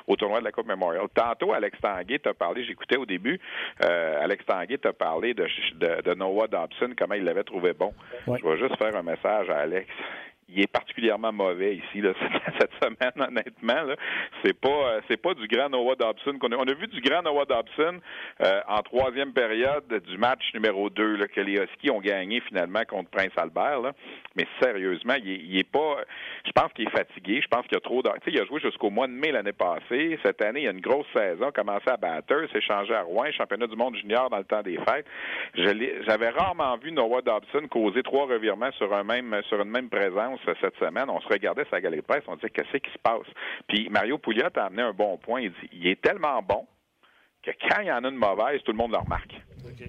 [0.08, 1.06] au tournoi de la Coupe Memorial.
[1.14, 3.40] Tantôt, Alex Tanguay t'a parlé, j'écoutais au début,
[3.84, 7.94] euh, Alex Tanguay t'a parlé de, de, Noah Dobson, comment il l'avait trouvé bon.
[8.28, 9.88] Je vais juste faire un message à Alex
[10.52, 12.02] il est particulièrement mauvais ici
[12.60, 13.96] cette semaine, honnêtement.
[14.44, 16.56] C'est pas euh, c'est pas du grand Noah Dobson qu'on a.
[16.56, 18.00] On a vu du grand Noah Dobson
[18.44, 22.82] euh, en troisième période du match numéro 2 là, que les Huskies ont gagné finalement
[22.88, 23.94] contre Prince Albert.
[24.36, 25.98] Mais sérieusement, il est, pas.
[26.46, 27.42] Je pense qu'il est fatigué.
[27.42, 28.10] Je pense qu'il a trop de.
[28.28, 30.18] il a joué jusqu'au mois de mai l'année passée.
[30.24, 31.52] Cette année, il y a une grosse saison.
[31.54, 34.78] Commencé à battre, s'est changé à Rouen, championnat du monde junior dans le temps des
[34.78, 35.06] fêtes.
[35.56, 40.39] J'avais rarement vu Noah Dobson causer trois revirements sur un même sur une même présence
[40.62, 43.28] cette semaine, on se regardait sa galerie de presse, on disait qu'est-ce qui se passe?
[43.68, 45.42] Puis Mario Pouliot a amené un bon point.
[45.42, 46.66] Il dit il est tellement bon
[47.54, 49.36] que quand il y en a une mauvaise, tout le monde le remarque.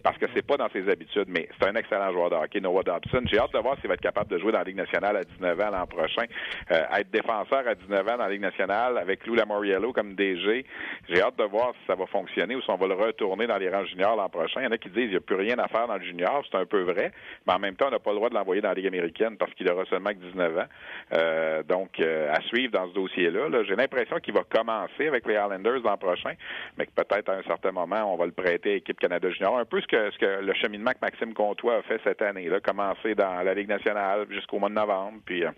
[0.02, 2.82] Parce que c'est pas dans ses habitudes, mais c'est un excellent joueur de hockey, Noah
[2.82, 3.22] Dobson.
[3.26, 5.24] J'ai hâte de voir s'il va être capable de jouer dans la Ligue nationale à
[5.24, 6.24] 19 ans l'an prochain.
[6.70, 10.64] Euh, être défenseur à 19 ans dans la Ligue nationale avec Lou Lamoriello comme DG.
[11.08, 13.58] J'ai hâte de voir si ça va fonctionner ou si on va le retourner dans
[13.58, 14.60] les rangs juniors l'an prochain.
[14.60, 16.04] Il y en a qui disent qu'il n'y a plus rien à faire dans le
[16.04, 16.44] junior.
[16.50, 17.12] C'est un peu vrai.
[17.46, 19.36] Mais en même temps, on n'a pas le droit de l'envoyer dans la Ligue américaine
[19.36, 20.62] parce qu'il aura seulement que 19 ans.
[21.12, 23.48] Euh, donc, euh, à suivre dans ce dossier-là.
[23.48, 26.34] -là, J'ai l'impression qu'il va commencer avec les Islanders l'an prochain,
[26.76, 29.58] mais que peut-être à un certain moment, on va le prêter à l'équipe Canada Junior.
[29.58, 32.48] Un peu ce que, ce que le cheminement que Maxime Comtois a fait cette année,
[32.48, 35.50] là, commencer dans la Ligue nationale jusqu'au mois de novembre, puis euh,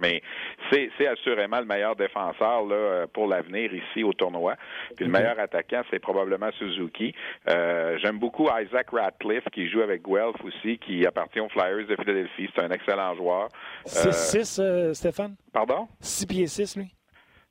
[0.00, 0.22] mais
[0.70, 4.56] c'est, assurément le meilleur défenseur là, pour l'avenir ici au tournoi.
[4.96, 7.14] Puis le meilleur attaquant, c'est probablement Suzuki.
[7.48, 11.96] Euh, j'aime beaucoup Isaac Ratcliffe qui joue avec Guelph aussi, qui appartient aux Flyers de
[11.96, 12.48] Philadelphie.
[12.54, 13.48] C'est un excellent joueur.
[13.86, 15.36] 6-6, euh, Stéphane?
[15.52, 15.86] Pardon?
[16.00, 16.94] 6 pieds 6, lui?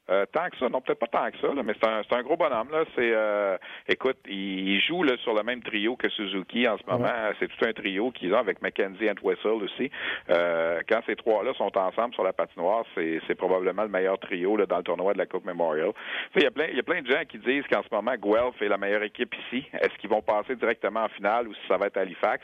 [0.10, 2.24] Euh, tant que ça, non, peut-être pas tant que ça, là, mais c'est un, un,
[2.24, 2.70] gros bonhomme.
[2.72, 2.84] Là.
[2.96, 7.08] C'est, euh, écoute, il, joue là, sur le même trio que Suzuki en ce moment.
[7.40, 9.92] C'est tout un trio qu'ils ont avec McKenzie et Wessel aussi.
[10.30, 14.58] Euh, quand ces trois-là sont ensemble sur la patinoire, c'est, c'est probablement le meilleur trio
[14.58, 15.92] là, dans le tournoi de la Coupe Memorial.
[16.36, 18.16] Il y a plein, il y a plein de gens qui disent qu'en ce moment,
[18.16, 19.66] Guelph est la meilleure équipe ici.
[19.74, 22.44] Est-ce qu'ils vont passer directement en finale ou si ça va être Halifax?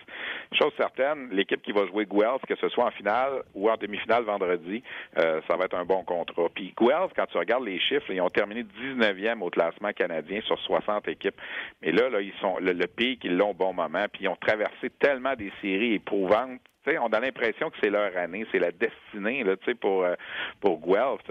[0.54, 4.24] Chose certaine, l'équipe qui va jouer Guelph, que ce soit en finale ou en demi-finale
[4.24, 4.84] vendredi,
[5.16, 6.48] ça va être un bon contrat.
[6.54, 10.60] Puis Guelph, quand tu regardes les chiffres, ils ont terminé 19e au classement canadien sur
[10.60, 11.40] 60 équipes.
[11.82, 14.28] Mais là, là ils sont le, le pic, ils l'ont au bon moment, puis ils
[14.28, 16.62] ont traversé tellement des séries éprouvantes
[17.02, 20.16] on a l'impression que c'est leur année, c'est la destinée là, pour, euh,
[20.62, 21.22] pour Guelph.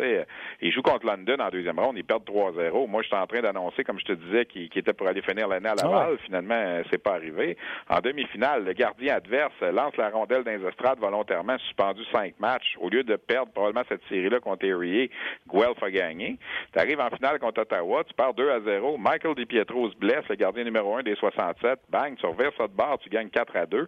[0.60, 2.86] Ils jouent contre London en deuxième ronde, ils perdent 3-0.
[2.86, 5.48] Moi, je suis en train d'annoncer, comme je te disais, qu'ils était pour aller finir
[5.48, 6.18] l'année à Laval.
[6.24, 7.56] Finalement, euh, c'est pas arrivé.
[7.88, 12.76] En demi-finale, le gardien adverse lance la rondelle dans les estrades volontairement, suspendu cinq matchs.
[12.80, 15.10] Au lieu de perdre probablement cette série-là contre Erie,
[15.52, 16.36] Guelph a gagné.
[16.72, 18.98] Tu arrives en finale contre Ottawa, tu perds 2 à 0.
[18.98, 21.78] Michael DiPietro se blesse, le gardien numéro 1 des 67.
[21.88, 23.86] Bang, tu reverses ça de barre, tu gagnes 4 à 2.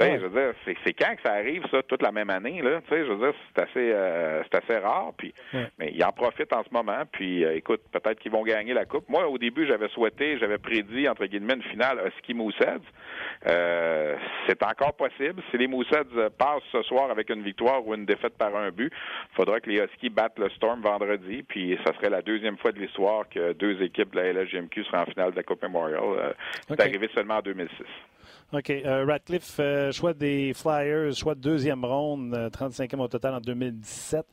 [0.00, 2.80] Je veux dire, c'est quand que ça arrive, ça, toute la même année, là?
[2.90, 5.12] Je veux dire, c'est assez, euh, c'est assez rare.
[5.16, 5.34] Puis,
[5.78, 7.02] Mais ils en profitent en ce moment.
[7.12, 9.08] Puis, euh, écoute, peut-être qu'ils vont gagner la Coupe.
[9.08, 12.80] Moi, au début, j'avais souhaité, j'avais prédit, entre guillemets, une finale Husky Mooseheads.
[13.46, 14.16] Euh,
[14.46, 15.42] c'est encore possible.
[15.50, 18.92] Si les Mooseheads passent ce soir avec une victoire ou une défaite par un but,
[18.92, 21.42] il faudra que les Huskies battent le Storm vendredi.
[21.42, 25.02] Puis, ça serait la deuxième fois de l'histoire que deux équipes de la LSGMQ seraient
[25.02, 26.34] en finale de la Coupe Memorial.
[26.68, 27.84] C'est arrivé seulement en 2006.
[28.54, 28.70] OK.
[28.70, 34.24] Euh, Ratcliffe, euh, choix des Flyers, choix de deuxième ronde, 35e au total en 2017.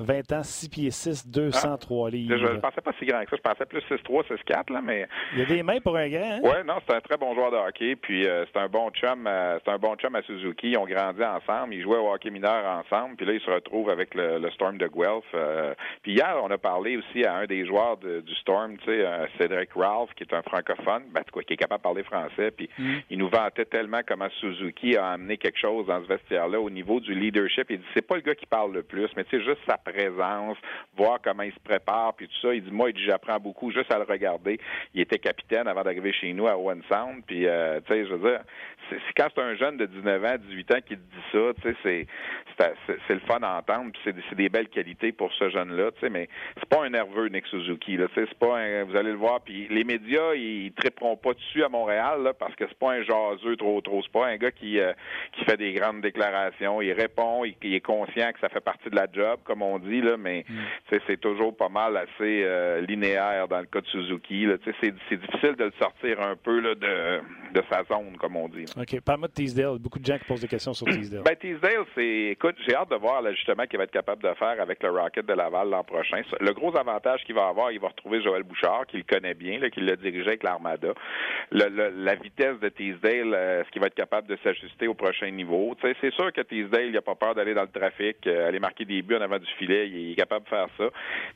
[0.00, 2.36] 20 ans, 6 pieds 6, 203 ah, livres.
[2.36, 3.36] Je ne pensais pas si grand que ça.
[3.36, 5.08] Je pensais plus 6-3, 6-4, là, mais.
[5.32, 6.40] Il y a des mains pour un grand, hein?
[6.42, 7.96] Oui, non, c'est un très bon joueur de hockey.
[7.96, 10.70] Puis euh, c'est un bon chum, euh, c'est un bon chum à Suzuki.
[10.70, 11.74] Ils ont grandi ensemble.
[11.74, 13.16] Ils jouaient au hockey mineur ensemble.
[13.16, 15.24] Puis là, ils se retrouvent avec le, Storm de Guelph.
[15.34, 15.74] Euh.
[16.02, 19.04] puis hier, on a parlé aussi à un des joueurs du Storm, tu sais,
[19.38, 22.50] Cédric Ralph, qui est un francophone, ben, quoi, qui est capable de parler français.
[22.50, 22.94] Puis mm.
[23.10, 27.00] il nous vantait tellement comment Suzuki a amené quelque chose dans ce vestiaire-là au niveau
[27.00, 27.66] du leadership.
[27.70, 29.76] Il dit, c'est pas le gars qui parle le plus, mais tu sais, juste sa
[29.92, 30.56] présence,
[30.96, 32.54] voir comment il se prépare, puis tout ça.
[32.54, 34.58] Il dit, moi, il dit, j'apprends beaucoup juste à le regarder.
[34.94, 38.14] Il était capitaine avant d'arriver chez nous à One Sound, puis, euh, tu sais, je
[38.14, 38.40] veux dire,
[38.90, 41.76] c'est quand c'est un jeune de 19 ans, 18 ans qui te dit ça, tu
[41.82, 42.06] sais,
[43.06, 46.10] c'est le fun à entendre, puis c'est des belles qualités pour ce jeune-là, tu sais,
[46.10, 46.28] mais
[46.58, 49.68] c'est pas un nerveux, Nick Suzuki, là, c'est pas un, vous allez le voir, puis
[49.68, 53.02] les médias, ils, ils triperont pas dessus à Montréal, là, parce que c'est pas un
[53.02, 54.92] jaseux trop, trop, c'est pas un gars qui, euh,
[55.32, 58.90] qui fait des grandes déclarations, il répond, il, il, est conscient que ça fait partie
[58.90, 60.98] de la job, comme on dit, là, mais mm.
[61.06, 65.56] c'est toujours pas mal assez euh, linéaire dans le cas de Suzuki, là, c'est difficile
[65.56, 67.20] de le sortir un peu là, de,
[67.54, 68.64] de sa zone, comme on dit.
[68.76, 69.00] OK.
[69.00, 69.78] Parle-moi de Teasdale.
[69.78, 71.22] Beaucoup de gens qui posent des questions sur Teasdale.
[71.24, 72.28] ben, Teasdale, c'est.
[72.32, 75.26] Écoute, j'ai hâte de voir l'ajustement qu'il va être capable de faire avec le Rocket
[75.26, 76.22] de Laval l'an prochain.
[76.40, 79.84] Le gros avantage qu'il va avoir, il va retrouver Joël Bouchard, qu'il connaît bien, qu'il
[79.86, 80.92] l'a dirigé avec l'Armada.
[81.50, 85.74] la vitesse de Teasdale, euh, est-ce qu'il va être capable de s'ajuster au prochain niveau?
[85.82, 88.84] c'est sûr que Teasdale, il n'a pas peur d'aller dans le trafic, euh, aller marquer
[88.84, 89.67] des buts en avant du filet.
[89.68, 90.84] Il est capable de faire ça.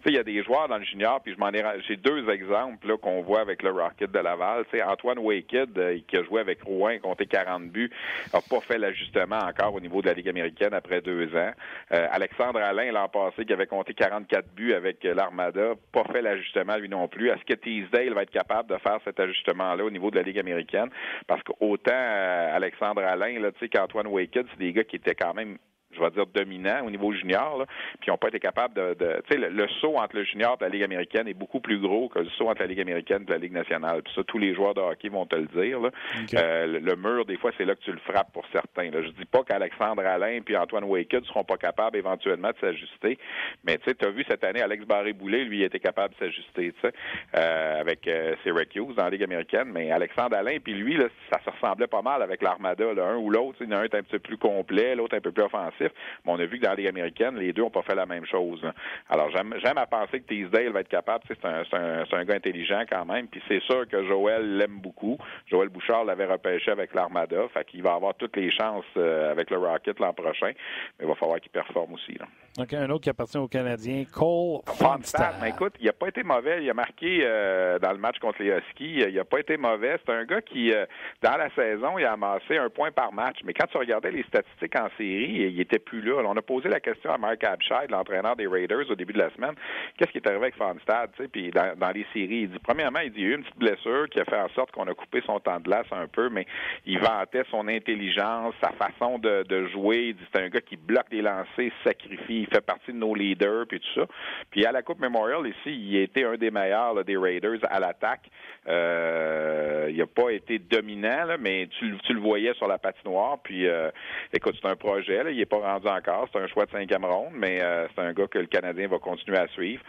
[0.06, 1.62] Il y a des joueurs dans le junior, puis je m'en ai.
[1.86, 4.64] J'ai deux exemples qu'on voit avec le Rocket de Laval.
[4.66, 7.90] T'sais, Antoine Waked, euh, qui a joué avec Rouen, compté 40 buts,
[8.32, 11.52] n'a pas fait l'ajustement encore au niveau de la Ligue américaine après deux ans.
[11.92, 16.22] Euh, Alexandre Alain, l'an passé, qui avait compté 44 buts avec euh, l'Armada, pas fait
[16.22, 17.28] l'ajustement lui non plus.
[17.28, 20.38] Est-ce que Teasdale va être capable de faire cet ajustement-là au niveau de la Ligue
[20.38, 20.90] américaine?
[21.26, 25.58] Parce qu'autant Alexandre Alain là, qu'Antoine Waked, c'est des gars qui étaient quand même
[25.94, 27.66] je vais dire, dominant au niveau junior, là,
[28.00, 28.94] puis ils n'ont pas été capables de...
[29.28, 32.08] tu sais, le, saut entre le junior et la Ligue américaine est beaucoup plus gros
[32.08, 34.02] que le saut entre la Ligue américaine et la Ligue nationale.
[34.02, 35.80] Puis ça, tous les joueurs de hockey vont te le dire.
[35.80, 35.90] Là.
[36.34, 38.90] Euh, le, mur, des fois, c'est là que tu le frappes pour certains.
[38.90, 39.02] Là.
[39.02, 43.18] Je dis pas qu'Alexandre Alain puis Antoine Waked ne seront pas capables éventuellement de s'ajuster,
[43.64, 46.18] mais tu sais, tu as vu cette année, Alex Barré-Boulet, lui, il était capable de
[46.18, 46.92] s'ajuster, tu sais,
[47.36, 51.40] euh, avec euh, Syracuse dans la Ligue américaine, mais Alexandre Alain, puis lui, là, ça
[51.44, 53.58] se ressemblait pas mal avec l'Armada, l'un ou l'autre.
[53.60, 55.81] Il y en a un un petit peu plus complet, l'autre un peu plus offensif.
[56.24, 58.06] Mais on a vu que dans la Ligue américaine, les deux n'ont pas fait la
[58.06, 58.62] même chose.
[59.08, 61.24] Alors, j'aime, à penser que Teasdale va être capable.
[61.28, 63.28] C'est un, c'est, un, gars intelligent quand même.
[63.28, 65.18] Puis c'est sûr que Joël l'aime beaucoup.
[65.46, 67.48] Joël Bouchard l'avait repêché avec l'Armada.
[67.52, 70.52] Fait qu'il va avoir toutes les chances euh, avec le Rocket l'an prochain.
[70.98, 72.14] Mais il va falloir qu'il performe aussi.
[72.14, 72.26] Là.
[72.56, 75.36] Donc, un autre qui appartient aux Canadiens, Cole Fonstad.
[75.40, 76.62] Mais écoute, il n'a pas été mauvais.
[76.62, 79.04] Il a marqué euh, dans le match contre les Huskies.
[79.08, 79.98] Il n'a pas été mauvais.
[80.04, 80.84] C'est un gars qui, euh,
[81.22, 83.38] dans la saison, il a amassé un point par match.
[83.44, 85.60] Mais quand tu regardais les statistiques en série, il
[85.92, 86.22] là.
[86.26, 89.30] on a posé la question à Mark Abscheid, l'entraîneur des Raiders, au début de la
[89.30, 89.54] semaine.
[89.96, 91.10] Qu'est-ce qui est arrivé avec Fonstad?
[91.30, 93.58] Puis dans, les séries, il dit, premièrement, il dit, il y a eu une petite
[93.58, 96.28] blessure qui a fait en sorte qu'on a coupé son temps de glace un peu,
[96.28, 96.46] mais
[96.86, 100.08] il vantait son intelligence, sa façon de, jouer.
[100.08, 103.14] Il dit, c'est un gars qui bloque les lancers, sacrifie il fait partie de nos
[103.14, 104.06] leaders, puis tout ça.
[104.50, 108.28] Puis à la Coupe Memorial, ici, il était un des meilleurs des Raiders à l'attaque.
[108.68, 113.38] Euh, il n'a pas été dominant, mais tu, le voyais sur la patinoire.
[113.42, 113.90] Puis, euh,
[114.32, 115.22] écoute, c'est un projet.
[115.30, 116.28] il n'est pas pas rendu encore.
[116.32, 117.60] C'est un choix de cinquième ronde, mais
[117.94, 119.82] c'est un gars que le Canadien va continuer à suivre.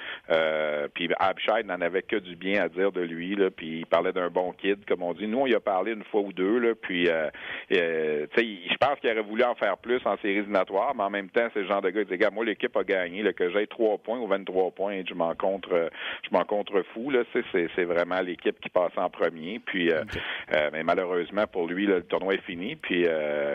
[0.93, 4.13] puis Abshide n'en avait que du bien à dire de lui, là, puis il parlait
[4.13, 5.27] d'un bon kid, comme on dit.
[5.27, 7.05] Nous, on y a parlé une fois ou deux, là, puis
[7.69, 11.47] je pense qu'il aurait voulu en faire plus en séries éliminatoires, mais en même temps,
[11.53, 13.97] c'est le genre de gars qui dit, gars, moi, l'équipe a gagné, que j'ai trois
[13.97, 15.89] points ou 23 points, je m'en contre,
[16.23, 19.91] je m'en contrefous, là, c'est vraiment l'équipe qui passe en premier, puis,
[20.71, 23.05] mais malheureusement, pour lui, le tournoi est fini, puis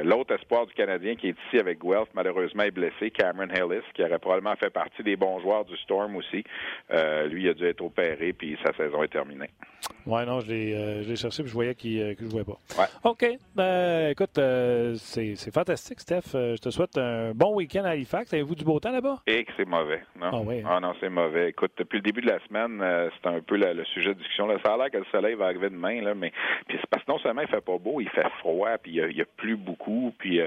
[0.05, 4.02] l'autre espoir du Canadien qui est ici avec Guelph, malheureusement, est blessé, Cameron Hillis, qui
[4.02, 6.44] aurait probablement fait partie des bons joueurs du Storm aussi.
[6.93, 9.51] Euh, lui, il a dû être opéré, puis sa saison est terminée.
[10.06, 12.59] Oui, non, je l'ai, euh, cherché, puis je voyais qu'il ne euh, jouait pas.
[12.78, 12.86] Ouais.
[13.05, 13.26] OK.
[13.55, 14.40] Ben, écoute,
[14.97, 16.32] c'est, fantastique, Steph.
[16.32, 18.32] je te souhaite un bon week-end à Halifax.
[18.32, 19.18] Avez-vous du beau temps là-bas?
[19.26, 20.02] Et que c'est mauvais.
[20.18, 20.68] Non, ah, oui, hein?
[20.70, 21.51] ah, non, c'est mauvais.
[21.51, 22.82] Écoute, depuis le début de la semaine,
[23.20, 24.47] c'est un peu le sujet de discussion.
[24.47, 24.56] Là.
[24.64, 26.32] Ça a l'air que le soleil va arriver demain, là, mais
[26.66, 29.16] puis c'est parce que non seulement il fait pas beau, il fait froid, puis il
[29.16, 30.12] y a, plus beaucoup.
[30.18, 30.40] Puis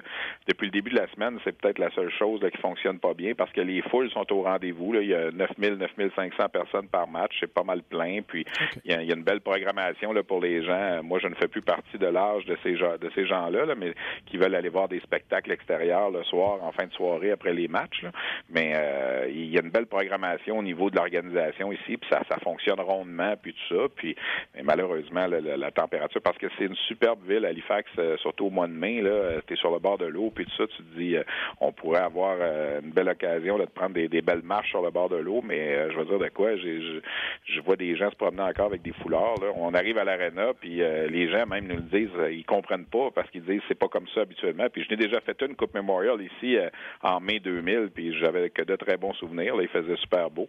[0.48, 3.14] depuis le début de la semaine, c'est peut-être la seule chose qui qui fonctionne pas
[3.14, 4.94] bien parce que les foules sont au rendez-vous.
[4.96, 7.36] Il y a 9000, 9500 personnes par match.
[7.40, 8.22] C'est pas mal plein.
[8.22, 8.46] Puis
[8.86, 11.02] il, y a, une belle programmation là, pour les gens.
[11.04, 13.94] Moi, je ne fais plus partie de l'âge de ces, de ces gens-là, mais
[14.26, 17.68] qui veulent aller voir des spectacles extérieurs le soir, en fin de soirée, après les
[17.68, 18.06] matchs.
[18.50, 21.98] Mais euh, il y a une belle programmation au niveau de l'organisation ici.
[21.98, 23.88] Puis ça, ça fonctionne rondement, puis tout ça.
[23.96, 24.16] Puis
[24.64, 28.74] malheureusement, la, température, parce que c'est une superbe ville, Halifax, euh, surtout au mois de
[28.74, 29.02] mai.
[29.48, 31.24] Tu es sur le bord de l'eau, puis tout ça, tu te dis, euh,
[31.60, 35.10] on pourrait avoir euh, une belle occasion de prendre des, belles marches sur le bord
[35.10, 38.44] de l'eau, mais euh, je veux dire de quoi, je vois des gens se promener
[38.44, 39.36] encore avec des foulards.
[39.56, 43.10] On arrive à l'aréna, puis euh, les gens même nous le disent, ils comprennent pas
[43.12, 44.68] parce qu'ils disent c'est pas comme ça habituellement.
[44.72, 46.58] Puis je n'ai déjà fait une Coupe Memorial ici
[47.02, 49.56] en mai 2000, puis j'avais que de très bons souvenirs.
[49.56, 50.48] Là, il faisait super beau,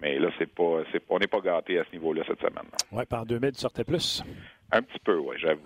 [0.00, 2.68] mais là c'est pas, on n'est pas gâté à ce niveau-là cette semaine.
[2.92, 4.22] Oui, par 2000, tu sortais plus.
[4.72, 5.62] Un petit peu, oui, j'avoue.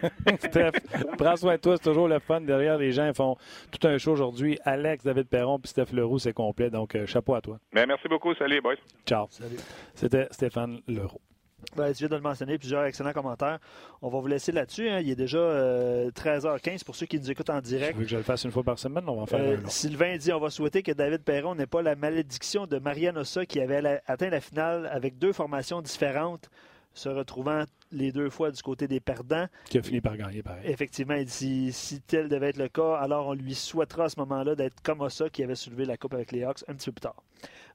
[0.38, 0.72] Steph,
[1.18, 2.40] prends soin de toi, c'est toujours le fun.
[2.40, 3.36] Derrière, les gens font
[3.70, 4.58] tout un show aujourd'hui.
[4.64, 6.70] Alex, David Perron puis Steph Leroux, c'est complet.
[6.70, 7.58] Donc, euh, chapeau à toi.
[7.72, 8.34] Ben, merci beaucoup.
[8.34, 8.76] Salut, boys.
[9.06, 9.26] Ciao.
[9.30, 9.56] Salut.
[9.94, 11.20] C'était Stéphane Leroux.
[11.76, 13.58] Ben, tu viens de le mentionner, plusieurs excellents commentaires.
[14.02, 14.88] On va vous laisser là-dessus.
[14.88, 15.00] Hein.
[15.00, 17.92] Il est déjà 13h15 euh, pour ceux qui nous écoutent en direct.
[17.94, 19.04] Je veux que je le fasse une fois par semaine?
[19.06, 21.82] On va en faire euh, Sylvain dit on va souhaiter que David Perron n'ait pas
[21.82, 26.50] la malédiction de Marianne Ossa qui avait atteint la finale avec deux formations différentes
[26.92, 29.46] se retrouvant les deux fois du côté des perdants.
[29.66, 30.62] Qui a fini par gagner, pareil.
[30.64, 34.54] Effectivement, si, si tel devait être le cas, alors on lui souhaitera à ce moment-là
[34.54, 37.00] d'être comme ça qui avait soulevé la Coupe avec les Hawks un petit peu plus
[37.00, 37.22] tard.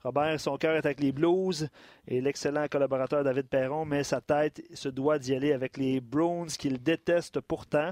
[0.03, 1.67] Robert, son cœur est avec les Blues
[2.07, 6.47] et l'excellent collaborateur David Perron, mais sa tête se doit d'y aller avec les Browns
[6.47, 7.91] qu'il déteste pourtant.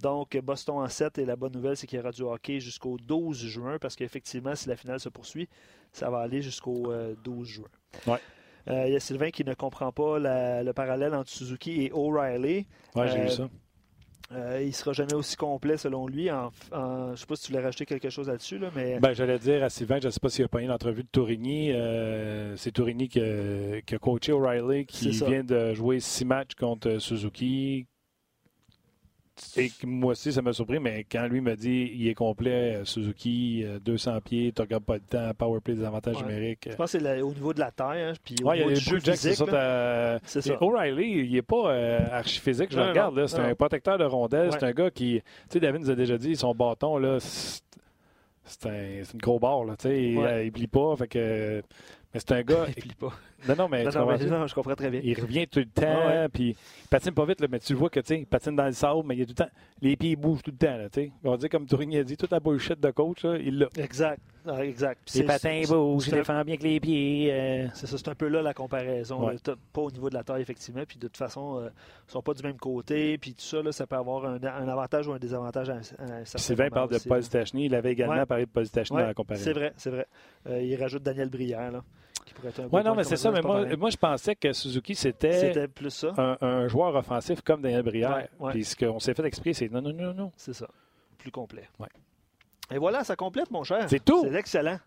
[0.00, 2.96] Donc, Boston en 7 et la bonne nouvelle, c'est qu'il y aura du hockey jusqu'au
[2.96, 5.48] 12 juin parce qu'effectivement, si la finale se poursuit,
[5.92, 7.68] ça va aller jusqu'au 12 euh, juin.
[8.06, 8.18] Ouais.
[8.68, 12.66] Euh, il y a Sylvain qui ne comprend pas le parallèle entre Suzuki et O'Reilly.
[12.94, 13.48] Oui, j'ai vu euh, ça.
[14.34, 16.28] Euh, il ne sera jamais aussi complet selon lui.
[16.28, 18.58] je ne sais pas si tu voulais rajouter quelque chose là-dessus.
[18.58, 18.98] Là, mais...
[18.98, 21.08] Ben, j'allais dire à Sylvain, je ne sais pas s'il a pas eu l'entrevue de
[21.08, 21.72] Tourigny.
[22.56, 27.86] c'est Tourigny qui a, coaché O'Reilly, qui vient de jouer six matchs contre Suzuki,
[29.56, 32.84] et moi aussi, ça m'a surpris, mais quand lui me dit il est complet, euh,
[32.84, 36.68] Suzuki, 200 euh, pieds, tu regardes pas le temps, powerplay des avantages numériques.
[36.70, 38.02] Je pense que c'est au niveau de la taille.
[38.02, 38.98] Hein, puis ouais, il y a jeu.
[39.02, 40.62] C'est ça.
[40.62, 43.26] O'Reilly, il n'est pas euh, archi physique, je le regarde.
[43.26, 44.50] C'est un protecteur de rondelles.
[44.52, 45.20] C'est un gars qui.
[45.22, 49.64] Tu sais, David nous a déjà dit, son bâton, là, c'est un, une gros barre.
[49.64, 50.96] Là, il, ne plie pas.
[50.96, 51.62] Fait que,
[52.12, 52.66] mais c'est un gars.
[52.76, 53.12] il plie pas.
[53.48, 55.00] Non, non, mais, je comprends très bien.
[55.02, 57.90] Il revient tout le temps, puis il patine pas vite, là, mais tu le vois
[57.90, 59.50] que, tu sais, il patine dans le sable, mais il a tout le temps,
[59.80, 61.12] les pieds bougent tout le temps, là, tu sais.
[61.24, 63.68] On va dire, comme Tourigny a dit, toute la bullshit de coach, là, il l'a.
[63.76, 64.20] Exact,
[64.60, 65.14] exact.
[65.14, 67.30] les patins bougent, il défend bien avec les pieds.
[67.32, 67.66] Euh.
[67.74, 69.30] C'est ça, c'est un peu là la comparaison.
[69.72, 72.22] Pas au niveau de la taille, effectivement, puis de toute façon, euh, ils ne sont
[72.22, 75.18] pas du même côté, puis tout ça, là, ça peut avoir un, avantage ou un
[75.18, 78.96] désavantage à un, Sylvain parle de Paul Stachny, il avait également parlé de Paul Stachny
[78.96, 79.44] dans la comparaison.
[79.44, 80.06] C'est vrai, c'est vrai.
[80.48, 81.82] Euh, il rajoute Daniel Brière, là.
[82.70, 83.30] Oui, non, mais c'est ça.
[83.30, 85.68] Mais moi, moi, je pensais que Suzuki, c'était
[86.16, 88.28] un, un, joueur offensif comme Daniel Brière.
[88.50, 90.32] Puis ce qu'on s'est fait expliquer, c'est non, non, non, non.
[90.36, 90.68] C'est ça.
[91.18, 91.68] Plus complet.
[91.78, 91.88] Ouais.
[92.72, 93.86] Et voilà, ça complète, mon cher.
[93.88, 94.24] C'est tout.
[94.24, 94.78] C'est excellent.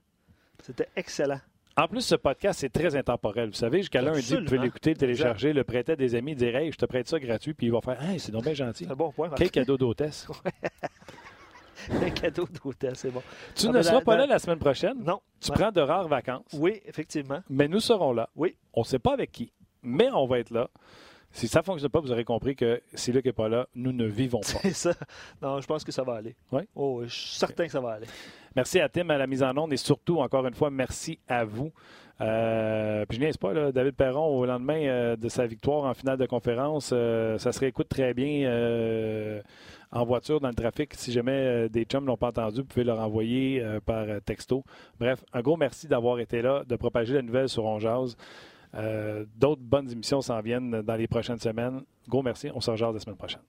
[0.62, 1.40] C'était excellent.
[1.78, 3.49] En plus, ce podcast, c'est très intemporel.
[3.49, 6.56] Vous savez, jusqu'à lundi, vous pouvez l'écouter, le télécharger, le prêter à des amis, dire
[6.56, 8.86] Hey, je te prête ça gratuit, puis il va faire Hey, c'est donc bien gentil.
[8.86, 9.30] bon point.
[9.36, 10.28] Quel cadeau d'hôtesse.
[11.89, 13.22] un cadeau d'hôtel, c'est bon.
[13.56, 15.03] Tu ah, ne seras pas là la semaine prochaine.
[15.03, 15.22] Non.
[15.39, 16.45] Tu prends de rares vacances.
[16.53, 17.41] Oui, effectivement.
[17.49, 18.30] Mais nous serons là.
[18.35, 18.56] Oui.
[18.73, 19.52] On ne sait pas avec qui,
[19.84, 20.69] mais on va être là.
[21.31, 23.91] Si ça ne fonctionne pas, vous aurez compris que si Luc n'est pas là, nous
[23.91, 24.60] ne vivons pas.
[24.61, 24.93] C'est ça.
[25.41, 26.34] Non, je pense que ça va aller.
[26.53, 26.61] Oui?
[26.76, 28.07] Oh, je suis certain que ça va aller.
[28.56, 31.43] Merci à Tim à la mise en onde et surtout, encore une fois, merci à
[31.43, 31.73] vous.
[32.22, 35.93] Euh, puis je niaise pas, là, David Perron, au lendemain euh, de sa victoire en
[35.93, 38.49] finale de conférence, euh, ça se réécoute très bien
[39.95, 40.93] en voiture, dans le trafic.
[40.93, 44.63] Si jamais des chums ne l'ont pas entendu, vous pouvez leur envoyer par texto.
[44.99, 47.80] Bref, un gros merci d'avoir été là, de propager la nouvelle sur On
[49.35, 51.81] D'autres bonnes émissions s'en viennent dans les prochaines semaines.
[52.07, 52.49] Gros merci.
[52.53, 53.41] On se rejoint la semaine prochaine.